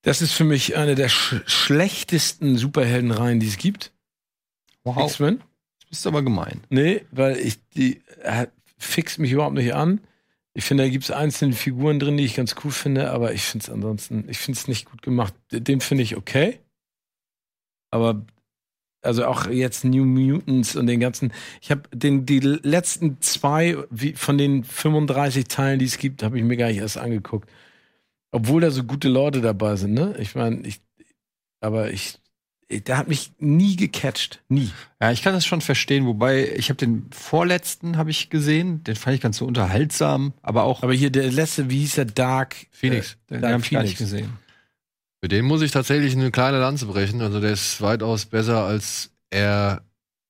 [0.02, 3.94] Das ist für mich eine der sch schlechtesten Superheldenreihen, die es gibt.
[4.84, 5.04] Wow.
[5.04, 5.40] X-Men.
[5.80, 6.64] Das bist aber gemein.
[6.70, 8.48] Nee, weil ich die äh,
[8.80, 10.02] fixt mich überhaupt nicht an.
[10.54, 13.44] Ich finde, da gibt es einzelne Figuren drin, die ich ganz cool finde, aber ich
[13.44, 15.34] finde es ansonsten, ich finde es nicht gut gemacht.
[15.52, 16.60] Den finde ich okay.
[17.92, 18.26] Aber
[19.02, 21.32] also auch jetzt New Mutants und den ganzen.
[21.62, 26.38] Ich habe den die letzten zwei wie, von den 35 Teilen, die es gibt, habe
[26.38, 27.50] ich mir gar nicht erst angeguckt.
[28.32, 30.16] Obwohl da so gute Leute dabei sind, ne?
[30.20, 30.82] Ich meine, ich
[31.62, 32.20] aber ich
[32.70, 34.72] der hat mich nie gecatcht, nie.
[35.02, 38.96] Ja, ich kann das schon verstehen, wobei ich habe den vorletzten habe ich gesehen, den
[38.96, 42.56] fand ich ganz so unterhaltsam, aber auch Aber hier der letzte, wie hieß der Dark
[42.72, 44.34] Phoenix, äh, den Dark habe ich gar nicht gesehen.
[45.22, 47.22] Für den muss ich tatsächlich eine kleine Lanze brechen.
[47.22, 49.84] Also der ist weitaus besser, als er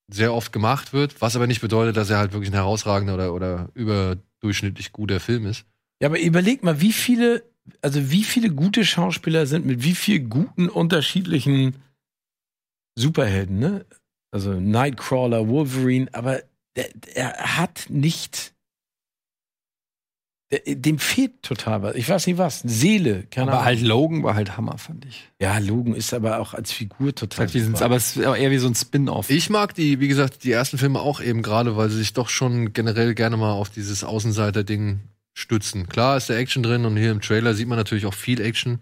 [0.07, 3.33] sehr oft gemacht wird, was aber nicht bedeutet, dass er halt wirklich ein herausragender oder,
[3.33, 5.65] oder überdurchschnittlich guter Film ist.
[6.01, 7.43] Ja, aber überleg mal, wie viele,
[7.81, 11.75] also wie viele gute Schauspieler sind mit wie viel guten unterschiedlichen
[12.99, 13.85] Superhelden, ne?
[14.31, 16.41] Also Nightcrawler, Wolverine, aber
[16.75, 18.53] der, er hat nicht.
[20.51, 21.95] Der, dem fehlt total was.
[21.95, 22.61] Ich weiß nicht was.
[22.61, 23.65] Seele, keine Aber Ahnung.
[23.65, 25.29] halt Logan war halt Hammer, fand ich.
[25.39, 27.47] ja, Logan ist aber auch als Figur total.
[27.47, 27.85] Halt super.
[27.85, 29.29] aber es ist eher wie so ein Spin-off.
[29.29, 32.29] Ich mag die, wie gesagt, die ersten Filme auch eben gerade, weil sie sich doch
[32.29, 35.01] schon generell gerne mal auf dieses Außenseiter-Ding
[35.35, 35.87] stützen.
[35.87, 38.79] Klar ist da Action drin und hier im Trailer sieht man natürlich auch viel Action,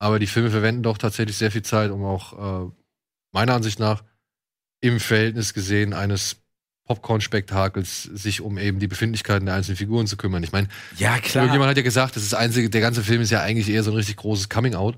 [0.00, 2.70] aber die Filme verwenden doch tatsächlich sehr viel Zeit, um auch äh,
[3.36, 4.02] meiner Ansicht nach
[4.80, 6.36] im Verhältnis gesehen eines
[6.86, 10.42] Popcorn-Spektakels sich um eben die Befindlichkeiten der einzelnen Figuren zu kümmern.
[10.42, 11.44] Ich meine, ja, klar.
[11.44, 13.82] Irgendjemand hat ja gesagt, das ist das einzige, der ganze Film ist ja eigentlich eher
[13.82, 14.96] so ein richtig großes Coming-out.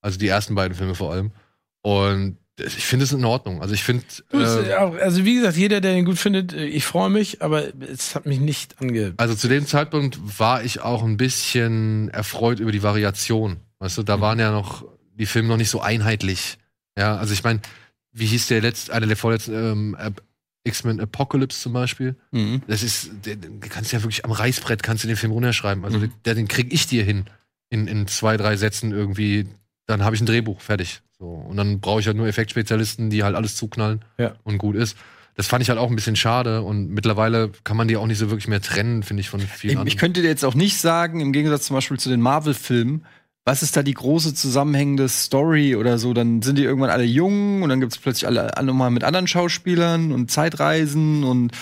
[0.00, 1.32] Also die ersten beiden Filme vor allem.
[1.82, 3.62] Und ich finde es in Ordnung.
[3.62, 7.10] Also ich finde, äh, also wie gesagt, jeder, der den gut findet, äh, ich freue
[7.10, 9.14] mich, aber es hat mich nicht ange.
[9.16, 13.56] also zu dem Zeitpunkt war ich auch ein bisschen erfreut über die Variation.
[13.80, 14.84] Weißt du, da waren ja noch
[15.14, 16.58] die Filme noch nicht so einheitlich.
[16.98, 17.60] Ja, also ich meine,
[18.12, 19.96] wie hieß der letzte, einer der vorletzten ähm,
[20.64, 22.14] X-Men Apocalypse zum Beispiel?
[22.30, 22.62] Mhm.
[22.66, 25.84] Das ist, den, den kannst du ja wirklich am Reißbrett kannst du den Film runterschreiben.
[25.84, 27.24] Also der, den krieg ich dir hin
[27.70, 29.46] in, in zwei, drei Sätzen irgendwie.
[29.86, 31.00] Dann habe ich ein Drehbuch fertig.
[31.18, 34.34] So und dann brauche ich halt nur Effektspezialisten, die halt alles zuknallen Ja.
[34.44, 34.96] und gut ist.
[35.34, 38.18] Das fand ich halt auch ein bisschen schade und mittlerweile kann man die auch nicht
[38.18, 39.88] so wirklich mehr trennen, finde ich, von vielen Ich, anderen.
[39.88, 43.06] ich könnte dir jetzt auch nicht sagen, im Gegensatz zum Beispiel zu den Marvel-Filmen,
[43.44, 46.12] was ist da die große zusammenhängende Story oder so?
[46.14, 49.04] Dann sind die irgendwann alle jung und dann gibt es plötzlich alle, alle nochmal mit
[49.04, 51.52] anderen Schauspielern und Zeitreisen und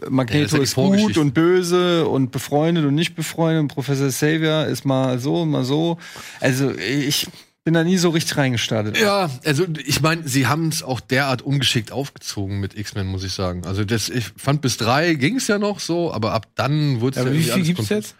[0.00, 3.68] Ja, Magneto ist ja die ist, gut und böse und befreundet und nicht befreundet und
[3.68, 5.98] Professor Xavier ist mal so, mal so.
[6.40, 7.26] Also ich
[7.64, 8.98] bin da nie so richtig reingestartet.
[8.98, 13.32] Ja, also ich meine, sie haben es auch derart ungeschickt aufgezogen mit X-Men, muss ich
[13.32, 13.64] sagen.
[13.64, 17.18] Also das, ich fand bis drei ging es ja noch so, aber ab dann wurde
[17.18, 17.88] es aber ja wie viel gibt's konfus.
[17.88, 18.14] jetzt?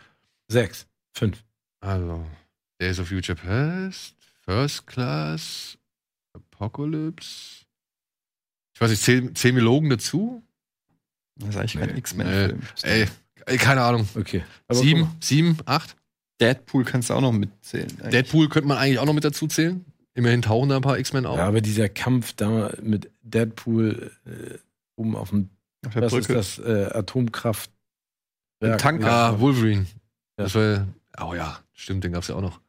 [0.49, 1.43] Sechs, fünf.
[1.81, 2.25] Also,
[2.81, 4.15] Days of Future Past,
[4.45, 5.79] First Class,
[6.33, 7.65] Apocalypse.
[8.75, 10.43] Ich weiß nicht, zählen, zählen wir Logan dazu?
[11.37, 11.99] Das ist eigentlich kein Nee.
[11.99, 12.61] X-Men-Film.
[12.83, 13.07] Ey,
[13.47, 14.09] ey, keine Ahnung.
[14.15, 14.45] Okay.
[14.69, 15.97] Aber Sieben, sieben, acht?
[16.41, 17.89] Deadpool kannst du auch noch mitzählen.
[17.99, 18.11] eigentlich.
[18.11, 19.85] Deadpool könnte man eigentlich auch noch mit dazu zählen.
[20.15, 21.39] Immerhin tauchen da ein paar X-Men auf.
[21.39, 24.59] Ja, aber dieser Kampf da mit Deadpool äh,
[24.97, 25.49] oben auf dem,
[25.87, 26.35] Auf der was ist Brücke.
[26.35, 27.71] das, äh, Atomkraft.
[28.79, 29.11] Tanker.
[29.13, 29.83] Ah, Wolverine.
[30.39, 30.45] Ja.
[30.45, 30.87] Das war,
[31.21, 32.61] oh ja, stimmt, den gab's ja auch noch.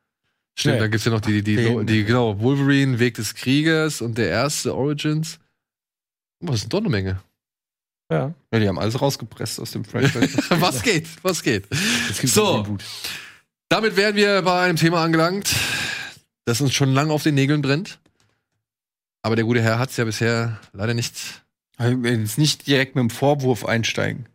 [0.57, 0.82] Stimmt, Ja.
[0.82, 4.30] da gibt's ja noch die, die, die, die, genau, Wolverine, Weg des Kriegers und der
[4.30, 5.40] erste Origins.
[6.41, 7.22] Oh, das ist doch eine Menge.
[8.11, 8.34] Ja.
[8.53, 10.38] Ja, die haben alles rausgepresst aus dem Franchise.
[10.61, 11.07] was geht?
[11.23, 11.65] Was geht?
[12.10, 12.77] Es gibt So.
[13.68, 15.53] Damit wären wir bei einem Thema angelangt,
[16.45, 17.99] das uns schon lange auf den Nägeln brennt.
[19.23, 21.44] Aber der gute Herr hat's ja bisher leider nicht,
[21.80, 24.27] Jetzt nicht direkt mit dem Vorwurf einsteigen.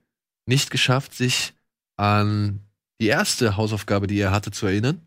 [0.46, 1.54] nicht geschafft, sich
[1.96, 2.60] an
[3.00, 5.00] die erste Hausaufgabe, die er hatte, zu erinnern.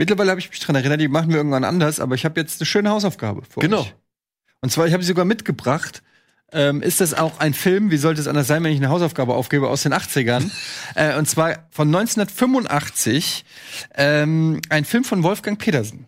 [0.00, 2.58] Mittlerweile habe ich mich dran erinnert, die machen wir irgendwann anders, aber ich habe jetzt
[2.58, 3.82] eine schöne Hausaufgabe für Genau.
[3.82, 3.94] euch.
[4.62, 6.02] Und zwar, ich habe sie sogar mitgebracht.
[6.52, 9.34] Ähm, ist das auch ein Film, wie sollte es anders sein, wenn ich eine Hausaufgabe
[9.34, 10.50] aufgebe, aus den 80ern?
[10.94, 13.44] äh, und zwar von 1985,
[13.94, 16.06] ähm, ein Film von Wolfgang Petersen.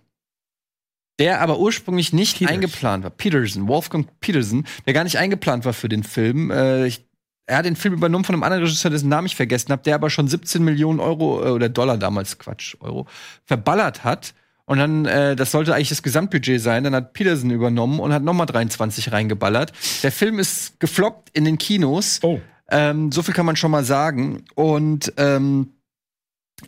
[1.19, 2.55] Der aber ursprünglich nicht Peters.
[2.55, 3.10] eingeplant war.
[3.10, 6.51] Peterson, Wolfgang Peterson, der gar nicht eingeplant war für den Film.
[6.51, 7.05] Äh, ich,
[7.47, 9.94] er hat den Film übernommen von einem anderen Regisseur, dessen Namen ich vergessen habe, der
[9.94, 13.06] aber schon 17 Millionen Euro äh, oder Dollar damals, Quatsch, Euro,
[13.44, 14.35] verballert hat.
[14.64, 16.85] Und dann, äh, das sollte eigentlich das Gesamtbudget sein.
[16.85, 19.73] Dann hat Peterson übernommen und hat nochmal 23 reingeballert.
[20.02, 22.20] Der Film ist gefloppt in den Kinos.
[22.23, 22.40] Oh.
[22.70, 24.44] Ähm, so viel kann man schon mal sagen.
[24.55, 25.73] Und ähm,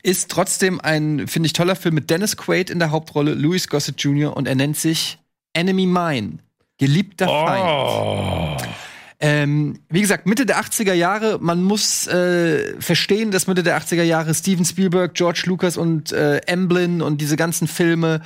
[0.02, 4.02] ist trotzdem ein, finde ich, toller Film mit Dennis Quaid in der Hauptrolle, Louis Gossett
[4.02, 4.36] Jr.
[4.36, 5.18] und er nennt sich
[5.52, 6.38] Enemy Mine.
[6.78, 8.68] Geliebter Feind.
[9.26, 14.02] Ähm, wie gesagt, Mitte der 80er Jahre, man muss äh, verstehen, dass Mitte der 80er
[14.02, 18.20] Jahre Steven Spielberg, George Lucas und äh, Emblem und diese ganzen Filme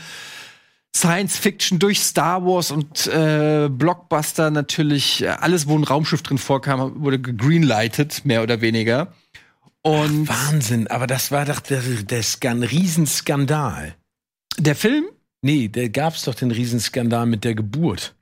[0.97, 6.39] Science Fiction durch Star Wars und äh, Blockbuster natürlich, äh, alles, wo ein Raumschiff drin
[6.39, 9.13] vorkam, wurde gegreenlightet, mehr oder weniger.
[9.83, 13.95] Und Wahnsinn, aber das war doch der, der Skan Riesenskandal.
[14.59, 15.05] der Film,
[15.41, 18.17] Nee, da gab's doch den Riesenskandal mit der Geburt.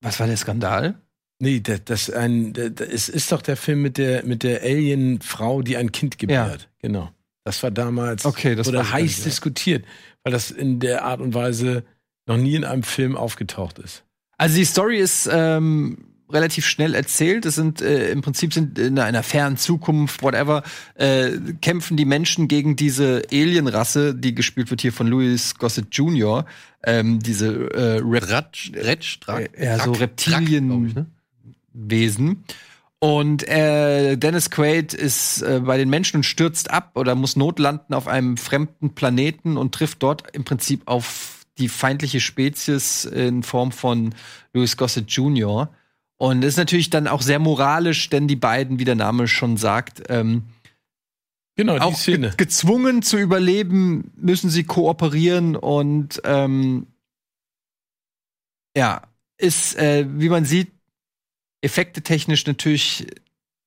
[0.00, 1.00] was war der Skandal?
[1.44, 5.62] Nee, das, das ein, das, es ist doch der Film mit der mit der Alien-Frau,
[5.62, 6.68] die ein Kind gebärt.
[6.80, 7.10] Genau.
[7.44, 9.24] Das war damals Okay, das gar heiß nicht, ja.
[9.24, 9.84] diskutiert,
[10.22, 11.82] weil das in der Art und Weise
[12.26, 14.04] noch nie in einem Film aufgetaucht ist.
[14.38, 15.98] Also die Story ist ähm,
[16.30, 17.44] relativ schnell erzählt.
[17.44, 20.62] Es sind äh, im Prinzip sind in einer fernen Zukunft, whatever,
[20.94, 26.46] äh, kämpfen die Menschen gegen diese Alienrasse, die gespielt wird hier von Louis Gossett Jr.
[26.84, 31.06] Ähm, diese äh, Rep Ratsch, Retsch, Drak, ja, so Reptilien- Drak?
[31.72, 32.44] Wesen.
[32.98, 37.94] Und äh, Dennis Quaid ist äh, bei den Menschen und stürzt ab oder muss notlanden
[37.94, 43.72] auf einem fremden Planeten und trifft dort im Prinzip auf die feindliche Spezies in Form
[43.72, 44.14] von
[44.52, 45.68] Louis Gossett Jr.
[46.16, 50.04] Und ist natürlich dann auch sehr moralisch, denn die beiden, wie der Name schon sagt,
[50.08, 50.44] ähm,
[51.54, 56.86] Genau, auch ge gezwungen zu überleben, müssen sie kooperieren und ähm,
[58.74, 59.02] ja,
[59.36, 60.71] ist, äh, wie man sieht,
[61.62, 63.06] effektetechnisch natürlich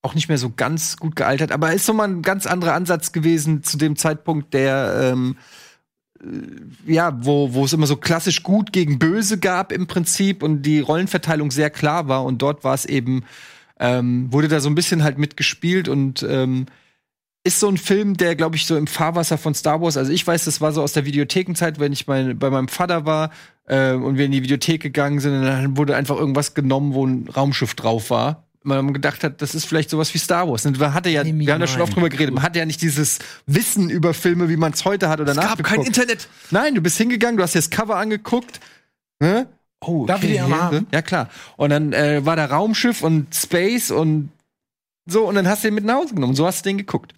[0.05, 3.63] auch nicht mehr so ganz gut gealtert, aber ist nochmal ein ganz anderer Ansatz gewesen
[3.63, 5.37] zu dem Zeitpunkt, der ähm,
[6.21, 10.61] äh, ja, wo, wo es immer so klassisch gut gegen böse gab im Prinzip und
[10.61, 13.23] die Rollenverteilung sehr klar war und dort war es eben,
[13.79, 16.67] ähm, wurde da so ein bisschen halt mitgespielt und ähm,
[17.43, 20.25] ist so ein Film, der, glaube ich, so im Fahrwasser von Star Wars, also ich
[20.25, 23.31] weiß, das war so aus der Videothekenzeit, wenn ich mein, bei meinem Vater war
[23.67, 27.05] äh, und wir in die Videothek gegangen sind, und dann wurde einfach irgendwas genommen, wo
[27.05, 28.43] ein Raumschiff drauf war.
[28.63, 30.65] Man gedacht hat, das ist vielleicht sowas wie Star Wars.
[30.65, 32.65] Und man hatte ja, Enemy wir haben da schon oft drüber geredet, man hatte ja
[32.65, 35.81] nicht dieses Wissen über Filme, wie man es heute hat oder Es gab kein.
[35.81, 36.27] Internet.
[36.49, 38.59] Nein, du bist hingegangen, du hast dir das Cover angeguckt.
[39.19, 39.47] Ne?
[39.81, 40.87] Oh, Darf ich die hier, haben?
[40.91, 41.29] Ja, klar.
[41.57, 44.31] Und dann äh, war da Raumschiff und Space und
[45.05, 46.33] so, und dann hast du den mit nach Hause genommen.
[46.33, 47.13] So hast du den geguckt.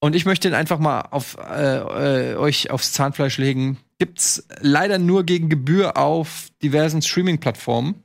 [0.00, 3.78] Und ich möchte den einfach mal auf äh, äh, euch aufs Zahnfleisch legen.
[3.98, 8.02] Gibt's leider nur gegen Gebühr auf diversen Streaming-Plattformen.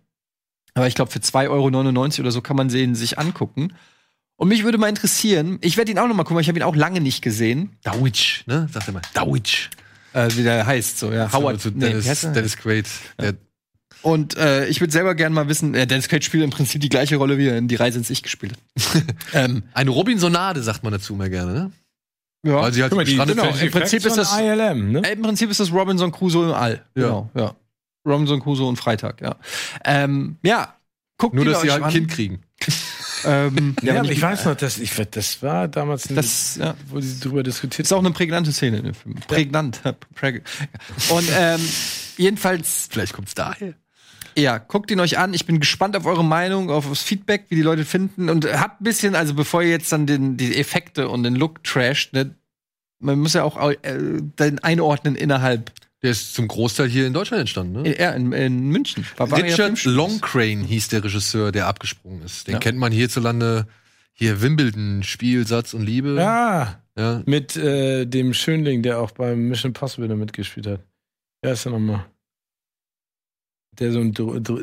[0.73, 3.73] Aber ich glaube, für 2,99 Euro oder so kann man den sich angucken.
[4.35, 6.57] Und mich würde mal interessieren, ich werde ihn auch noch mal gucken, weil ich habe
[6.57, 7.77] ihn auch lange nicht gesehen.
[7.83, 8.67] Dawitsch, ne?
[8.71, 9.01] Sagt er mal.
[9.13, 9.69] Dawitsch.
[10.13, 11.31] Äh, wie der heißt so, ja.
[11.31, 11.61] Howard.
[11.61, 12.21] So, nee, Dennis?
[12.21, 12.87] Dennis Quaid.
[13.19, 13.35] Der,
[14.01, 16.89] Und äh, ich würde selber gerne mal wissen, äh, Dennis Quaid spielt im Prinzip die
[16.89, 19.03] gleiche Rolle, wie er in Die Reise ins Ich gespielt hat.
[19.33, 21.71] ähm, eine Robinsonade, sagt man dazu immer gerne, ne?
[22.45, 22.61] Ja.
[22.61, 25.01] Weil sie halt mal, die, gestrandet genau, im Prinzip ist das- ILM, ne?
[25.11, 26.85] Im Prinzip ist das Robinson Crusoe im All.
[26.95, 27.03] Ja.
[27.03, 27.55] Genau, ja.
[28.05, 29.35] Robinson Crusoe und Freitag, ja.
[29.85, 30.75] Ähm, ja,
[31.17, 31.91] guckt Nur, dass sie halt ein.
[31.91, 32.41] Kind kriegen.
[33.25, 36.75] Ähm, Ja, aber nicht- ich weiß noch, dass ich, das war damals, ein, Das, ja.
[36.89, 39.15] wo sie drüber diskutiert ist auch eine prägnante Szene in dem Film.
[39.29, 39.81] Prägnant.
[40.15, 40.43] Präg
[41.09, 41.61] und ähm,
[42.17, 43.75] jedenfalls Vielleicht kommt's daher.
[44.37, 45.33] Ja, guckt ihn euch an.
[45.33, 48.29] Ich bin gespannt auf eure Meinung, auf das Feedback, wie die Leute finden.
[48.29, 51.63] Und habt ein bisschen, also bevor ihr jetzt dann den, die Effekte und den Look
[51.63, 52.35] trasht, ne,
[52.99, 53.77] man muss ja auch äh,
[54.39, 55.71] den einordnen innerhalb.
[56.01, 57.97] Der ist zum Großteil hier in Deutschland entstanden, ne?
[57.97, 59.05] Ja, in, in München.
[59.15, 59.83] Bavaria Richard.
[59.85, 62.47] Longcrane hieß der Regisseur, der abgesprungen ist.
[62.47, 62.59] Den Ja.
[62.59, 63.67] kennt man hierzulande.
[64.11, 66.15] Hier Wimbledon, Spiel, Satz und Liebe.
[66.15, 67.23] Ja, Ja.
[67.25, 70.81] mit äh, dem Schönling, der auch beim Mission Impossible da mitgespielt hat.
[71.41, 72.05] Wer ist der nochmal?
[73.79, 74.13] Der so ein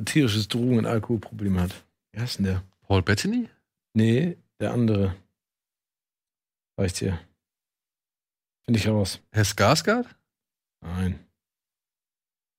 [0.05, 1.85] tierisches Drogen- und Alkoholproblem hat.
[2.12, 2.62] Wer ist denn der?
[2.87, 3.49] Paul Bettany?
[3.95, 5.15] Nee, der andere.
[6.78, 7.19] Reicht dir.
[8.65, 9.20] Finde ich raus.
[9.32, 10.07] Herr Skarsgård?
[10.81, 11.19] Nein.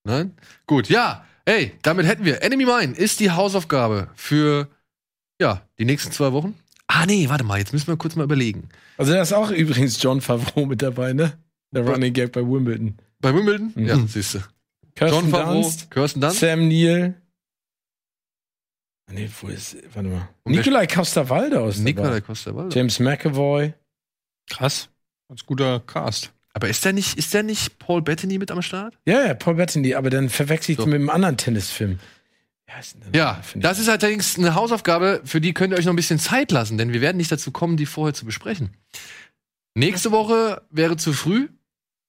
[0.03, 0.35] Nein?
[0.67, 1.25] Gut, ja.
[1.45, 2.43] Ey, damit hätten wir.
[2.43, 4.67] Enemy Mine ist die Hausaufgabe für,
[5.39, 6.55] ja, die nächsten zwei Wochen.
[6.87, 8.69] Ah, nee, warte mal, jetzt müssen wir kurz mal überlegen.
[8.97, 11.37] Also da ist auch übrigens John Favreau mit dabei, ne?
[11.71, 12.97] Der Running Gag bei Wimbledon.
[13.19, 13.71] Bei Wimbledon?
[13.75, 13.87] Mhm.
[13.87, 14.39] Ja, siehst du.
[14.95, 16.39] Kirsten John Favreau, Dunst, Kirsten Dunst.
[16.39, 17.15] Sam Neill.
[19.07, 19.75] Ah, Nee, wo ist.
[19.93, 20.29] Warte mal.
[20.43, 22.21] Und Nikolai Costa-Waldau ist Nicola dabei.
[22.21, 22.75] Costa Waldau.
[22.75, 23.73] James McAvoy.
[24.49, 24.89] Krass.
[25.27, 26.31] Ganz guter Cast.
[26.53, 28.97] Aber ist der nicht, ist der nicht Paul Bettany mit am Start?
[29.05, 30.85] Ja, ja, Paul Bettany, aber dann verwechselt So.
[30.85, 31.99] mit einem anderen Tennisfilm.
[33.13, 36.19] Ja, ich- das ist allerdings eine Hausaufgabe, für die könnt ihr euch noch ein bisschen
[36.19, 38.69] Zeit lassen, denn wir werden nicht dazu kommen, die vorher zu besprechen.
[39.75, 41.49] Nächste Woche wäre zu früh.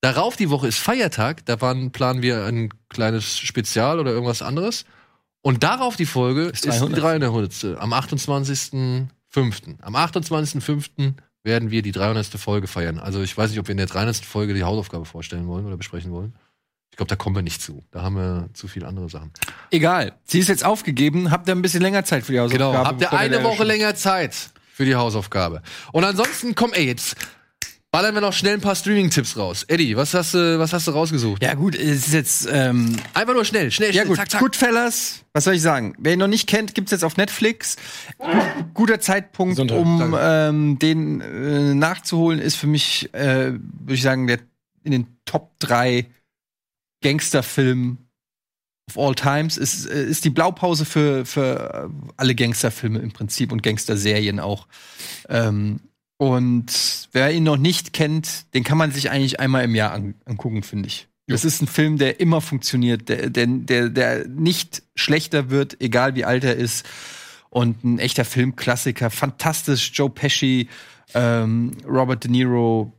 [0.03, 4.85] Darauf die Woche ist Feiertag, da waren, planen wir ein kleines Spezial oder irgendwas anderes.
[5.43, 7.77] Und darauf die Folge ist, Ist die 300.
[7.79, 9.09] Am 28.05.
[9.81, 11.15] Am 28.05.
[11.45, 12.27] werden wir die 300.
[12.27, 12.99] Folge feiern.
[12.99, 14.17] Also ich weiß nicht, ob wir in der 300.
[14.17, 16.35] Folge die Hausaufgabe vorstellen wollen oder besprechen wollen.
[16.91, 17.85] Ich glaube, da kommen wir nicht zu.
[17.93, 19.31] Da haben wir zu viele andere Sachen.
[19.71, 20.19] Egal.
[20.25, 21.31] Sie ist jetzt aufgegeben.
[21.31, 22.73] Habt ihr ein bisschen länger Zeit für die Hausaufgabe?
[22.73, 24.35] Genau, habt ihr eine Woche länger Zeit
[24.73, 25.63] für die Hausaufgabe.
[25.93, 27.17] Und ansonsten, komm, ey, jetzt
[27.93, 29.65] Ballern wir noch schnell ein paar Streaming-Tipps raus.
[29.69, 31.43] Eddie, was hast du, was hast du rausgesucht?
[31.43, 32.49] Ja, gut, es ist jetzt.
[32.51, 34.17] Ähm, Einfach nur schnell, schnell, ja, schnell, gut.
[34.17, 34.41] zack, zack.
[34.41, 35.95] Goodfellas, was soll ich sagen?
[35.99, 37.77] Wer ihn noch nicht kennt, gibt's jetzt auf Netflix.
[38.73, 44.27] Guter Zeitpunkt, Gesundheit, um ähm, den äh, nachzuholen, ist für mich, äh, würde ich sagen,
[44.27, 44.39] der
[44.85, 46.07] in den Top 3
[47.03, 47.99] Gangsterfilmen
[48.89, 53.53] of all times ist, äh, ist die Blaupause für, für äh, alle Gangsterfilme im Prinzip
[53.53, 54.67] und Gangsterserien auch.
[55.29, 55.81] Ähm,
[56.23, 60.15] und wer ihn noch nicht kennt, den kann man sich eigentlich einmal im Jahr an,
[60.25, 61.09] angucken, finde ich.
[61.27, 66.15] Das ist ein Film, der immer funktioniert, der, der, der, der nicht schlechter wird, egal
[66.15, 66.89] wie alt er ist.
[67.51, 69.91] Und ein echter Filmklassiker, fantastisch.
[69.95, 70.69] Joe Pesci,
[71.13, 72.93] ähm, Robert De Niro,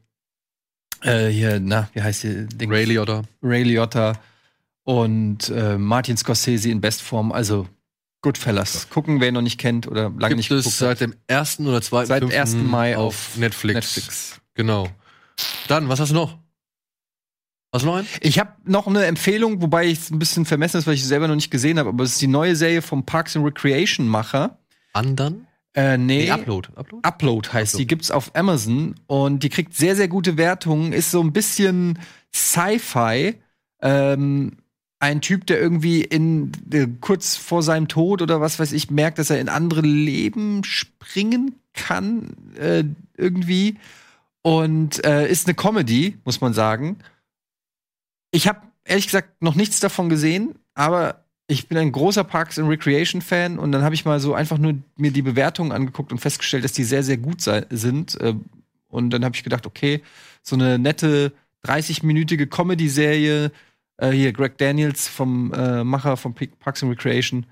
[1.01, 2.69] äh, hier, na, wie heißt der Ding?
[2.69, 3.23] Ray Liotta.
[3.41, 4.19] Ray Liotta
[4.83, 7.31] und äh, Martin Scorsese in Bestform.
[7.31, 7.69] Also
[8.23, 8.89] Goodfellas.
[8.89, 10.97] Gucken, wer ihn noch nicht kennt oder lange Gibt nicht es geguckt hat.
[10.97, 11.59] seit dem 1.
[11.59, 12.05] oder 2.
[12.05, 12.33] Seit 5.
[12.33, 12.53] 1.
[12.55, 13.75] Mai auf auf Netflix.
[13.75, 14.41] Netflix.
[14.55, 14.87] Genau.
[15.67, 16.39] Dann, was hast du noch?
[17.71, 18.07] Hast du noch einen?
[18.21, 21.07] Ich habe noch eine Empfehlung, wobei ich es ein bisschen vermessen ist, weil ich sie
[21.07, 24.07] selber noch nicht gesehen habe, aber es ist die neue Serie vom Parks and Recreation
[24.07, 24.57] Macher.
[24.93, 25.47] Andern?
[25.75, 26.69] Äh, nee, Nee, Upload.
[26.75, 27.01] Upload?
[27.07, 27.81] Upload heißt Upload.
[27.83, 31.97] die, gibt's auf Amazon und die kriegt sehr, sehr gute Wertungen, ist so ein bisschen
[32.33, 33.41] Sci-Fi.
[33.81, 34.57] Ähm,
[35.03, 39.19] ein Typ, der irgendwie in äh, kurz vor seinem Tod oder was weiß ich merkt,
[39.19, 42.85] dass er in andere Leben springen kann äh,
[43.17, 43.77] irgendwie
[44.43, 46.99] und äh, ist eine Comedy, muss man sagen.
[48.31, 52.69] Ich habe ehrlich gesagt noch nichts davon gesehen, aber ich bin ein großer Parks and
[52.69, 56.19] Recreation Fan und dann habe ich mal so einfach nur mir die Bewertungen angeguckt und
[56.19, 58.35] festgestellt, dass die sehr sehr gut sind äh,
[58.87, 60.01] und dann habe ich gedacht, okay,
[60.43, 61.33] so eine nette
[61.65, 63.51] 30-minütige Comedy-Serie
[63.97, 67.45] äh, hier Greg Daniels vom äh, Macher von Parks and Recreation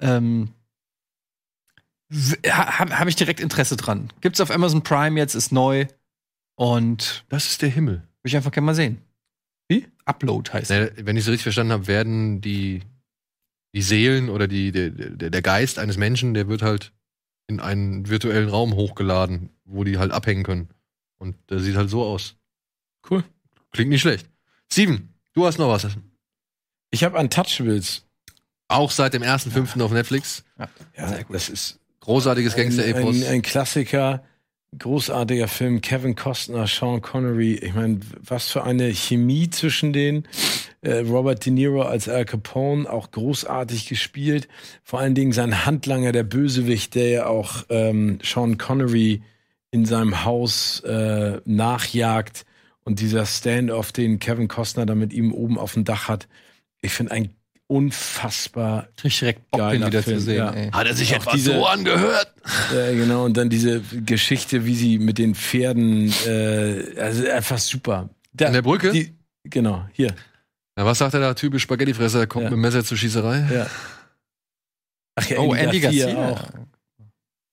[0.00, 0.50] ähm,
[2.46, 4.12] habe hab ich direkt Interesse dran.
[4.20, 5.86] Gibt's auf Amazon Prime jetzt, ist neu
[6.56, 7.94] und Das ist der Himmel.
[7.94, 8.98] würde ich einfach gerne mal sehen.
[9.68, 9.86] Wie?
[10.04, 12.82] Upload heißt Ne, wenn ich es richtig verstanden habe, werden die,
[13.74, 16.92] die Seelen oder die, der, der, der Geist eines Menschen, der wird halt
[17.46, 20.68] in einen virtuellen Raum hochgeladen, wo die halt abhängen können.
[21.18, 22.36] Und der sieht halt so aus.
[23.08, 23.24] Cool.
[23.70, 24.28] Klingt nicht schlecht.
[24.70, 25.86] Steven, du hast noch was.
[26.90, 28.04] Ich habe Untouchables.
[28.68, 29.82] Auch seit dem 1.5.
[29.82, 30.44] auf Netflix.
[30.58, 30.68] Ja,
[31.28, 33.22] das ist Großartiges ein, Gangster-Epos.
[33.22, 34.24] ein, ein Klassiker,
[34.78, 35.80] großartiger Film.
[35.80, 37.54] Kevin Costner, Sean Connery.
[37.54, 40.26] Ich meine, was für eine Chemie zwischen denen.
[40.80, 44.48] Äh, Robert De Niro als Al Capone, auch großartig gespielt.
[44.82, 49.22] Vor allen Dingen sein Handlanger, der Bösewicht, der ja auch ähm, Sean Connery
[49.70, 52.44] in seinem Haus äh, nachjagt.
[52.84, 56.28] Und dieser Standoff, den Kevin Costner da mit ihm oben auf dem Dach hat.
[56.80, 57.30] Ich finde ein
[57.68, 60.36] unfassbar ich direkt Geiler wieder Film, zu sehen.
[60.36, 60.50] ja.
[60.50, 60.70] Ey.
[60.72, 62.34] Hat er sich Auch etwa diese- so angehört?
[62.74, 68.10] Ja, genau, und dann diese Geschichte, wie sie mit den Pferden, äh, also einfach super.
[68.34, 68.90] Da, An der Brücke?
[68.92, 69.14] Die,
[69.44, 70.14] genau, hier.
[70.76, 71.34] Ja, was sagt er da?
[71.34, 72.50] Typisch Spaghettifresser, der kommt Ja.
[72.50, 73.46] mit dem Messer zur Schießerei.
[73.52, 73.66] Ja.
[75.14, 76.30] Ach ja, Oh, Andy Garcia.
[76.30, 76.44] auch.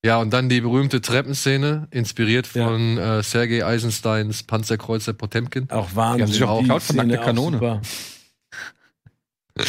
[0.03, 2.67] Ja, und dann die berühmte Treppenszene, inspiriert Ja.
[2.67, 5.69] von äh, Sergei Eisensteins Panzerkreuzer Potemkin.
[5.69, 6.17] Auch Wahnsinn.
[6.17, 7.81] Die haben sich auch von auch Kanone.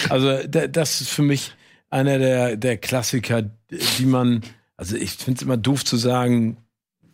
[0.09, 1.52] Also, da, das ist für mich
[1.90, 3.51] einer der, der Klassiker,
[3.98, 4.43] die man,
[4.77, 6.59] also ich finde es immer doof zu sagen,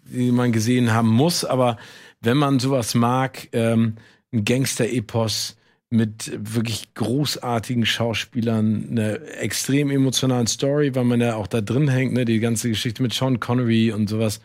[0.05, 1.79] die man gesehen haben muss, aber
[2.21, 3.97] wenn man sowas mag, ähm,
[4.33, 5.57] ein Gangster-Epos
[5.97, 12.13] mit wirklich großartigen Schauspielern, einer extrem emotionalen Story, weil man ja auch da drin hängt,
[12.13, 14.41] ne, die ganze Geschichte mit Sean Connery und sowas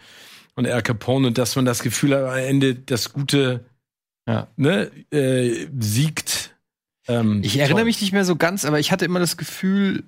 [0.55, 3.65] und Al Capone und dass man das Gefühl hat, am Ende das Gute
[4.27, 4.47] Ja.
[4.57, 6.55] ne, äh, siegt.
[7.07, 7.85] Ähm, Ich erinnere toll.
[7.85, 10.03] mich nicht mehr so ganz, aber ich hatte immer das Gefühl,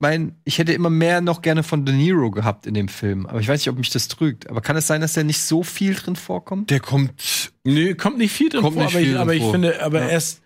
[0.00, 3.26] mein, ich hätte immer mehr noch gerne von De Niro gehabt in dem Film.
[3.26, 4.50] Aber ich weiß nicht, ob mich das trügt.
[4.50, 6.68] Aber kann es sein, dass der nicht so viel drin vorkommt?
[6.70, 7.52] Der kommt.
[7.64, 10.08] Nö, kommt nicht viel drin Kommt vor, aber, ich, aber ich finde, aber Ja.
[10.08, 10.42] erst,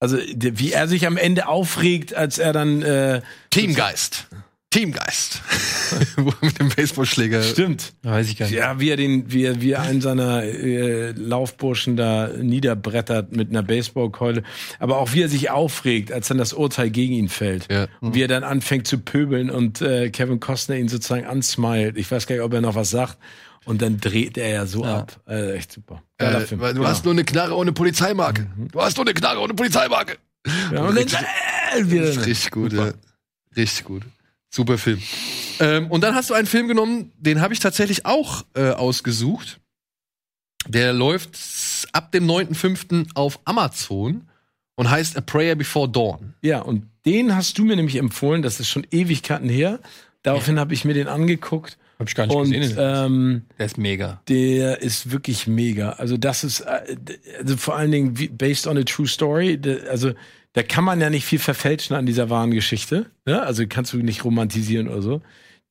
[0.00, 4.26] also wie er sich am Ende aufregt, als er dann äh, Teamgeist.
[4.70, 5.40] Teamgeist.
[6.16, 7.42] Wo er mit dem Baseballschläger.
[7.42, 7.94] stimmt.
[8.02, 11.96] Weiß ich gar Ja, wie er den, wie er, wie er einen seiner äh, Laufburschen
[11.96, 14.42] da niederbrettert mit einer Baseballkeule.
[14.78, 17.72] Aber auch wie er sich aufregt, als dann das Urteil gegen ihn fällt.
[17.72, 17.86] Ja.
[18.00, 21.96] Und wie er dann anfängt zu pöbeln und äh, Kevin Costner ihn sozusagen ansmilet.
[21.96, 23.16] Ich weiß gar nicht, ob er noch was sagt.
[23.66, 25.00] Und dann dreht er ja so Ja.
[25.00, 25.20] ab.
[25.26, 26.02] Also echt super.
[26.18, 26.60] Äh, Film.
[26.60, 26.86] du Genau.
[26.86, 28.46] hast nur eine Knarre ohne Polizeimarke.
[28.72, 30.16] Du hast nur eine Knarre ohne Polizeimarke.
[30.46, 32.92] ja, und dann, richtig- äh, Das ist richtig gut, ja.
[33.56, 34.02] Richtig gut.
[34.50, 35.02] Super Film.
[35.58, 39.58] Ähm, und dann hast du einen Film genommen, den habe ich tatsächlich auch äh, ausgesucht.
[40.68, 41.36] Der läuft
[41.92, 43.08] ab dem 9.5.
[43.14, 44.28] auf Amazon
[44.76, 46.34] und heißt A Prayer Before Dawn.
[46.42, 49.80] Ja, und den hast du mir nämlich empfohlen, das ist schon Ewigkeiten her.
[50.22, 52.76] Daraufhin habe ich mir den angeguckt Hab ich gar nicht Und gesehen.
[52.78, 54.20] ähm, der ist mega.
[54.28, 55.92] der ist wirklich mega.
[55.92, 56.96] Also das ist äh,
[57.38, 59.58] also vor allen Dingen based on a true story.
[59.90, 60.12] Also
[60.52, 63.06] da kann man ja nicht viel verfälschen an dieser wahren Geschichte.
[63.24, 63.42] Ne?
[63.42, 65.22] Also kannst du nicht romantisieren oder so.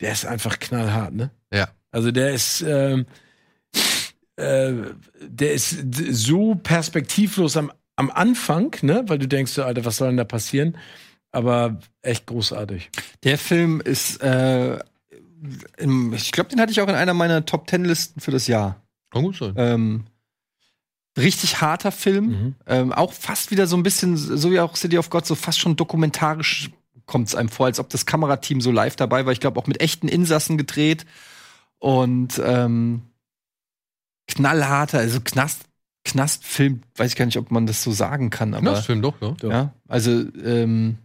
[0.02, 1.32] Der ist einfach knallhart, ne?
[1.54, 1.70] Ja.
[1.92, 3.06] Also der ist ähm,
[4.36, 4.74] äh,
[5.22, 5.78] der ist
[6.12, 9.04] so perspektivlos am, am Anfang, ne?
[9.08, 10.78] Weil du denkst, so, Alter, was soll denn da passieren?
[11.32, 12.90] Aber echt großartig.
[13.24, 14.80] Der Film ist, äh,
[16.14, 18.82] ich glaube, den hatte ich auch in einer meiner Top Ten Listen für das Jahr.
[19.12, 19.54] Kann gut sein.
[19.58, 20.06] Ähm,
[21.18, 22.56] richtig harter Film, Mhm.
[22.68, 25.60] ähm, auch fast wieder so ein bisschen, so wie auch City of God, so fast
[25.60, 26.72] schon dokumentarisch
[27.06, 29.32] kommt es einem vor, als ob das Kamerateam so live dabei war.
[29.32, 31.06] Ich glaube auch mit echten Insassen gedreht
[31.78, 33.04] und ähm,
[34.28, 35.66] knallharter, also Knast,
[36.04, 39.14] Knastfilm, weiß ich gar nicht, ob man das so sagen kann, aber Das Film doch,
[39.22, 39.36] ja.
[39.44, 40.12] ja, also
[40.44, 40.98] ähm,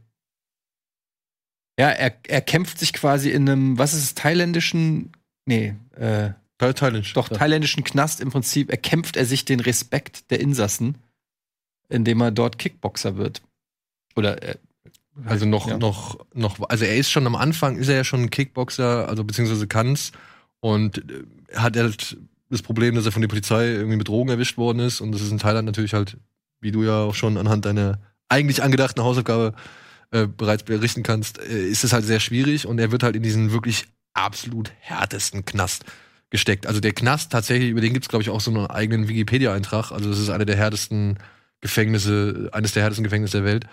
[1.81, 5.13] ja, er, er kämpft sich quasi in einem, was ist es, thailändischen,
[5.47, 7.17] nee, äh, Thailand.
[7.17, 10.97] doch thailändischen Knast im Prinzip erkämpft er sich den Respekt der Insassen,
[11.89, 13.41] indem er dort Kickboxer wird.
[14.15, 14.57] Oder äh,
[15.25, 15.79] Also noch, Ja.
[15.79, 19.25] noch, noch, also er ist schon am Anfang, ist er ja schon ein Kickboxer, also
[19.25, 20.13] beziehungsweise kann's
[20.61, 22.19] und äh, hat halt
[22.51, 25.23] das Problem, dass er von der Polizei irgendwie mit Drogen erwischt worden ist und das
[25.23, 26.19] ist in Thailand natürlich halt,
[26.61, 27.99] wie du ja auch schon anhand deiner
[28.29, 29.55] eigentlich angedachten Hausaufgabe
[30.13, 33.23] äh, bereits berichten kannst, äh, ist es halt sehr schwierig und er wird halt in
[33.23, 35.85] diesen wirklich absolut härtesten Knast
[36.31, 36.67] gesteckt.
[36.67, 39.93] Also der Knast tatsächlich, über den gibt's glaube ich auch so einen eigenen Wikipedia-Eintrag.
[39.93, 41.19] Also es ist eine der härtesten
[41.61, 43.67] Gefängnisse, eines der härtesten Gefängnisse der Welt.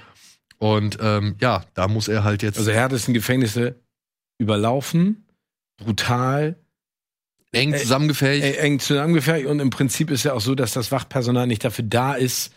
[0.60, 3.76] Und ähm, ja, da muss er halt jetzt Also härtesten Gefängnisse
[4.40, 5.26] überlaufen,
[5.78, 6.56] brutal,
[7.52, 8.46] eng zusammengefähigt.
[8.46, 11.86] äh, eng zusammengefertigt und im Prinzip ist ja auch so, dass das Wachpersonal nicht dafür
[11.86, 12.54] da ist,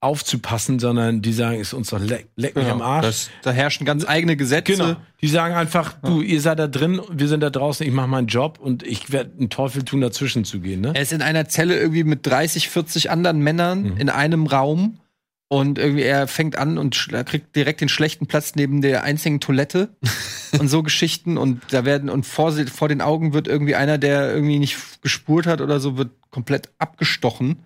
[0.00, 3.06] aufzupassen, sondern die sagen, ist uns doch leck, leck mich am Arsch.
[3.06, 4.72] das, da herrschen ganz eigene Gesetze.
[4.72, 4.96] Genau.
[5.20, 8.26] Die sagen einfach, du, ihr seid da drin, wir sind da draußen, ich mache meinen
[8.26, 10.80] Job und ich werde einen Teufel tun, dazwischen zu gehen.
[10.80, 10.90] Ne?
[10.94, 13.96] Er ist in einer Zelle irgendwie mit 30, 40 anderen Männern Mhm.
[13.98, 14.98] in einem Raum
[15.46, 19.90] und irgendwie er fängt an und kriegt direkt den schlechten Platz neben der einzigen Toilette
[20.58, 24.34] und so Geschichten und da werden und vor, vor den Augen wird irgendwie einer, der
[24.34, 27.58] irgendwie nicht gespurt hat oder so, wird komplett abgestochen.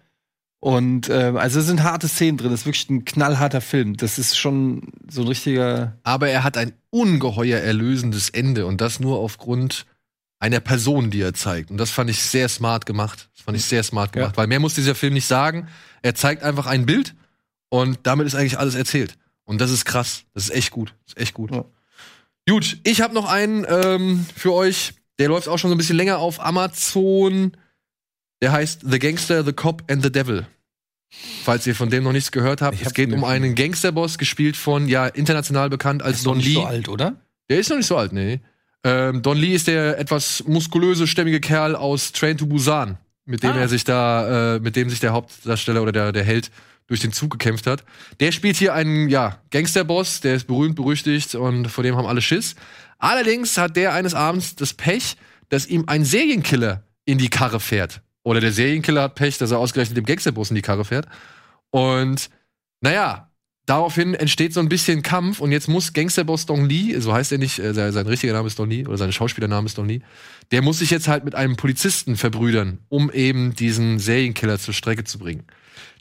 [0.67, 2.51] Und äh, also es sind harte Szenen drin.
[2.51, 3.97] Das ist wirklich ein knallharter Film.
[3.97, 5.97] Das ist schon so ein richtiger.
[6.03, 9.87] Aber er hat ein ungeheuer erlösendes Ende und das nur aufgrund
[10.41, 11.71] einer Person, die er zeigt.
[11.71, 13.29] Und das fand ich sehr smart gemacht.
[13.37, 15.69] Das fand ich sehr smart gemacht, weil mehr muss dieser Film nicht sagen.
[16.03, 17.15] Er zeigt einfach ein Bild
[17.69, 19.17] und damit ist eigentlich alles erzählt.
[19.45, 20.25] Und das ist krass.
[20.35, 20.97] Das ist echt gut.
[21.05, 21.53] Das ist echt gut.
[21.53, 21.65] Ja.
[22.49, 24.95] Gut, ich habe noch einen ähm, für euch.
[25.21, 27.53] Der läuft auch schon so ein bisschen länger auf Amazon.
[28.43, 30.45] Der heißt The Gangster, The Cop and the Devil.
[31.45, 34.19] Falls ihr von dem noch nichts gehört habt, Ich es hab geht um einen Gangsterboss,
[34.19, 36.59] gespielt von, ja, international bekannt als Don Lee.
[36.59, 37.17] alt, oder?
[37.49, 38.41] Der ist noch nicht so alt, nee.
[38.85, 43.51] Ähm, Don Lee ist der etwas muskulöse, stämmige Kerl aus Train to Busan, mit dem
[43.53, 43.59] Ah.
[43.61, 46.51] er sich da, äh, mit dem sich der Hauptdarsteller oder der, der Held
[46.89, 47.85] durch den Zug gekämpft hat.
[48.21, 52.23] Der spielt hier einen, ja, Gangsterboss, der ist berühmt, berüchtigt und vor dem haben alle
[52.23, 52.55] Schiss.
[52.99, 55.17] Allerdings hat der eines Abends das Pech,
[55.49, 58.01] dass ihm ein Serienkiller in die Karre fährt.
[58.27, 61.07] Oder der Serienkiller hat Pech, dass er ausgerechnet dem Gangsterboss in die Karre fährt.
[61.71, 62.29] Und
[62.81, 63.31] naja,
[63.67, 67.39] daraufhin entsteht so ein bisschen Kampf und jetzt muss Gangsterboss Dong Lee, so heißt er
[67.39, 70.01] nicht, äh, sein, sein richtiger Name ist Dong Lee oder sein Schauspielername ist Dong Lee,
[70.51, 75.05] der muss sich jetzt halt mit einem Polizisten verbrüdern, um eben diesen Serienkiller zur Strecke
[75.05, 75.45] zu bringen.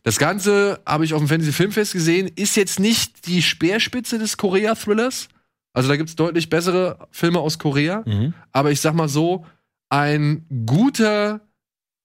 [0.02, 4.38] Das Ganze habe ich auf dem Fantasy Filmfest gesehen, ist jetzt nicht die Speerspitze des
[4.38, 5.28] Korea-Thrillers.
[5.74, 8.02] Also da gibt's deutlich bessere Filme aus Korea.
[8.04, 8.34] Mhm.
[8.52, 9.46] Aber ich sag mal so,
[9.90, 11.45] ein guter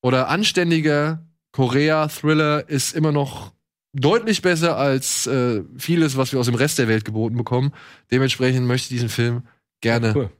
[0.02, 1.22] oder anständiger
[1.52, 3.52] Korea-Thriller ist immer noch
[3.92, 7.72] deutlich besser als äh, vieles, was wir aus dem Rest der Welt geboten bekommen.
[8.10, 9.42] Dementsprechend möchte ich diesen Film
[9.80, 10.30] gerne Cool.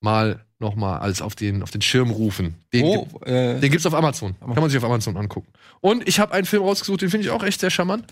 [0.00, 2.56] mal noch mal als auf den auf den Schirm rufen.
[2.72, 4.34] Den, Oh, äh, den gibt's auf Amazon.
[4.40, 5.52] Kann man sich auf Amazon angucken.
[5.80, 8.06] Und ich habe einen Film rausgesucht, den finde ich auch echt sehr charmant.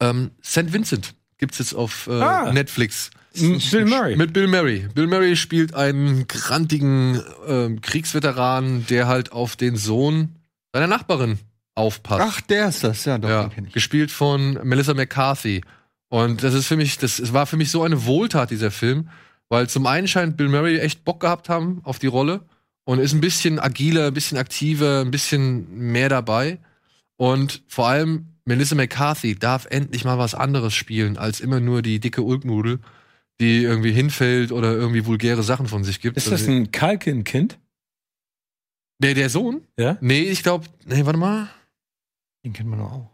[0.00, 0.72] Ähm, St.
[0.72, 2.52] Vincent gibt's jetzt auf äh, Ah.
[2.52, 3.10] Netflix.
[3.36, 4.16] Bill Murray.
[4.16, 4.88] Mit Bill Murray.
[4.94, 10.36] Bill Murray spielt einen grantigen ähm, Kriegsveteran, der halt auf den Sohn
[10.72, 11.38] seiner Nachbarin
[11.74, 12.22] aufpasst.
[12.22, 13.72] ach, der ist das, ja, doch, ja, den ich.
[13.72, 15.62] gespielt von Melissa McCarthy.
[16.08, 19.08] Und das ist für mich, das war für mich so eine Wohltat, dieser Film,
[19.48, 22.42] weil zum einen scheint Bill Murray echt Bock gehabt haben auf die Rolle
[22.84, 26.58] und ist ein bisschen agiler, ein bisschen aktiver, ein bisschen mehr dabei.
[27.16, 31.98] Und vor allem Melissa McCarthy darf endlich mal was anderes spielen, als immer nur die
[31.98, 32.78] dicke Ulknudel,
[33.40, 36.16] die irgendwie hinfällt oder irgendwie vulgäre Sachen von sich gibt.
[36.16, 37.58] Ist das ein Kalkin-Kind?
[38.98, 39.62] der, der Sohn?
[39.78, 39.98] Ja?
[40.00, 41.50] Nee, ich glaube, nee, warte mal.
[42.44, 43.10] Den kennt man doch auch.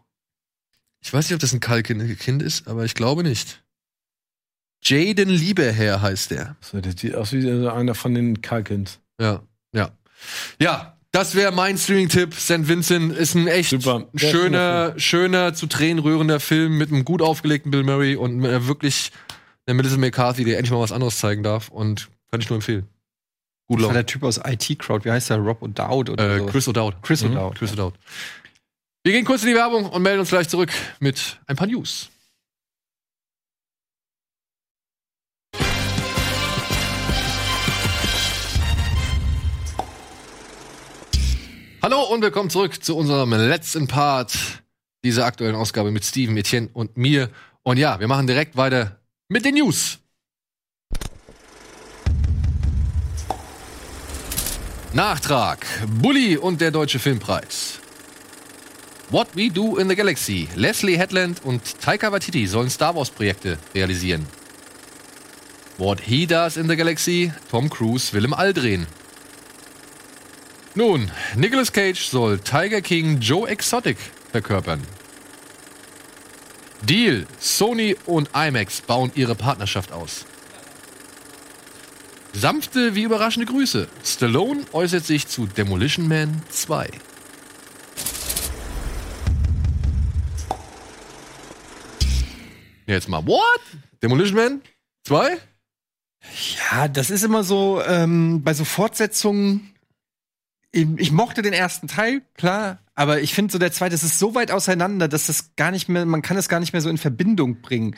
[1.01, 3.63] Ich weiß nicht, ob das ein Kalkin-Kind ist, aber ich glaube nicht.
[4.83, 6.55] Jaden Liebeherr heißt der.
[6.61, 8.99] So, das sieht aus wie einer von den Kalkins.
[9.19, 9.43] Ja,
[9.73, 9.91] ja.
[10.59, 12.33] Ja, das wäre mein Streaming-Tipp.
[12.33, 12.67] St.
[12.67, 14.07] Vincent ist ein echt Super.
[14.13, 18.67] Der schöner, schöner, zu Tränen rührender Film mit einem gut aufgelegten Bill Murray und einer
[18.67, 19.11] wirklich
[19.65, 21.69] einer Melissa McCarthy, der endlich mal was anderes zeigen darf.
[21.69, 22.87] Und kann ich nur empfehlen.
[23.67, 25.37] Gut Das war der Typ aus IT Crowd, wie heißt der?
[25.37, 26.45] Rob O'Dowd oder Äh, so.
[26.47, 26.95] Chris O'Dowd.
[27.01, 27.93] Chris Mhm, O'Dowd, Chris O'Dowd.
[29.03, 32.09] Wir gehen kurz in die Werbung und melden uns gleich zurück mit ein paar News.
[41.81, 44.63] Hallo und willkommen zurück zu unserem letzten Part
[45.03, 47.29] dieser aktuellen Ausgabe mit Steven, Etienne und mir.
[47.63, 48.99] Und ja, wir machen direkt weiter
[49.33, 49.97] mit den News.
[54.93, 55.65] Nachtrag.
[55.87, 57.79] Bully und der Deutsche Filmpreis.
[59.09, 60.47] What We Do in the Galaxy.
[60.55, 64.27] Leslie Headland und Taika Waititi sollen Star Wars Projekte realisieren.
[65.79, 67.33] What He Does in the Galaxy.
[67.49, 68.85] Tom Cruise will im All drehen.
[70.75, 73.97] Nun, Nicolas Cage soll Tiger King Joe Exotic
[74.31, 74.81] verkörpern.
[76.85, 77.25] Deal.
[77.39, 80.25] Sony und IMAX bauen ihre Partnerschaft aus.
[82.33, 83.87] Sanfte wie überraschende Grüße.
[84.03, 86.89] Stallone äußert sich zu Demolition Man 2.
[92.85, 93.61] Jetzt mal, what?
[94.01, 94.61] Demolition Man
[95.05, 95.37] 2?
[96.71, 99.72] Ja, das ist immer so, ähm, bei so Fortsetzungen.
[100.73, 104.19] Ich, ich mochte den ersten Teil, klar, aber ich finde so der zweite, das ist
[104.19, 106.89] so weit auseinander, dass das gar nicht mehr, man kann es gar nicht mehr so
[106.89, 107.95] in Verbindung bringen.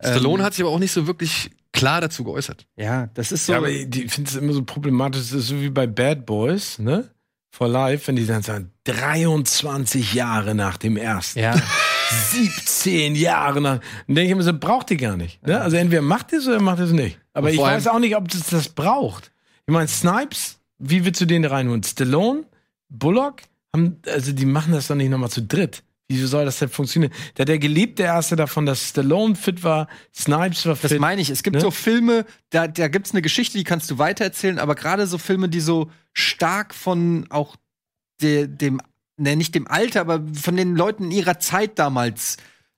[0.00, 2.66] Stallone Ähm, hat sich aber auch nicht so wirklich klar dazu geäußert.
[2.76, 3.52] Ja, das ist so.
[3.52, 5.22] Ja, aber ich finde es immer so problematisch.
[5.22, 7.08] Das ist so wie bei Bad Boys, ne?
[7.50, 11.38] For Life, wenn die dann sagen, 23 Jahre nach dem ersten.
[11.38, 11.54] ja.
[12.30, 13.80] 17 Jahre nach.
[14.06, 15.44] Dann denke ich immer so, braucht die gar nicht.
[15.44, 15.60] Ne?
[15.60, 17.18] Also entweder macht es oder macht es nicht.
[17.32, 19.32] Aber ich weiß auch nicht, ob das das braucht.
[19.66, 21.82] Ich meine, Snipes, wie willst du den da reinholen?
[21.82, 22.44] Stallone,
[22.88, 23.42] Bullock,
[23.74, 25.82] haben, also die machen das doch nicht nochmal zu dritt.
[26.08, 27.12] Wieso soll das denn funktionieren?
[27.36, 31.00] Der, der geliebte Erste davon, dass Stallone fit war, Snipes war Das fit.
[31.00, 31.30] meine ich.
[31.30, 31.60] Es gibt Ne?
[31.60, 35.18] so Filme, da, da gibt es eine Geschichte, die kannst du weitererzählen, aber gerade so
[35.18, 37.56] Filme, die so stark von auch
[38.22, 38.80] de, dem,
[39.16, 42.36] ne, nicht dem Alter, aber von den Leuten in ihrer Zeit damals,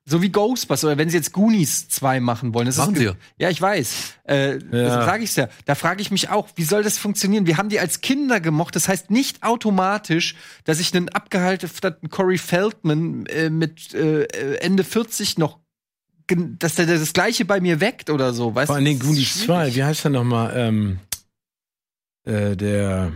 [0.09, 2.67] so wie Ghostbusters, oder wenn sie jetzt Goonies 2 machen wollen.
[2.67, 3.05] Das Machen ist sie
[3.39, 3.95] Ja, ich weiß.
[4.27, 4.59] Äh, Ja.
[4.59, 5.49] Deshalb sage ich's ja.
[5.67, 7.47] Da frage ich mich auch, wie soll das funktionieren?
[7.47, 8.75] Wir haben die als Kinder gemocht.
[8.75, 14.25] Das heißt nicht automatisch, dass ich einen abgehaltenen Corey Feldman äh, mit äh,
[14.57, 15.59] Ende 40 noch
[16.31, 19.47] dass der das Gleiche bei mir weckt oder so, weißt Vor ist Goonies schwierig.
[19.47, 20.53] 2, wie heißt der nochmal?
[20.55, 20.99] Ähm,
[22.25, 23.13] äh, der,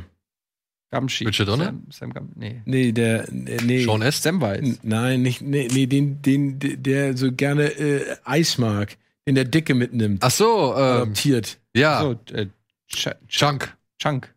[0.93, 1.27] Gumshoe.
[1.27, 1.64] Richard Donner?
[1.64, 2.60] Sam, Sam Gum nee.
[2.66, 3.82] nee, der, nee.
[3.85, 4.23] Sean S.
[4.23, 4.78] Samwise.
[4.82, 8.97] Nein, nicht, nee, nee den, den, der so gerne äh, Eis mag,
[9.27, 11.59] den der Dicke mitnimmt, Ach so, ähm, adoptiert.
[11.74, 12.47] ja, So, äh,
[12.89, 13.74] Ch Chunk.
[13.98, 14.35] Chunk.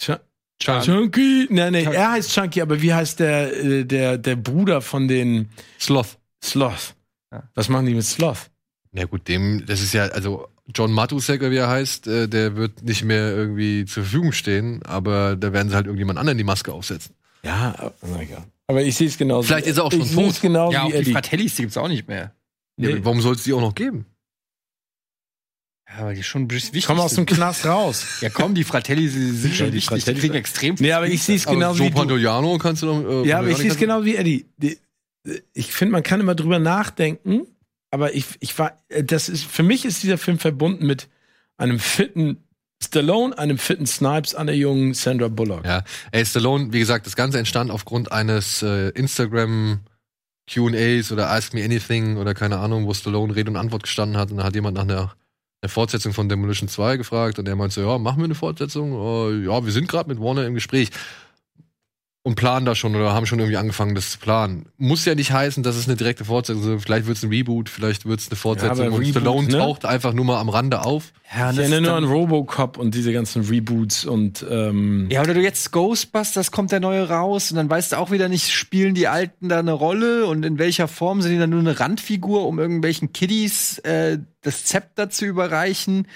[0.00, 0.10] Ch
[0.60, 0.82] Chunk.
[0.84, 1.46] Chunky?
[1.50, 1.96] Nein, nee, Chunk.
[1.96, 5.48] er heißt Chunky, aber wie heißt der, äh, der, der Bruder von den
[5.80, 6.18] Sloth.
[6.44, 6.94] Sloth?
[7.32, 7.48] Ja.
[7.54, 8.50] Was machen die mit Sloth?
[8.90, 12.82] Na gut, dem, das ist ja, also John Matusek, wie er heißt, äh, der wird
[12.82, 16.72] nicht mehr irgendwie zur Verfügung stehen, aber da werden sie halt irgendjemand anderen die Maske
[16.72, 17.14] aufsetzen.
[17.42, 18.44] Ja, aber- na egal.
[18.68, 19.48] Aber ich sehe es genauso.
[19.48, 20.30] Vielleicht ist er auch schon ich sehe tot.
[20.32, 21.12] es genauso Ja, auch wie die Eddie.
[21.12, 22.32] Fratellis, die gibt's auch nicht mehr.
[22.78, 23.00] Ja, Nee.
[23.02, 24.06] warum soll es die auch noch geben?
[25.88, 27.26] Ja, weil die schon wichtig Komm aus dem.
[27.26, 28.06] Knast raus.
[28.22, 29.88] Ja, komm, die Fratellis die sind schon die wichtig.
[30.04, 31.90] Die Fratellis- kriegen extrem Nee, aber ich sehe es Joe wie.
[31.90, 33.24] Pantoliano kannst du noch.
[33.24, 34.46] Äh, Ja, aber ich sehe es genau wie Eddie.
[34.56, 34.78] Die-
[35.52, 37.42] Ich finde, man kann immer drüber nachdenken,
[37.92, 41.08] aber ich, ich war, äh, das ist, für mich ist dieser Film verbunden mit
[41.56, 42.42] einem fitten
[42.82, 45.64] Stallone, einem fitten Snipes, einer jungen Sandra Bullock.
[45.64, 49.80] Ja, ey, Stallone, wie gesagt, das Ganze entstand aufgrund eines äh, Instagram
[50.52, 54.32] Q&As oder Ask Me Anything oder keine Ahnung, wo Stallone Rede und Antwort gestanden hat
[54.32, 55.14] und da hat jemand nach einer,
[55.60, 58.92] einer Fortsetzung von Demolition 2 gefragt und er meinte so, ja, machen wir eine Fortsetzung?
[58.92, 60.90] Äh, ja, wir sind gerade mit Warner im Gespräch
[62.24, 64.66] und planen da schon oder haben schon irgendwie angefangen, das zu planen.
[64.78, 66.84] Muss ja nicht heißen, dass es eine direkte Fortsetzung ist.
[66.84, 69.58] Vielleicht wird es ein Reboot, vielleicht wird es eine Fortsetzung aber und Reboot, Stallone ne?
[69.58, 71.12] taucht einfach nur mal am Rande auf.
[71.36, 75.34] Ja, Ich das erinnere nur an Robocop und diese ganzen Reboots und ähm, Ja, oder
[75.34, 78.94] du jetzt Ghostbusters kommt der neue raus und dann weißt du auch wieder nicht, spielen
[78.94, 82.46] die Alten da eine Rolle und in welcher Form sind die dann nur eine Randfigur,
[82.46, 86.06] um irgendwelchen Kiddies äh, das Zepter zu überreichen.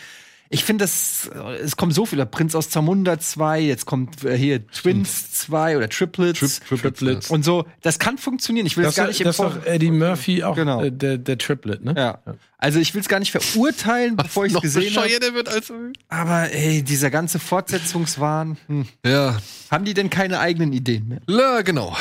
[0.49, 1.29] Ich finde, das
[1.63, 2.19] es kommt so viel.
[2.19, 6.61] Der Prinz aus Zamunda 2, jetzt kommt äh, hier Twins 2 oder Triplets.
[6.69, 7.31] Tri- Triplets.
[7.31, 8.67] Und so, das kann funktionieren.
[8.67, 10.83] Ich will das, es gar nicht das ist doch Eddie Murphy auch Genau.
[10.83, 11.95] äh, der, der Triplet, ne?
[11.97, 12.19] Ja.
[12.59, 15.09] Also ich will es gar nicht verurteilen, bevor ich es gesehen habe.
[15.35, 15.73] wird als
[16.09, 18.57] Aber ey, dieser ganze Fortsetzungswahn.
[18.69, 18.87] Hm.
[19.05, 19.39] Ja,
[19.71, 21.21] Haben die denn keine eigenen Ideen mehr?
[21.29, 21.97] Ja, genau.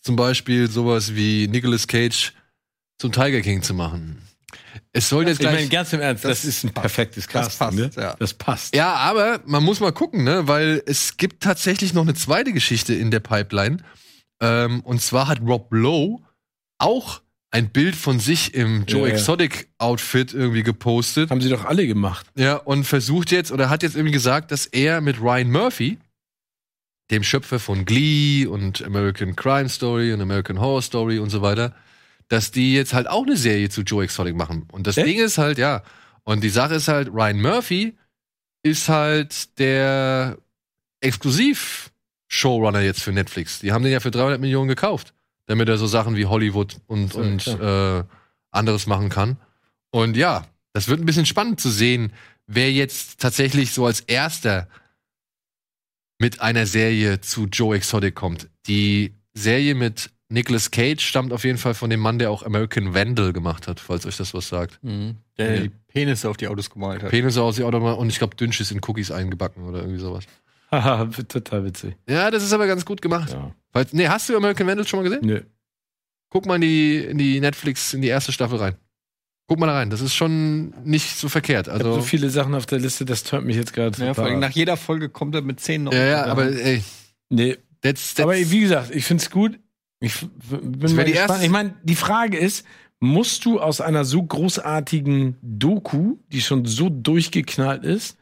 [0.00, 2.32] Zum Beispiel sowas wie Nicolas Cage
[2.98, 4.18] zum Tiger King zu machen.
[4.92, 5.70] Es soll jetzt Ich meine, gleich.
[5.70, 7.78] ganz im Ernst, das, ist ein perfektes Das Casting.
[7.78, 8.02] passt, ne?
[8.02, 8.16] ja.
[8.18, 8.74] Das passt.
[8.74, 10.48] Ja, aber man muss mal gucken, ne?
[10.48, 13.78] Weil es gibt tatsächlich noch eine zweite Geschichte in der Pipeline.
[14.40, 16.22] Ähm, und zwar hat Rob Lowe
[16.78, 17.20] auch
[17.50, 19.14] ein Bild von sich im Joe ja.
[19.14, 21.30] Exotic Outfit irgendwie gepostet.
[21.30, 22.26] Haben sie doch alle gemacht.
[22.36, 25.98] Ja, und versucht jetzt oder hat jetzt irgendwie gesagt, dass er mit Ryan Murphy,
[27.10, 31.74] dem Schöpfer von Glee und American Crime Story und American Horror Story und so weiter,
[32.28, 34.68] dass die jetzt halt auch eine Serie zu Joe Exotic machen.
[34.70, 35.06] Und das Echt?
[35.06, 35.82] Ding ist halt, ja,
[36.24, 37.96] und die Sache ist halt, Ryan Murphy
[38.62, 40.36] ist halt der
[41.00, 43.60] Exklusiv-Showrunner jetzt für Netflix.
[43.60, 45.14] Die haben den ja für 300 Millionen gekauft,
[45.46, 48.04] damit er so Sachen wie Hollywood und, So, und äh,
[48.50, 49.38] anderes machen kann.
[49.90, 52.12] Und ja, das wird ein bisschen spannend zu sehen,
[52.46, 54.68] wer jetzt tatsächlich so als erster
[56.18, 58.48] mit einer Serie zu Joe Exotic kommt.
[58.66, 62.92] Die Serie mit Nicolas Cage stammt auf jeden Fall von dem Mann, der auch American
[62.94, 64.78] Vandal gemacht hat, falls euch das was sagt.
[64.82, 65.16] Mhm.
[65.38, 65.62] Der Ja.
[65.62, 67.10] die Penisse auf die Autos gemalt hat.
[67.10, 70.24] Penis aus die Autobahn und ich glaube Dünnschiss in Cookies eingebacken oder irgendwie sowas.
[70.70, 71.96] Haha, total witzig.
[72.08, 73.30] Ja, das ist aber ganz gut gemacht.
[73.32, 73.54] Ja.
[73.72, 75.24] Falls, nee, hast du American Vandal schon mal gesehen?
[75.24, 75.40] Nö.
[76.30, 78.74] Guck mal in die, in die Netflix, in die erste Staffel rein.
[79.46, 79.88] Guck mal da rein.
[79.88, 81.68] Das ist schon nicht so verkehrt.
[81.68, 84.04] Ich hab Also, so viele Sachen auf der Liste, das tönt mich jetzt gerade.
[84.04, 85.92] Ja, vor allem nach jeder Folge kommt er mit zehn noch.
[85.94, 86.84] ja, ja, aber ey,
[87.30, 89.58] nee, that's, that's, aber wie gesagt, ich finde es gut.
[90.00, 91.42] Ich bin mal gespannt.
[91.42, 92.64] Ich meine, die Frage ist,
[93.00, 98.16] musst du aus einer so großartigen Doku, die schon so durchgeknallt ist,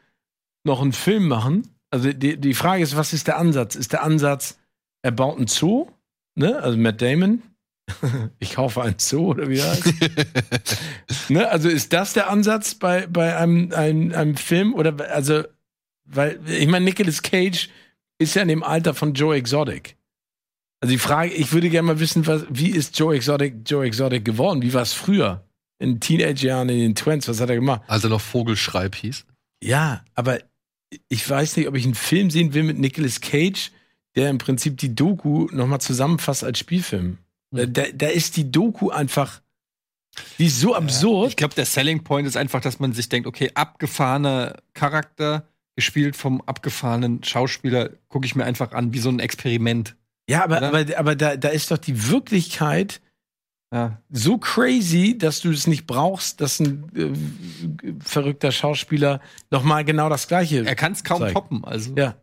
[0.63, 1.67] noch einen Film machen?
[1.89, 3.75] Also die, die Frage ist, was ist der Ansatz?
[3.75, 4.59] Ist der Ansatz,
[5.01, 5.87] er baut einen Zoo,
[6.35, 6.57] ne?
[6.57, 7.41] Also Matt Damon.
[8.39, 9.93] ich kaufe einen Zoo oder wie heißt.
[11.29, 11.49] ne?
[11.49, 14.73] Also ist das der Ansatz bei, bei einem, einem, einem Film?
[14.73, 15.43] Oder also,
[16.05, 17.69] weil, ich meine, Nicolas Cage
[18.19, 19.96] ist ja in dem Alter von Joe Exotic.
[20.87, 24.23] Also die Frage, ich würde gerne mal wissen, was, wie ist Joe Exotic Joe Exotic
[24.23, 24.61] geworden?
[24.61, 25.43] Wie war es früher?
[25.79, 27.81] In Teenage-Jahren, in den Twins, was hat er gemacht?
[27.87, 29.25] als er noch Vogelschreib hieß.
[29.61, 30.39] Ja, aber
[31.09, 33.71] ich weiß nicht, ob ich einen Film sehen will mit Nicolas Cage,
[34.15, 37.17] der im Prinzip die Doku nochmal zusammenfasst als Spielfilm.
[37.51, 39.41] Da, da, da ist die Doku einfach,
[40.39, 41.31] die ist so absurd.
[41.31, 46.15] Ich glaube, der Selling Point ist einfach, dass man sich denkt, okay, abgefahrener Charakter, gespielt
[46.15, 49.97] vom abgefahrenen Schauspieler, gucke ich mir einfach an, wie so ein Experiment.
[50.29, 50.67] Ja, aber, Oder?
[50.67, 53.01] aber, aber da, da ist doch die Wirklichkeit
[53.73, 54.01] Ja.
[54.09, 59.21] so crazy, dass du es nicht brauchst, dass ein äh, verrückter Schauspieler
[59.51, 60.65] nochmal genau das Gleiche.
[60.65, 61.33] Er kann es kaum Zeig.
[61.33, 61.63] toppen.
[61.65, 61.93] Also.
[61.95, 62.15] ja.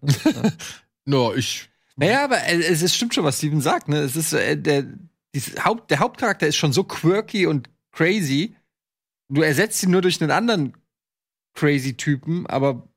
[1.06, 1.70] No, ich.
[1.96, 3.88] Naja, aber äh, es ist, stimmt schon, was Steven sagt.
[3.88, 3.98] Ne?
[3.98, 4.84] Es ist, äh, der,
[5.64, 8.56] Haupt, der Hauptcharakter ist schon so quirky und crazy.
[9.28, 10.74] Du ersetzt ihn nur durch einen anderen
[11.54, 12.88] crazy Typen, aber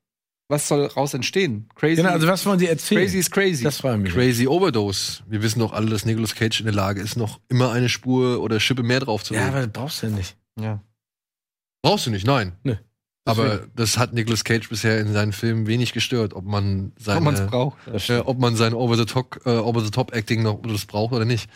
[0.49, 1.67] was soll raus entstehen?
[1.75, 3.01] Crazy, Genau, also was wollen Sie erzählen?
[3.01, 3.63] crazy ist crazy.
[3.63, 4.13] Das frage ich mich.
[4.13, 5.23] Crazy Overdose.
[5.27, 8.41] Wir wissen doch alle, dass Nicolas Cage in der Lage ist, noch immer eine Spur
[8.41, 9.47] oder Schippe mehr Ja, draufzulegen.
[9.49, 10.35] aber das brauchst du ja nicht.
[10.59, 10.81] ja.
[11.83, 12.53] Brauchst du nicht, nein.
[12.63, 12.75] Nö.
[13.25, 17.33] Aber das hat Nicolas Cage bisher in seinen Filmen wenig gestört, ob man Ob man
[17.33, 17.77] es seine, braucht.
[18.09, 21.49] äh, ob man sein Over-the-Top äh, Over -the -top Acting noch das braucht oder nicht.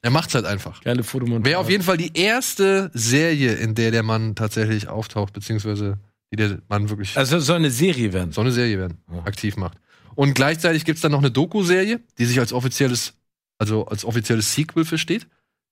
[0.00, 0.80] Er macht's halt einfach.
[0.82, 1.44] Geile Fotomontage.
[1.50, 5.98] Wäre auf jeden Fall die erste Serie, in der der Mann tatsächlich auftaucht, beziehungsweise
[6.32, 8.32] die der Mann wirklich Also es soll eine Serie werden.
[8.32, 9.20] so eine Serie werden, Ja.
[9.24, 9.78] aktiv macht.
[10.14, 13.14] Und gleichzeitig gibt's dann noch eine Doku-Serie, die sich als offizielles,
[13.58, 15.26] also als offizielles Sequel versteht,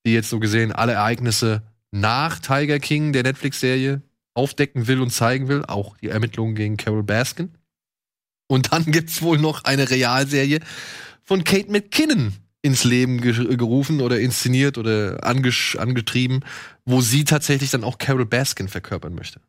[0.06, 4.02] die jetzt so gesehen alle Ereignisse nach Tiger King, der Netflix-Serie,
[4.34, 7.50] aufdecken will und zeigen will, auch die Ermittlungen gegen Carol Baskin.
[8.48, 10.60] Und dann gibt's wohl noch eine Realserie
[11.22, 16.44] von Kate McKinnon ins Leben ge gerufen oder inszeniert oder angetrieben,
[16.84, 19.40] wo sie tatsächlich dann auch Carol Baskin verkörpern möchte.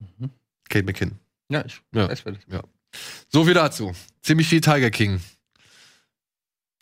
[0.00, 0.30] Mhm.
[0.68, 1.18] Kate McKinnon.
[1.48, 2.08] Ja, ich Ja.
[2.08, 2.64] weiß, wer das
[3.28, 3.92] So viel dazu.
[4.22, 5.20] Ziemlich viel Tiger King.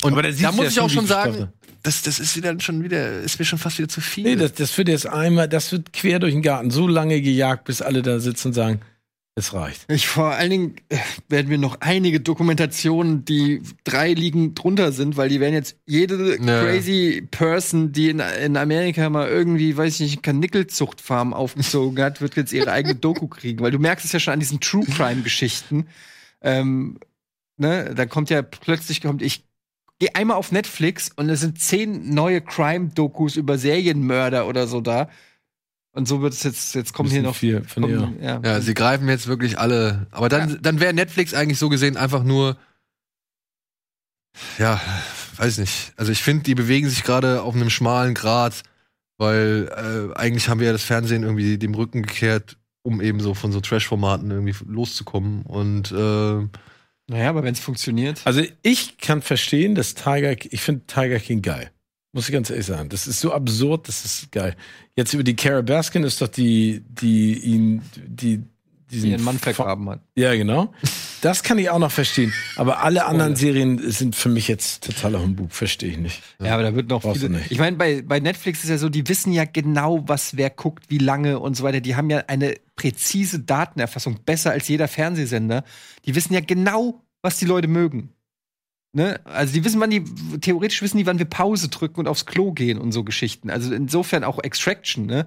[0.02, 1.48] Und Aber da muss ja ich auch schon, sagen,
[1.82, 4.24] das, das ist wieder schon wieder, ist mir schon fast wieder zu viel.
[4.24, 7.64] Nee, das, das wird jetzt einmal, das wird quer durch den Garten so lange gejagt,
[7.64, 8.80] bis alle da sitzen und sagen,
[9.38, 9.84] es reicht.
[9.92, 10.96] Ich vor allen Dingen äh,
[11.28, 16.38] werden wir noch einige Dokumentationen, die drei Ligen drunter sind, weil die werden jetzt jede
[16.42, 16.62] Ja.
[16.62, 22.36] crazy Person, die in, in Amerika mal irgendwie, weiß ich nicht, Kanickelzuchtfarm aufgezogen hat, wird
[22.36, 25.20] jetzt ihre eigene Doku kriegen, weil du merkst es ja schon an diesen True Crime
[25.20, 25.86] Geschichten.
[26.40, 26.98] Ähm,
[27.58, 29.44] ne, da kommt ja plötzlich kommt ich
[29.98, 34.80] gehe einmal auf Netflix und es sind zehn neue Crime Dokus über Serienmörder oder so
[34.80, 35.10] da.
[35.96, 37.96] Und so wird es jetzt jetzt kommen hier noch viel von ihr.
[37.96, 38.38] kommen, ja.
[38.44, 40.06] ja, sie greifen jetzt wirklich alle.
[40.10, 42.58] Aber dann, dann wäre Netflix eigentlich so gesehen einfach nur,
[44.58, 44.78] ja,
[45.38, 45.94] weiß nicht.
[45.96, 48.62] Also ich finde, die bewegen sich gerade auf einem schmalen Grat,
[49.16, 53.32] weil äh, eigentlich haben wir ja das Fernsehen irgendwie dem Rücken gekehrt, um eben so
[53.32, 55.46] von so Trash-Formaten irgendwie loszukommen.
[55.46, 56.46] Und äh,
[57.08, 58.20] Naja, aber wenn es funktioniert.
[58.26, 61.70] Also ich kann verstehen, dass Tiger, ich finde Tiger King geil.
[62.16, 62.88] Muss ich ganz ehrlich sagen.
[62.88, 64.56] Das ist so absurd, das ist geil.
[64.94, 68.42] Jetzt über die Carol Baskin ist doch die, die ihn, die,
[68.90, 70.00] diesen Die Mann vergraben hat.
[70.14, 70.72] Ja, genau.
[71.20, 72.32] Das kann ich auch noch verstehen.
[72.56, 75.52] Aber alle anderen Serien sind für mich jetzt totaler Humbug.
[75.52, 76.22] Verstehe ich nicht.
[76.42, 77.38] Ja, aber da wird noch Brauchst viele.
[77.50, 80.84] Ich meine, bei, bei Netflix ist ja so, die wissen ja genau, was wer guckt,
[80.88, 81.82] wie lange und so weiter.
[81.82, 85.64] Die haben ja eine präzise Datenerfassung, besser als jeder Fernsehsender.
[86.06, 88.14] Die wissen ja genau, was die Leute mögen.
[88.96, 89.20] Ne?
[89.24, 90.02] Also die wissen, wann die,
[90.40, 93.50] theoretisch wissen die, wann wir Pause drücken und aufs Klo gehen und so Geschichten.
[93.50, 95.26] Also insofern auch Extraction, ne?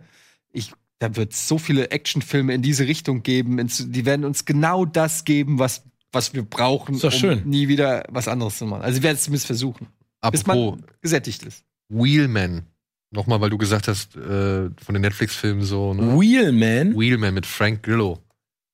[0.51, 3.63] Ich, da wird so viele Actionfilme in diese Richtung geben.
[3.67, 7.41] Die werden uns genau das geben, was, was wir brauchen, Ist doch um schön.
[7.47, 8.81] nie wieder was anderes zu machen.
[8.81, 9.85] Also sie werden es zumindest versuchen.
[10.31, 11.63] Bis Apropos man gesättigt ist.
[11.89, 12.63] Wheelman.
[13.11, 16.19] Nochmal, weil du gesagt hast, äh, von den Netflix-Filmen so, ne?
[16.19, 16.95] Wheelman?
[16.99, 18.17] Wheelman mit Frank Grillo.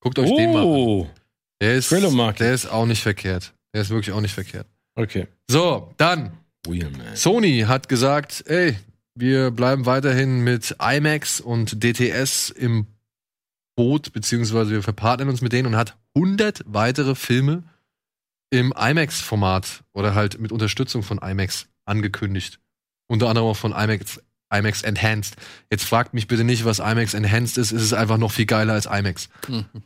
[0.00, 0.66] Guckt euch den mal an.
[0.66, 1.06] Oh,
[1.60, 2.38] Der ist, Grillo mag ich.
[2.38, 3.52] der ist auch nicht verkehrt.
[3.74, 4.66] Der ist wirklich auch nicht verkehrt.
[4.96, 5.28] Okay.
[5.48, 6.32] So, dann.
[6.66, 7.14] Wheelman.
[7.14, 8.76] Sony hat gesagt, ey,
[9.14, 12.86] wir bleiben weiterhin mit IMAX und DTS im
[13.76, 17.62] Boot, beziehungsweise wir verpartnern uns mit denen und hat 100 weitere Filme
[18.50, 22.58] im IMAX-Format oder halt mit Unterstützung von IMAX angekündigt.
[23.08, 24.20] Unter anderem auch von IMAX,
[24.52, 25.36] IMAX Enhanced.
[25.70, 27.72] Jetzt fragt mich bitte nicht, was IMAX Enhanced ist.
[27.72, 29.28] Es ist einfach noch viel geiler als IMAX.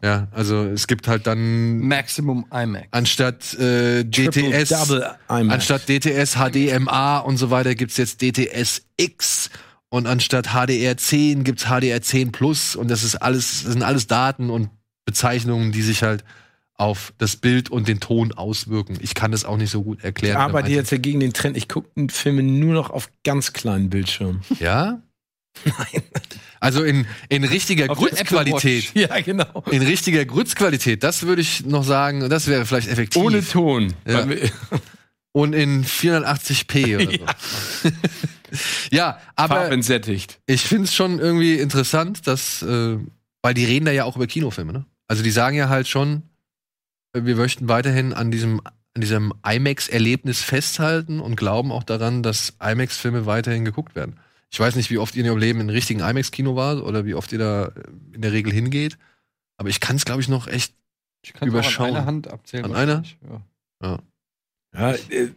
[0.02, 2.88] Ja, also es gibt halt dann Maximum IMAX.
[2.90, 5.54] anstatt äh, DTS Double IMAX.
[5.54, 9.50] Anstatt DTS HDMA und so weiter gibt's jetzt DTS X
[9.88, 14.06] und anstatt HDR 10 gibt's HDR 10 Plus und das ist alles, das sind alles
[14.06, 14.70] Daten und
[15.04, 16.24] Bezeichnungen, die sich halt
[16.80, 18.96] auf das Bild und den Ton auswirken.
[19.02, 20.36] Ich kann das auch nicht so gut erklären.
[20.36, 21.56] Ich arbeite jetzt ja gegen den Trend.
[21.58, 24.42] Ich gucke Filme nur noch auf ganz kleinen Bildschirmen.
[24.60, 25.02] Ja?
[25.64, 26.02] Nein.
[26.60, 28.92] Also in, in richtiger Grützqualität.
[28.94, 29.64] Ja, genau.
[29.70, 33.22] In richtiger Grützqualität, das würde ich noch sagen, das wäre vielleicht effektiv.
[33.22, 33.94] Ohne Ton.
[34.06, 34.26] Ja.
[35.32, 37.34] Und in 480p oder
[37.82, 37.90] so.
[38.90, 40.40] ja, aber Farbentsättigt.
[40.46, 42.98] ich finde es schon irgendwie interessant, dass, äh,
[43.42, 44.86] weil die reden da ja auch über Kinofilme, ne?
[45.08, 46.22] Also die sagen ja halt schon,
[47.12, 53.26] wir möchten weiterhin an diesem, an diesem IMAX-Erlebnis festhalten und glauben auch daran, dass IMAX-Filme
[53.26, 54.18] weiterhin geguckt werden.
[54.50, 57.04] Ich weiß nicht, wie oft ihr in eurem Leben in einem richtigen IMAX-Kino wart oder
[57.04, 57.70] wie oft ihr da äh,
[58.14, 58.98] in der Regel hingeht.
[59.56, 60.74] Aber ich kann es, glaube ich, noch echt.
[61.22, 61.90] Ich Überschauen.
[61.90, 62.64] An einer Hand abzählen.
[62.64, 62.96] An einer?
[62.96, 63.18] wahrscheinlich,
[63.82, 63.98] Ja.
[64.72, 65.30] Ja, äh,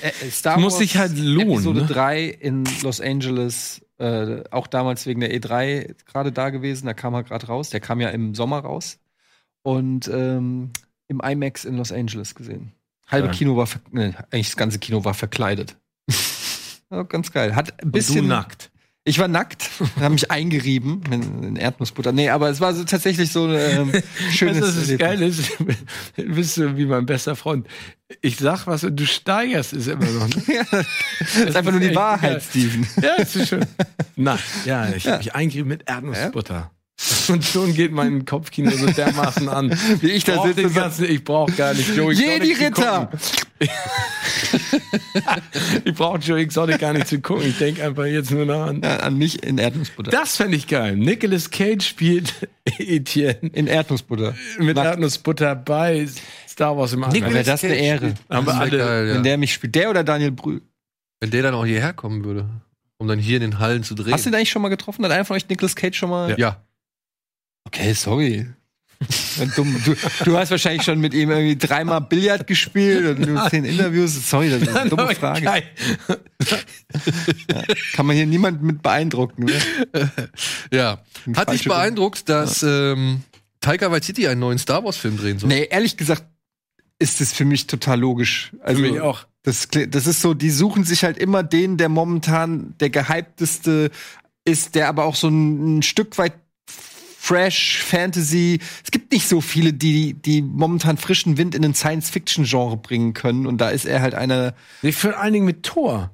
[0.00, 1.86] Äh, Star Muss Wars sich halt lohnen, Episode ne?
[1.86, 7.14] 3 in Los Angeles, äh, auch damals wegen der E3 gerade da gewesen, da kam
[7.14, 7.70] er gerade raus.
[7.70, 8.98] Der kam ja im Sommer raus.
[9.62, 10.70] Und ähm,
[11.08, 12.72] im IMAX in Los Angeles gesehen.
[13.08, 13.32] Halbe Ja.
[13.32, 15.76] Kino war, nee, eigentlich das ganze Kino war verkleidet.
[16.90, 17.54] ja, ganz geil.
[17.54, 18.22] Hat ein und bisschen.
[18.22, 18.70] du nackt.
[19.08, 19.70] Ich war nackt,
[20.00, 22.10] habe mich eingerieben in, Erdnussbutter.
[22.10, 24.02] Nee, aber es war so tatsächlich so ein ähm,
[24.32, 24.62] schönes.
[24.62, 25.52] Weißt was das geil ist?
[26.16, 27.68] Bist du wie mein bester Freund.
[28.20, 30.28] Ich sag was und du steigerst es immer noch.
[30.28, 30.42] Ne?
[30.48, 30.64] Ja,
[31.20, 32.40] das ist einfach nur die Wahrheit, geil.
[32.40, 32.86] Steven.
[33.00, 33.64] Ja, ist schön.
[34.16, 36.72] Na, ja, ich hab mich eingerieben mit Erdnussbutter.
[37.28, 39.70] Und schon geht mein Kopfkino so dermaßen an.
[40.00, 40.70] Wie ich da sitze.
[40.70, 43.10] ganzen, ich brauche gar nicht Joe Jedi Ritter!
[45.84, 47.46] ich brauche Joe Exotic gar nicht zu gucken.
[47.48, 48.80] Ich denke einfach jetzt nur noch an.
[48.82, 50.10] Ja, an mich in Erdnussbutter.
[50.10, 50.96] Das fände ich geil.
[50.96, 52.32] Nicolas Cage spielt
[52.78, 54.34] Etienne in Erdnussbutter.
[54.58, 54.88] mit Nackt.
[54.88, 56.08] Erdnussbutter bei
[56.48, 58.14] Star Wars im Dann wäre das eine Ehre.
[58.30, 58.78] Haben wir Das wär alle.
[58.78, 59.14] geil, ja.
[59.16, 59.74] Wenn der mich spielt.
[59.74, 60.62] Der oder Daniel Brühl.
[61.20, 62.48] Wenn der dann auch hierher kommen würde,
[62.98, 64.12] um dann hier in den Hallen zu drehen.
[64.12, 65.04] Hast du den eigentlich schon mal getroffen?
[65.04, 66.34] Hat einer von euch Nicolas Cage schon mal?
[66.38, 66.62] ja.
[67.66, 68.46] Okay, sorry.
[69.56, 69.66] Du,
[70.24, 74.30] du hast wahrscheinlich schon mit ihm irgendwie dreimal Billard gespielt und nur zehn Interviews.
[74.30, 75.42] Sorry, das ist eine dumme Frage.
[75.42, 75.62] Geil.
[77.92, 79.44] Kann man hier niemand mit beeindrucken.
[79.44, 80.10] Ne?
[80.72, 81.02] Ja.
[81.34, 83.22] Hat dich beeindruckt, dass ähm,
[83.60, 85.48] Taika Waititi einen neuen Star Wars-Film drehen soll?
[85.48, 86.24] Nee, ehrlich gesagt
[86.98, 88.52] ist es für mich total logisch.
[88.62, 89.26] Also, Für mich auch.
[89.42, 93.90] Das, das ist so, die suchen sich halt immer den, der momentan der gehypteste
[94.44, 96.32] ist, der aber auch so ein, ein Stück weit
[97.26, 98.60] Fresh Fantasy.
[98.84, 103.46] Es gibt nicht so viele, die, die momentan frischen Wind in den Science-Fiction-Genre bringen können.
[103.46, 104.54] Und da ist er halt einer.
[104.82, 106.12] Nee, vor allen Dingen mit Thor.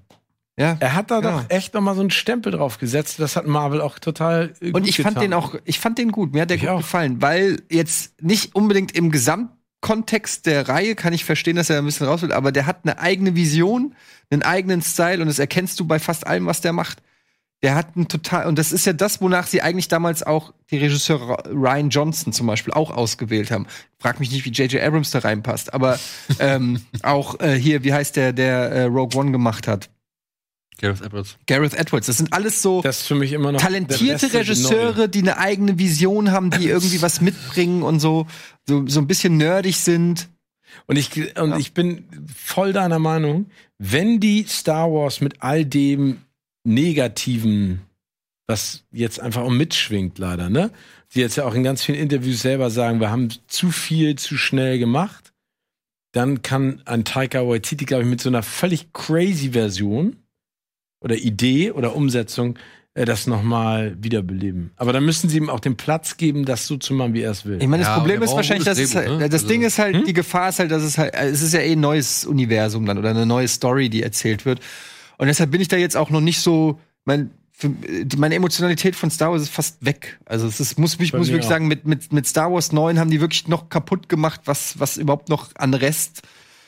[0.57, 0.77] Ja.
[0.81, 1.21] Er hat da Ja.
[1.21, 3.19] doch echt noch mal so einen Stempel drauf gesetzt.
[3.19, 5.23] Das hat Marvel auch total äh, Und gut ich fand getan.
[5.31, 6.33] den auch, ich fand den gut.
[6.33, 6.79] Mir hat der Ich gut auch.
[6.79, 11.85] gefallen, weil jetzt nicht unbedingt im Gesamtkontext der Reihe kann ich verstehen, dass er ein
[11.85, 13.95] bisschen raus will, aber der hat eine eigene Vision,
[14.31, 17.03] einen eigenen Style und das erkennst du bei fast allem, was der macht.
[17.63, 20.79] Der hat einen total, und das ist ja das, wonach sie eigentlich damals auch die
[20.79, 23.67] Regisseure Ryan Johnson zum Beispiel auch ausgewählt haben.
[23.99, 24.83] Frag mich nicht, wie J.J.
[24.83, 25.99] Abrams da reinpasst, aber
[26.41, 29.91] ähm, auch äh, hier, wie heißt der, der äh, Rogue One gemacht hat?
[30.83, 31.39] Gareth Edwards.
[31.47, 32.09] Gareth Edwards.
[32.09, 35.39] Das sind alles so das ist für mich immer noch der talentierte Regisseure, die eine
[35.39, 38.27] eigene Vision haben, die irgendwie was mitbringen und so,
[38.67, 40.29] so, so ein bisschen nerdig sind.
[40.87, 43.47] Und ich, und ich bin voll deiner Meinung,
[43.79, 46.19] wenn die Star Wars mit all dem
[46.65, 47.83] Negativen,
[48.47, 50.71] was jetzt einfach auch mitschwingt, leider, ne?
[51.15, 54.37] Die jetzt ja auch in ganz vielen Interviews selber sagen, wir haben zu viel zu
[54.37, 55.33] schnell gemacht.
[56.13, 60.17] Dann kann ein Taika Waititi, glaube ich, mit so einer völlig crazy Version
[61.01, 62.59] oder Idee oder Umsetzung
[62.95, 64.73] äh, das nochmal wiederbeleben.
[64.77, 67.31] Aber dann müssen sie ihm auch den Platz geben, das so zu machen, wie er
[67.31, 67.59] es will.
[67.61, 69.19] Ich meine, das Ja, Problem ist wahrscheinlich, dass es halt, ne?
[69.29, 70.05] das Also- Ding ist halt, Hm?
[70.05, 72.99] die Gefahr ist halt, dass es halt, es ist ja eh ein neues Universum dann
[72.99, 74.61] oder eine neue Story, die erzählt wird.
[75.23, 78.97] Und deshalb bin ich da jetzt auch noch nicht so, mein, für, die, meine Emotionalität
[78.97, 80.19] von Star Wars ist fast weg.
[80.25, 81.51] Also es ist, muss, ich Bei muss mir wirklich auch.
[81.51, 84.97] sagen, mit, mit, mit Star Wars 9 haben die wirklich noch kaputt gemacht, was, was
[84.97, 86.23] überhaupt noch an Rest.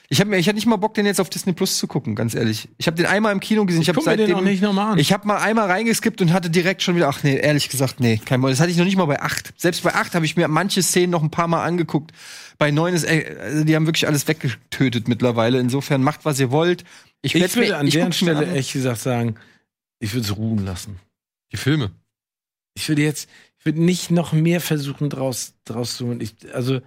[0.08, 2.14] Ich habe mir, ich hatte nicht mal Bock, den jetzt auf Disney Plus zu gucken,
[2.14, 2.68] ganz ehrlich.
[2.78, 3.82] Ich habe den einmal im Kino gesehen.
[3.82, 4.98] Ich, Ich habe mir den nicht nochmal an.
[5.00, 8.20] ich habe mal einmal reingeskippt und hatte direkt schon wieder, ach nee, ehrlich gesagt, nee,
[8.24, 8.50] kein Bock.
[8.50, 9.54] Das hatte ich noch nicht mal bei 8.
[9.56, 12.12] Selbst bei 8 habe ich mir manche Szenen noch ein paar Mal angeguckt.
[12.58, 15.58] Bei 9 ist, ey, also die haben wirklich alles weggetötet mittlerweile.
[15.58, 16.84] Insofern macht, was ihr wollt.
[17.24, 19.36] Ich, Ich würde mir- an ich deren Stelle echt gesagt sagen,
[19.98, 21.00] ich würde es ruhen lassen.
[21.52, 21.90] Die Filme.
[22.74, 23.28] Ich würde jetzt,
[23.58, 26.20] ich würde nicht noch mehr versuchen, draus, draus zu holen.
[26.20, 26.80] Ich, also,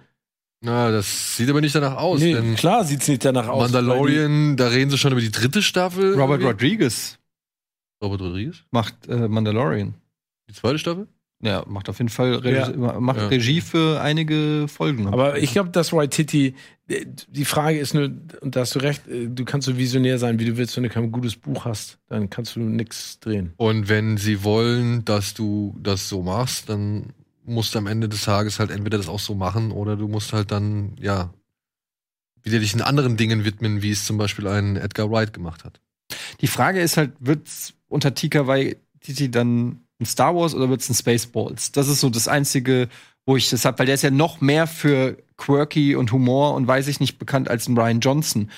[0.60, 2.20] Na, das sieht aber nicht danach aus.
[2.20, 3.62] nee, denn klar sieht's nicht danach aus.
[3.72, 6.12] Mandalorian, da reden sie schon über die dritte Staffel.
[6.14, 6.46] Robert irgendwie.
[6.46, 7.18] Rodriguez
[8.02, 8.64] Robert Rodriguez?
[8.70, 9.94] macht äh, Mandalorian.
[10.48, 11.08] Die zweite Staffel?
[11.40, 13.00] Ja, macht auf jeden Fall Re Ja.
[13.00, 13.28] macht Ja.
[13.28, 15.04] Regie für einige Folgen.
[15.04, 16.54] Die, aber ich glaube, dass Waititi,
[16.88, 18.10] die Frage ist nur,
[18.40, 20.82] und da hast du recht, äh, du kannst so visionär sein, wie du willst, wenn
[20.82, 23.52] du kein gutes Buch hast, dann kannst du nichts drehen.
[23.56, 27.12] Und wenn sie wollen, dass du das so machst, dann
[27.44, 30.32] musst du am Ende des Tages halt entweder das auch so machen oder du musst
[30.32, 31.32] halt dann, ja,
[32.42, 35.80] wieder dich in anderen Dingen widmen, wie es zum Beispiel ein Edgar Wright gemacht hat.
[36.40, 40.94] Die Frage ist halt, wird's unter Tika Waititi dann ein Star Wars oder wird's ein
[40.94, 41.72] Spaceballs?
[41.72, 42.88] Das ist so das einzige,
[43.26, 46.66] wo ich das hab, weil der ist ja noch mehr für quirky und Humor und
[46.66, 48.50] weiß ich nicht bekannt als ein Ryan Johnson.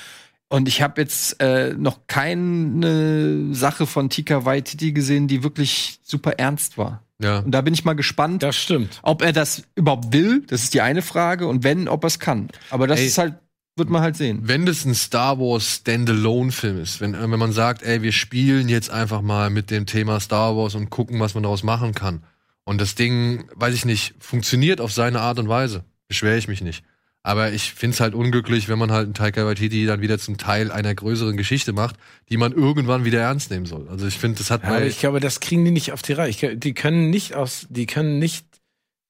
[0.49, 6.33] Und ich habe jetzt äh, noch keine Sache von Tika Waititi gesehen, die wirklich super
[6.39, 7.03] ernst war.
[7.23, 7.41] Ja.
[7.41, 8.99] Und da bin ich mal gespannt, Das stimmt.
[9.03, 10.43] ob er das überhaupt will.
[10.49, 11.47] Das ist die eine Frage.
[11.47, 12.49] Und wenn, ob er es kann.
[12.71, 13.07] Aber das Ey.
[13.07, 13.35] ist halt,
[13.77, 14.41] wird man halt sehen.
[14.43, 18.91] Wenn das ein Star Wars Standalone-Film ist, wenn, wenn man sagt, ey, wir spielen jetzt
[18.91, 22.23] einfach mal mit dem Thema Star Wars und gucken, was man daraus machen kann.
[22.65, 25.85] Und das Ding, weiß ich nicht, funktioniert auf seine Art und Weise.
[26.09, 26.85] Beschwere ich mich nicht.
[27.23, 30.73] Aber ich find's halt unglücklich, wenn man halt einen Taika Waititi dann wieder zum Teil
[30.73, 31.97] einer größeren Geschichte macht,
[32.31, 33.89] die man irgendwann wieder ernst nehmen soll.
[33.89, 36.57] Also ich finde, das hat Ja, ich glaube, das kriegen die nicht auf die Reihe.
[36.57, 38.47] Die können nicht aus, die können nicht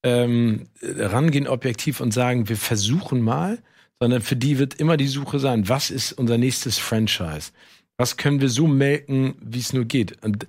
[0.02, 3.58] ähm, rangehen objektiv und sagen, wir versuchen mal,
[4.00, 7.50] sondern für die wird immer die Suche sein, was ist unser nächstes Franchise?
[7.98, 10.22] Was können wir so melken, wie es nur geht?
[10.24, 10.46] Und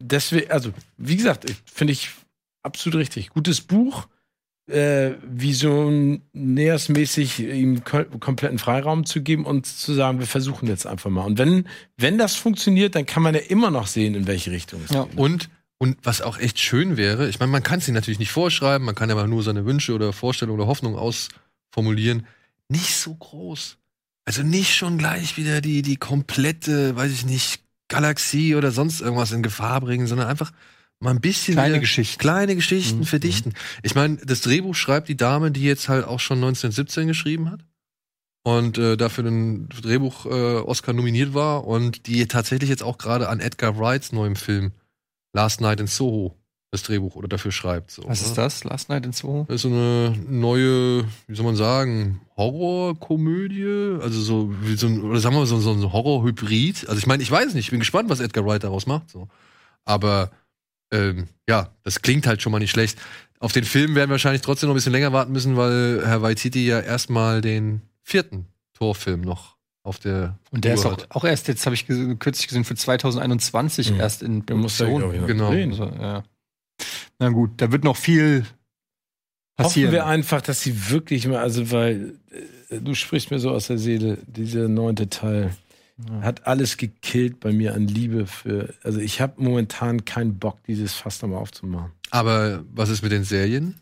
[0.00, 2.10] deswegen, also, wie gesagt, finde ich
[2.62, 3.30] absolut richtig.
[3.30, 4.06] Gutes Buch,
[4.70, 11.08] äh, visionärsmäßig ihm ko kompletten Freiraum zu geben und zu sagen, wir versuchen jetzt einfach
[11.10, 11.24] mal.
[11.24, 11.66] Und wenn,
[11.96, 15.04] wenn das funktioniert, dann kann man ja immer noch sehen, in welche Richtung es Ja.
[15.04, 15.16] geht.
[15.18, 15.48] Und,
[15.78, 18.84] und was auch echt schön wäre, ich meine, man kann es sich natürlich nicht vorschreiben,
[18.84, 22.26] man kann aber nur seine Wünsche oder Vorstellungen oder Hoffnungen ausformulieren.
[22.70, 23.76] Nicht so groß.
[24.24, 29.32] Also nicht schon gleich wieder die, die komplette, weiß ich nicht, Galaxie oder sonst irgendwas
[29.32, 30.52] in Gefahr bringen, sondern einfach
[31.00, 32.20] mal ein bisschen Kleine Geschichten.
[32.20, 33.04] kleine Geschichten Mhm.
[33.06, 33.54] verdichten.
[33.82, 37.64] Ich meine, das Drehbuch schreibt die Dame, die jetzt halt auch schon 1917 geschrieben hat
[38.44, 40.28] und äh, dafür den Drehbuch äh,
[40.60, 44.72] Oscar nominiert war und die tatsächlich jetzt auch gerade an Edgar Wrights neuem Film
[45.32, 46.36] Last Night in Soho
[46.72, 47.90] das Drehbuch oder dafür schreibt.
[47.90, 48.28] So, Was ne?
[48.28, 48.64] ist das?
[48.64, 49.44] Last Night in Soho?
[49.48, 55.02] Das ist so eine neue, wie soll man sagen, Horrorkomödie, also so wie so ein,
[55.02, 56.88] oder sagen wir mal so, so ein Horrorhybrid.
[56.88, 59.10] Also ich meine, ich weiß nicht, ich bin gespannt, was Edgar Wright daraus macht.
[59.10, 59.28] So,
[59.84, 60.30] aber
[60.92, 62.98] ähm, ja, das klingt halt schon mal nicht schlecht.
[63.40, 66.22] Auf den Film werden wir wahrscheinlich trotzdem noch ein bisschen länger warten müssen, weil Herr
[66.22, 71.06] Waititi ja erstmal den vierten Torfilm noch auf der Und der ist Uhr auch, hat.
[71.10, 74.00] auch erst, jetzt habe ich kürzlich gesehen, für 2021 Mhm.
[74.00, 75.48] erst in noch Genau.
[75.50, 75.70] drehen.
[75.70, 76.22] Also, ja.
[77.20, 78.44] Na gut, da wird noch viel
[79.56, 79.88] passieren.
[79.88, 82.18] Hoffen wir einfach, dass sie wirklich mal, also weil
[82.70, 85.54] äh, du sprichst mir so aus der Seele, dieser neunte Teil
[86.22, 90.94] hat alles gekillt bei mir an Liebe für, also ich habe momentan keinen Bock, dieses
[90.94, 91.92] Fass nochmal aufzumachen.
[92.10, 93.78] Aber was ist mit den Serien?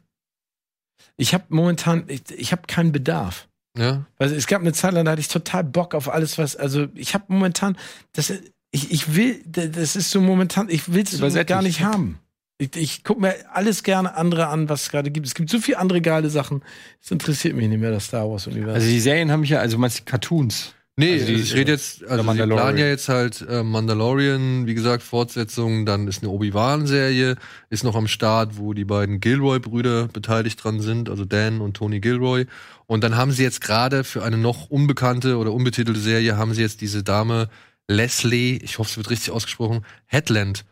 [1.16, 3.48] Ich habe momentan, ich, ich habe keinen Bedarf.
[3.76, 6.56] Ja, Also es gab eine Zeit lang, da hatte ich total Bock auf alles, was,
[6.56, 7.76] also ich habe momentan,
[8.12, 8.32] das,
[8.72, 12.18] ich, ich will, das ist so momentan, ich will es gar nicht haben.
[12.60, 15.26] Ich, ich gucke mir alles gerne andere an, was es gerade gibt.
[15.26, 16.62] Es gibt so viele andere geile Sachen.
[17.00, 18.74] Es interessiert mich nicht mehr, das Star Wars-Universum.
[18.74, 20.74] Also die Serien haben mich ja, also meinst du die Cartoons?
[20.96, 22.64] Nee, Also die- ich rede jetzt, also die Mandalorian.
[22.66, 27.36] planen ja jetzt halt äh, Mandalorian, wie gesagt, Fortsetzung, dann ist eine Obi-Wan-Serie,
[27.70, 32.00] ist noch am Start, wo die beiden Gilroy-Brüder beteiligt dran sind, also Dan und Tony
[32.00, 32.46] Gilroy.
[32.86, 36.62] Und dann haben sie jetzt gerade für eine noch unbekannte oder unbetitelte Serie, haben sie
[36.62, 37.48] jetzt diese Dame
[37.86, 40.64] Leslie, ich hoffe, es wird richtig ausgesprochen, Headland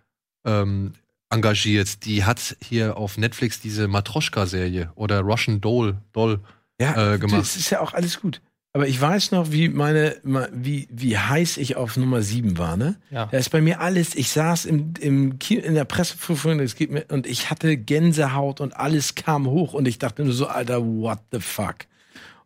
[0.44, 0.94] ähm,
[1.30, 2.04] engagiert.
[2.04, 6.40] Die hat hier auf Netflix diese Matroschka-Serie oder Russian Doll, Doll
[6.80, 7.40] Ja, äh, gemacht.
[7.40, 8.40] das ist ja auch alles gut.
[8.72, 10.16] Aber ich weiß noch, wie meine,
[10.52, 12.96] wie, wie heiß ich auf Nummer 7 war, ne?
[13.10, 13.24] Ja.
[13.24, 17.26] Da ist bei mir alles, ich saß im, im Kino, in der Presseprüfung, mir, und
[17.26, 21.40] ich hatte Gänsehaut und alles kam hoch und ich dachte nur so, Alter, what the
[21.40, 21.76] fuck?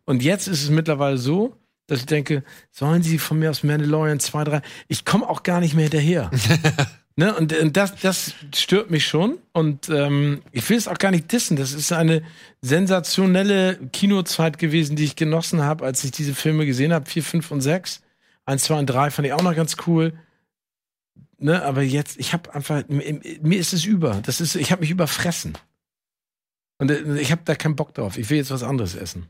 [0.05, 4.21] Und jetzt ist es mittlerweile so, dass ich denke, sollen sie von mir aus Mandalorian
[4.21, 6.31] 2, 3, ich komme auch gar nicht mehr hinterher.
[7.21, 7.35] Ne?
[7.35, 9.37] Und, und das, das stört mich schon.
[9.53, 11.55] Und ähm, ich will es auch gar nicht dissen.
[11.55, 12.23] Das ist eine
[12.61, 17.07] sensationelle Kinozeit gewesen, die ich genossen habe, als ich diese Filme gesehen habe.
[17.07, 18.01] 4, 5 und 6.
[18.45, 20.13] 1, 2 und 3 fand ich auch noch ganz cool.
[21.37, 21.61] Ne?
[21.61, 24.19] Aber jetzt, ich habe einfach, mir, mir ist es über.
[24.25, 25.59] Das ist, ich habe mich überfressen.
[26.79, 28.17] Und äh, ich habe da keinen Bock drauf.
[28.17, 29.27] Ich will jetzt was anderes essen.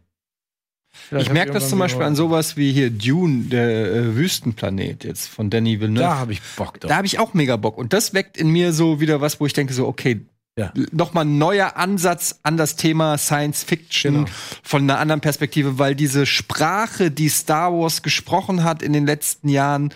[0.91, 5.27] Vielleicht Ich merke das zum Beispiel an sowas wie hier Dune, der äh, Wüstenplanet jetzt
[5.29, 6.03] von Danny Villeneuve.
[6.03, 6.89] Da habe ich Bock drauf.
[6.89, 7.77] Da habe ich auch mega Bock.
[7.77, 10.21] Und das weckt in mir so wieder was, wo ich denke so, okay,
[10.57, 10.73] Ja.
[10.91, 14.27] nochmal ein neuer Ansatz an das Thema Science Fiction Genau.
[14.63, 19.47] von einer anderen Perspektive, weil diese Sprache, die Star Wars gesprochen hat in den letzten
[19.47, 19.93] Jahren,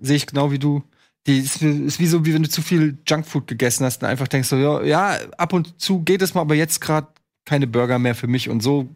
[0.00, 0.82] sehe ich genau wie du.
[1.26, 4.28] Die ist, ist wie so, wie wenn du zu viel Junkfood gegessen hast und einfach
[4.28, 7.06] denkst so, ja, ja ab und zu geht es mal, aber jetzt gerade
[7.46, 8.88] keine Burger mehr für mich und so.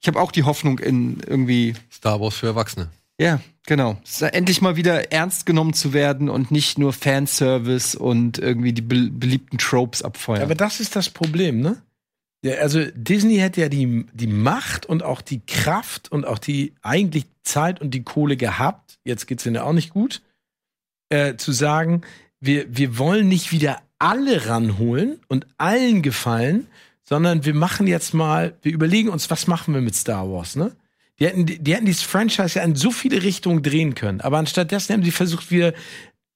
[0.00, 2.88] Ich habe auch die Hoffnung in irgendwie Star Wars für Erwachsene.
[3.20, 3.98] ja, genau.
[4.20, 9.10] Endlich mal wieder ernst genommen zu werden und nicht nur Fanservice und irgendwie die be
[9.10, 10.42] beliebten Tropes abfeuern.
[10.42, 11.82] Aber das ist das Problem, ne?
[12.42, 16.72] Ja, also Disney hätte ja die, die Macht und auch die Kraft und auch die
[16.80, 20.22] eigentlich Zeit und die Kohle gehabt, jetzt geht's ihnen ja auch nicht gut,
[21.10, 22.00] äh, zu sagen,
[22.40, 26.66] wir, wir wollen nicht wieder alle ranholen und allen gefallen,
[27.10, 30.76] sondern wir machen jetzt mal, wir überlegen uns, was machen wir mit Star Wars, ne?
[31.18, 34.20] Die hätten, die hätten dieses Franchise ja in so viele Richtungen drehen können.
[34.20, 35.74] Aber anstattdessen haben sie versucht, wieder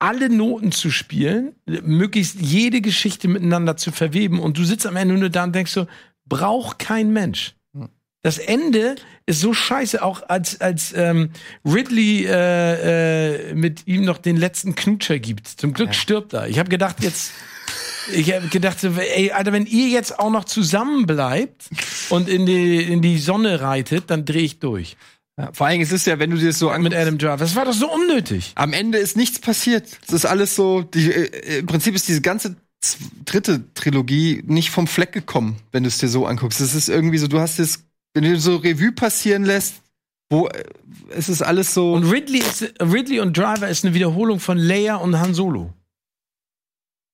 [0.01, 4.41] alle Noten zu spielen, möglichst jede Geschichte miteinander zu verweben.
[4.41, 5.87] Und du sitzt am Ende nur da und denkst so,
[6.27, 7.55] braucht kein Mensch.
[8.21, 8.97] Das Ende
[9.27, 11.31] ist so scheiße, auch als, als ähm,
[11.65, 15.47] Ridley äh, äh, mit ihm noch den letzten Knutscher gibt.
[15.47, 16.49] Zum Glück stirbt er.
[16.49, 17.33] Ich habe gedacht, jetzt.
[18.13, 21.71] Ich habe gedacht, ey, Alter, wenn ihr jetzt auch noch zusammen bleibt
[22.11, 24.97] und in die, in die Sonne reitet, dann drehe ich durch.
[25.39, 27.37] Ja, vor allem, es ist ja, wenn du dir das so Mit anguckst, Adam Driver.
[27.39, 28.53] Das war doch so unnötig.
[28.55, 29.89] am Ende ist nichts passiert.
[30.07, 32.57] Es ist alles so, die, äh, im Prinzip ist diese ganze
[33.25, 36.61] dritte Trilogie nicht vom Fleck gekommen, wenn du es dir so anguckst.
[36.61, 39.77] Es ist irgendwie so, du hast es, wenn du so Revue passieren lässt,
[40.31, 40.65] wo äh,
[41.11, 41.95] es ist alles so.
[41.95, 45.73] Und Ridley, ist, Ridley und Driver ist eine Wiederholung von Leia und Han Solo.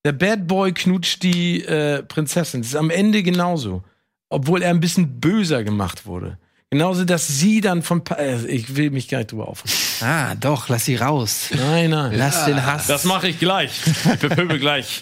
[0.04, 2.62] Der Bad Boy knutscht die äh, Prinzessin.
[2.62, 3.84] Das ist am Ende genauso.
[4.28, 6.38] Obwohl er ein bisschen böser gemacht wurde.
[6.70, 8.04] Genauso, dass sie dann von.
[8.04, 9.76] Pa äh, ich will mich gar nicht drüber aufregen.
[10.02, 11.50] ah, doch, lass sie raus.
[11.52, 12.12] Nein, nein.
[12.14, 12.86] Lass den Hass.
[12.86, 13.72] Das mache ich gleich.
[13.86, 15.00] Ich bepöbel gleich.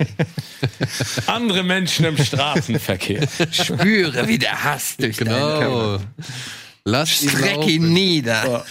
[1.27, 3.29] Andere Menschen im Straßenverkehr.
[3.53, 5.99] spüre, wie der Hass durch deinen Körper.
[5.99, 5.99] Genau.
[6.85, 7.93] Lass ihn Streck ihn laufen.
[7.93, 8.65] nieder.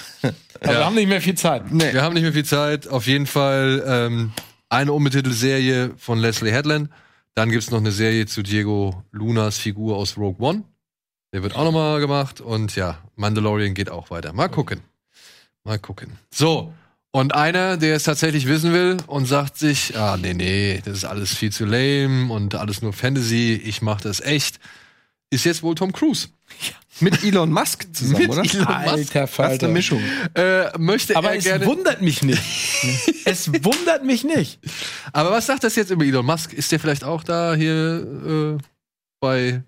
[0.62, 1.72] Aber wir haben nicht mehr viel Zeit.
[1.72, 1.94] Nee.
[1.94, 2.88] Wir haben nicht mehr viel Zeit.
[2.88, 4.32] Auf jeden Fall ähm,
[4.70, 6.90] eine unbetitelte Serie von Leslie Headland.
[7.36, 10.64] Dann gibt's noch eine Serie zu Diego Lunas Figur aus Rogue One.
[11.34, 12.42] Der wird auch noch mal gemacht.
[12.42, 14.34] Und ja, Mandalorian geht auch weiter.
[14.34, 14.82] Mal gucken.
[15.64, 16.18] Mal gucken.
[16.32, 16.74] So.
[17.12, 21.06] Und einer, der es tatsächlich wissen will und sagt sich, ah, nee, nee, das ist
[21.06, 24.60] alles viel zu lame und alles nur Fantasy, ich mach das echt,
[25.30, 26.30] ist jetzt wohl Tom Cruise.
[27.00, 28.42] Mit Elon Musk zusammen, Mit oder?
[28.42, 29.16] Elon Musk.
[29.16, 29.66] Alter Das ist Falter.
[29.66, 30.02] eine Mischung.
[30.34, 32.42] Äh, möchte Aber er es gerne wundert mich nicht.
[33.26, 34.60] es wundert mich nicht.
[35.14, 36.54] Aber was sagt das jetzt über Elon Musk?
[36.54, 38.64] Ist der vielleicht auch da hier äh,
[39.20, 39.62] bei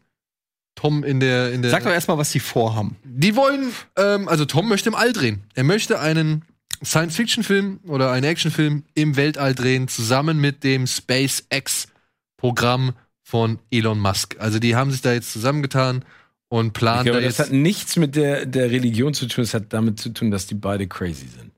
[0.76, 2.96] Tom in der in der Sag doch erstmal, was die vorhaben.
[3.04, 5.44] Die wollen ähm, also Tom möchte im All drehen.
[5.54, 6.46] Er möchte einen
[6.84, 11.88] Science Fiction Film oder einen Actionfilm im Weltall drehen zusammen mit dem SpaceX
[12.38, 12.94] Programm
[13.30, 14.38] von Elon Musk.
[14.40, 16.04] Also die haben sich da jetzt zusammengetan
[16.48, 19.44] und Ich planen glaube, da das jetzt hat nichts mit der, der Religion zu tun.
[19.44, 21.52] Es hat damit zu tun, dass die beide crazy sind.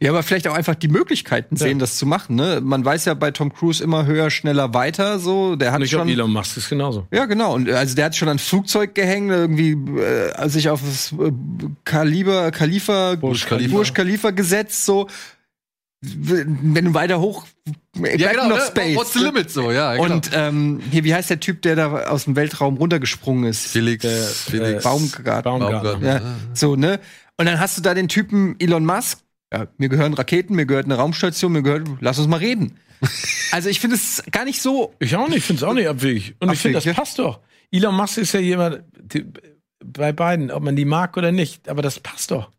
[0.00, 2.36] Ja, aber vielleicht auch einfach die Möglichkeiten sehen, das zu machen.
[2.36, 2.62] Ne?
[2.62, 5.18] Man weiß ja bei Tom Cruise immer höher, schneller, weiter.
[5.18, 6.12] So, der hat Und ich glaube, schon.
[6.12, 7.06] Elon Musk ist genauso.
[7.12, 7.54] Ja, genau.
[7.54, 11.32] Und also der hat schon ein Flugzeug gehängt, irgendwie äh, sich auf das äh,
[11.84, 13.82] Kaliber, Khalifa, Burj Khalifa.
[13.92, 14.86] Khalifa gesetzt.
[14.86, 15.06] So,
[16.00, 17.44] wenn du weiter hoch,
[17.92, 18.62] bleibt ja, genau, noch ne?
[18.62, 18.96] Space.
[18.96, 20.14] What's the limit so, ja, genau.
[20.14, 23.66] Und ähm, hier, wie heißt der Typ, der da aus dem Weltraum runtergesprungen ist?
[23.66, 25.42] Felix, Der, Felix Baumgarten.
[25.42, 25.92] Baumgartner.
[25.92, 26.08] Baumgartner.
[26.08, 27.00] Ja, so, ne?
[27.36, 29.20] Und dann hast du da den Typen Elon Musk.
[29.52, 32.78] Ja, mir gehören Raketen, mir gehört eine Raumstation, mir gehört, lass uns mal reden.
[33.52, 34.94] also ich finde es gar nicht so.
[34.98, 36.34] Ich auch nicht, finde es auch nicht abwegig.
[36.38, 37.02] Und ich finde, das Abwegig, ja?
[37.02, 37.40] passt doch.
[37.70, 39.24] Elon Musk ist ja jemand, die,
[39.84, 42.50] bei beiden, ob man die mag oder nicht, aber das passt doch.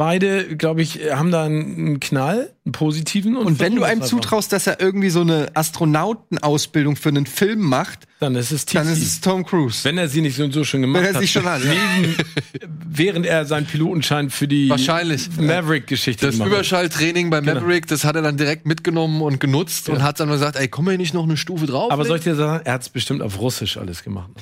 [0.00, 3.36] Beide, glaube ich, haben da einen Knall, einen positiven.
[3.36, 7.60] Und, Und wenn du einem zutraust, dass er irgendwie so eine Astronautenausbildung für einen Film
[7.60, 9.84] macht, dann ist es dann ist es Tom Cruise.
[9.84, 11.20] Wenn er sie nicht so und so schon gemacht Wenn er hat.
[11.20, 11.72] sie schon hat, ja.
[12.00, 12.14] Neben,
[12.88, 14.68] während er seinen Pilotenschein für die.
[14.68, 16.54] Maverick-Geschichte Das gemacht hat.
[16.54, 17.60] Überschalltraining bei Genau.
[17.60, 20.88] Maverick, das hat er dann direkt mitgenommen und genutzt und hat dann gesagt, ey, komm
[20.88, 21.92] hier nicht noch eine Stufe drauf?
[21.92, 24.30] Aber soll ich dir sagen, er hat es bestimmt auf Russisch alles gemacht.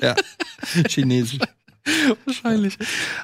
[0.00, 0.14] Ja.
[0.88, 1.38] Chinesisch.
[2.24, 2.78] Wahrscheinlich.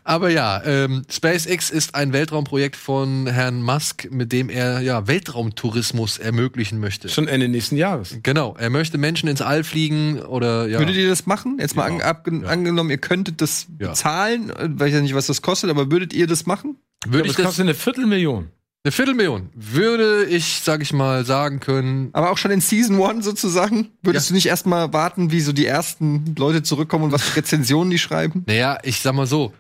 [0.05, 6.19] Aber ja, ähm, SpaceX ist ein Weltraumprojekt von Herrn Musk, mit dem er ja Weltraumtourismus
[6.19, 7.09] ermöglichen möchte.
[7.09, 8.19] Schon Ende nächsten Jahres.
[8.23, 10.79] Genau, er möchte Menschen ins All fliegen oder ja.
[10.79, 11.57] Würdet ihr das machen?
[11.61, 12.11] Jetzt mal an, Ja.
[12.13, 12.49] abge- Ja.
[12.49, 13.89] angenommen, ihr könntet das Ja.
[13.89, 16.77] bezahlen, äh, weiß ja nicht, was das kostet, aber würdet ihr das machen?
[17.07, 18.51] würde das ich das kostet eine Viertelmillion.
[18.83, 22.09] Eine Viertelmillion würde ich, sag ich mal, sagen können.
[22.15, 23.91] Aber auch schon in Season One sozusagen?
[24.03, 24.31] Würdest Ja.
[24.31, 27.99] du nicht erstmal warten, wie so die ersten Leute zurückkommen und was für Rezensionen die
[27.99, 28.43] schreiben?
[28.47, 29.53] Naja, ich sag mal so,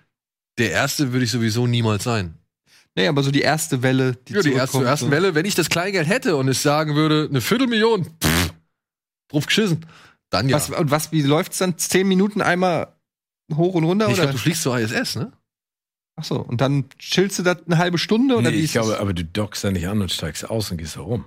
[0.58, 2.34] der erste würde ich sowieso niemals sein.
[2.96, 5.10] Nee, aber so die erste Welle, die Ja, die erste, erste.
[5.10, 8.52] Welle, wenn ich das Kleingeld hätte und es sagen würde, eine Viertelmillion, pff,
[9.28, 9.86] drauf geschissen,
[10.30, 10.56] dann ja.
[10.56, 11.76] Was, und was, wie läuft's dann?
[11.78, 12.96] Zehn Minuten einmal
[13.54, 14.06] hoch und runter?
[14.06, 14.22] ich oder?
[14.22, 15.32] glaube, du fliegst zur ISS, ne?
[16.20, 18.36] Ach so, und dann chillst du da eine halbe Stunde?
[18.36, 20.76] Oder Nee, wie ich glaube, aber du dockst da nicht an und steigst aus und
[20.76, 21.24] gehst da rum.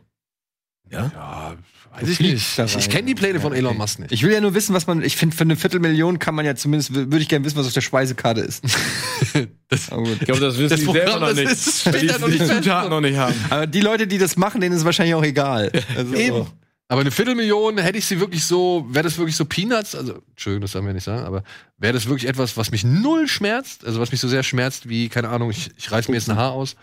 [0.91, 1.11] Ja?
[1.13, 1.53] Ja,
[1.99, 2.59] weiß ich nicht.
[2.59, 3.75] Ich, ich kenne die Pläne Ja, von Elon.
[3.77, 4.11] Musk nicht.
[4.11, 6.55] Ich will ja nur wissen, was man, ich finde, für eine Viertelmillion kann man ja
[6.55, 8.63] zumindest, würde ich gerne wissen, was auf der Speisekarte ist.
[9.69, 9.89] das.
[9.89, 11.51] Ich glaube, das wissen Das die selber noch das nicht.
[11.51, 12.49] ist- die die nicht fest.
[12.63, 13.33] Zutaten noch nicht haben.
[13.49, 15.71] aber die Leute, die das machen, denen ist es wahrscheinlich auch egal.
[15.97, 16.45] Also, Eben.
[16.93, 20.61] Aber eine Viertelmillion hätte ich sie wirklich so, wäre das wirklich so Peanuts, also, Entschuldigung,
[20.61, 21.43] das sagen wir nicht sagen, aber
[21.79, 25.09] wäre das wirklich etwas, was mich null schmerzt, also was mich so sehr schmerzt wie,
[25.09, 26.75] keine Ahnung, ich, ich reiß mir jetzt ein Haar aus,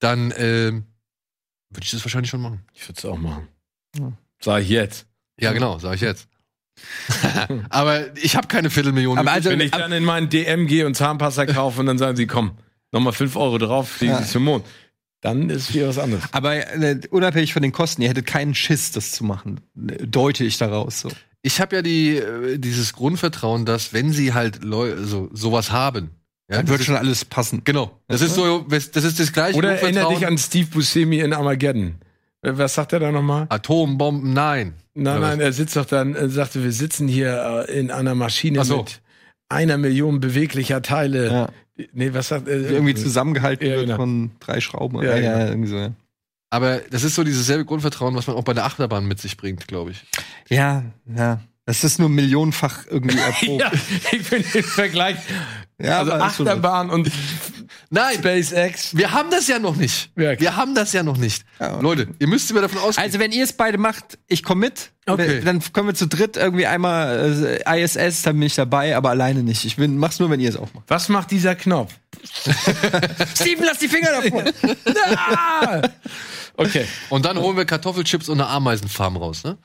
[0.00, 0.84] dann ähm,
[1.70, 2.60] würde ich das wahrscheinlich schon machen.
[2.74, 3.48] Ich würde es auch machen.
[3.98, 4.12] Ja.
[4.38, 5.06] Sag ich jetzt.
[5.40, 6.28] Ja, genau, sage ich jetzt.
[7.70, 9.16] aber ich habe keine Viertelmillion.
[9.16, 12.18] Aber also- Wenn ich dann in meinen DM gehe und Zahnpasta kaufe und dann sagen
[12.18, 12.58] sie, komm,
[12.92, 14.20] nochmal 5 Euro drauf, fliegen Ja.
[14.22, 14.66] sie zum Mond.
[15.24, 16.22] Dann ist wieder was anderes.
[16.32, 19.58] Aber äh, unabhängig von den Kosten, ihr hättet keinen Schiss, das zu machen.
[19.74, 21.08] Deute ich daraus so.
[21.40, 26.10] ich habe ja die, äh, dieses Grundvertrauen, dass wenn sie halt Leu so, sowas haben,
[26.50, 27.62] ja, Dann wird schon alles passen.
[27.64, 31.32] genau, das ist so, das ist das gleiche Oder erinnere dich an Steve Buscemi in
[31.32, 31.94] Armageddon.
[32.42, 33.46] Äh, Was sagt er da nochmal?
[33.48, 34.74] Atombomben, nein.
[34.92, 38.60] Nein, nein, er sitzt doch dann, er sagte, wir sitzen hier äh, in einer Maschine
[38.60, 38.76] Ach so.
[38.76, 39.00] mit
[39.48, 41.30] einer Million beweglicher Teile.
[41.30, 41.48] Ja.
[41.92, 42.56] Nee, was sagt er?
[42.70, 43.96] Irgendwie zusammengehalten Ja, wird genau.
[43.96, 45.02] von drei Schrauben.
[45.02, 45.50] Ja, Ja, ja, genau.
[45.50, 45.92] irgendwie so, ja.
[46.50, 49.36] Aber das ist so dieses selbe Grundvertrauen, was man auch bei der Achterbahn mit sich
[49.36, 50.04] bringt, glaube ich.
[50.48, 50.84] Ja,
[51.16, 51.40] ja.
[51.66, 53.60] Das ist nur millionenfach irgendwie erprobt.
[53.60, 53.72] Ja,
[54.12, 55.16] ich finde den Vergleich.
[55.80, 56.12] Ja, also.
[56.12, 57.10] Achterbahn und
[57.90, 58.96] Nein, SpaceX.
[58.96, 60.10] wir haben das ja noch nicht.
[60.16, 60.38] Ja.
[60.38, 61.44] Wir haben das ja noch nicht.
[61.60, 61.80] Ja.
[61.80, 63.04] Leute, ihr müsst immer davon ausgehen.
[63.04, 64.90] Also wenn ihr es beide macht, ich komme mit.
[65.06, 65.42] Okay.
[65.44, 69.42] Dann können wir zu dritt irgendwie einmal äh, ISS, dann bin ich dabei, aber alleine
[69.42, 69.64] nicht.
[69.64, 70.84] Ich bin, mach's nur, wenn ihr es auch macht.
[70.88, 71.92] Was macht dieser Knopf?
[73.34, 74.44] Steven, lass die Finger davon.
[76.56, 76.86] Okay.
[77.10, 79.58] Und dann holen wir Kartoffelchips und eine Ameisenfarm raus, ne?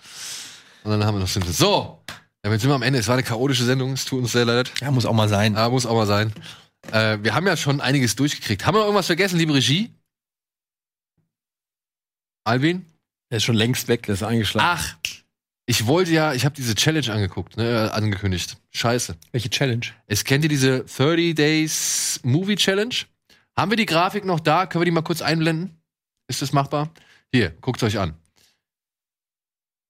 [0.84, 1.58] Und dann haben wir noch Simpsons.
[1.58, 2.00] So,
[2.44, 3.00] ja, jetzt sind wir am Ende.
[3.00, 4.72] Es war eine chaotische Sendung, es tut uns sehr leid.
[4.82, 5.56] ja, muss auch mal sein.
[5.56, 6.34] Aber muss auch mal sein.
[6.92, 8.66] Äh, wir haben ja schon einiges durchgekriegt.
[8.66, 9.94] Haben wir noch irgendwas vergessen, liebe Regie?
[12.44, 12.86] Alvin?
[13.32, 14.06] Der ist schon längst weg.
[14.08, 14.68] Das ist eingeschlafen.
[14.68, 14.98] Ach,
[15.66, 18.58] ich wollte ja, ich habe diese Challenge angeguckt, ne, äh, angekündigt.
[18.72, 19.16] Scheiße.
[19.32, 19.86] Welche Challenge?
[20.08, 22.96] Es kennt ihr diese 30 Days Movie Challenge?
[23.56, 24.66] Haben wir die Grafik noch da?
[24.66, 25.80] Können wir die mal kurz einblenden?
[26.28, 26.92] Ist das machbar?
[27.32, 28.16] Hier, guckt euch an.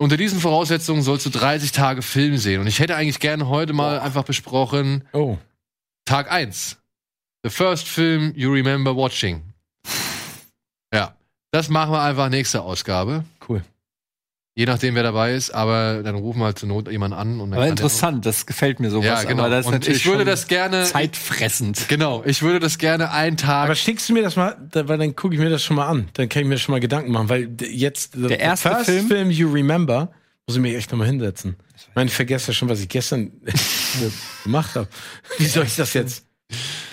[0.01, 2.61] Unter diesen Voraussetzungen sollst du 30 Tage Film sehen.
[2.61, 5.37] Und ich hätte eigentlich gerne heute mal einfach besprochen, Oh.
[6.05, 6.78] Tag 1.
[7.43, 9.41] The first film you remember watching.
[10.93, 11.15] Ja,
[11.51, 13.23] das machen wir einfach nächste Ausgabe.
[13.47, 13.63] Cool.
[14.55, 17.39] Je nachdem, wer dabei ist, aber dann rufen wir halt zur Not jemanden an.
[17.39, 19.05] Und dann Aber interessant, das gefällt mir sowas.
[19.05, 19.43] Ja, genau.
[19.43, 20.83] Aber das ist und natürlich ich würde das gerne.
[20.83, 21.87] zeitfressend.
[21.87, 23.65] Genau, ich würde das gerne einen Tag.
[23.65, 26.09] Aber schickst du mir das mal, weil dann gucke ich mir das schon mal an.
[26.13, 29.07] Dann kann ich mir schon mal Gedanken machen, weil jetzt the- Der erste first Film?
[29.07, 30.11] Film You Remember
[30.45, 31.55] muss ich mich echt nochmal hinsetzen.
[31.77, 33.31] Ich meine, ich vergesse ja schon, was ich gestern
[34.43, 34.89] gemacht habe.
[35.37, 36.25] Wie soll ich das jetzt?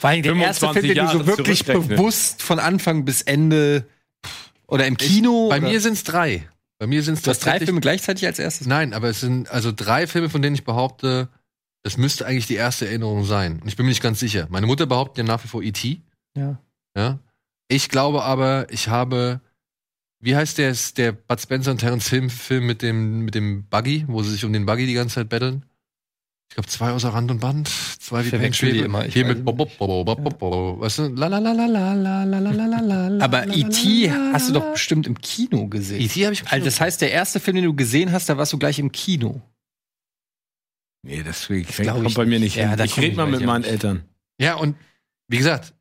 [0.06, 3.86] Vor allem der erste 25 Film, den du so wirklich bewusst von Anfang bis Ende
[4.68, 5.48] oder im Kino.
[5.48, 5.68] Bei oder?
[5.68, 6.48] mir sind es drei.
[6.78, 8.66] Bei mir sind es du hast drei Filme gleichzeitig als erstes.
[8.66, 11.28] Nein, aber es sind also drei Filme, von denen ich behaupte,
[11.82, 13.60] das müsste eigentlich die erste Erinnerung sein.
[13.60, 14.46] Und ich bin mir nicht ganz sicher.
[14.50, 16.02] Meine Mutter behauptet ja nach wie vor E.T.
[16.36, 16.60] Ja.
[16.96, 17.18] Ja.
[17.68, 19.40] Ich glaube aber, ich habe,
[20.20, 24.04] wie heißt der, der Bud Spencer und Terence Film Film mit dem, mit dem Buggy,
[24.06, 25.64] wo sie sich um den Buggy die ganze Zeit betteln?
[26.48, 29.04] Ich glaube, zwei außer Rand und Band, zwei wie verwechsel die immer.
[29.04, 31.08] Ich Hier mit Bob, Bob, Bob, Bob, Bob, Bob, weißt du?
[31.08, 34.10] La la la la la la la la la la la Aber E.T.
[34.32, 36.00] hast du doch bestimmt im Kino gesehen.
[36.00, 36.24] E.T.
[36.24, 38.52] habe ich im Also das heißt, der erste Film, den du gesehen hast, da warst
[38.52, 39.42] du gleich im Kino.
[41.02, 42.56] Nee, das glaub kommt bei mir nicht.
[42.56, 42.84] Ja, hin.
[42.84, 43.64] Ich rede mal mit meinen.
[43.64, 44.04] Eltern.
[44.40, 44.76] Ja, und
[45.28, 45.74] wie gesagt,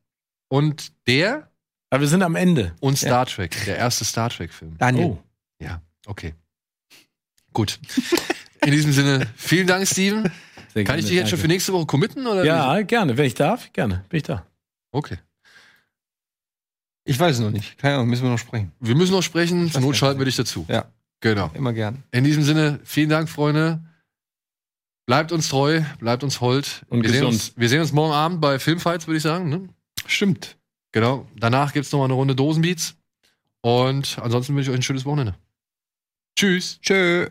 [0.48, 1.50] und der
[1.90, 2.74] Aber wir sind am Ende.
[2.80, 4.76] und Star Trek, der erste Star Trek-Film.
[4.78, 5.04] Daniel.
[5.04, 5.18] Oh.
[5.60, 6.34] Ja, okay.
[7.52, 7.80] Gut.
[8.64, 10.30] In diesem Sinne, vielen Dank, Steven.
[10.76, 12.26] Sehr Kann ich gerne, dich jetzt schon für nächste Woche committen?
[12.26, 12.48] Oder wie?
[12.48, 13.16] Ja, gerne.
[13.16, 14.04] Wenn ich darf, gerne.
[14.10, 14.44] Bin ich da.
[14.92, 15.16] Okay.
[17.04, 17.78] Ich weiß es noch nicht.
[17.78, 18.72] Keine Ahnung, müssen wir noch sprechen.
[18.80, 19.98] Wir müssen noch sprechen, zur Not nicht.
[19.98, 20.66] schalten wir dich dazu.
[20.68, 20.84] Ja.
[21.20, 21.50] Genau.
[21.54, 22.02] Immer gern.
[22.10, 23.80] In diesem Sinne, vielen Dank, Freunde.
[25.06, 26.84] Bleibt uns treu, bleibt uns hold.
[26.90, 27.32] Und wir, sehen gesund.
[27.32, 29.48] uns, wir sehen uns morgen Abend bei Filmfights, würde ich sagen.
[29.48, 29.70] Ne?
[30.06, 30.58] Stimmt.
[30.92, 31.26] Genau.
[31.36, 32.96] Danach gibt's noch mal eine Runde Dosenbeats.
[33.62, 35.36] Und ansonsten wünsche ich euch ein schönes Wochenende.
[36.38, 36.78] Tschüss.
[36.82, 37.30] Tschö.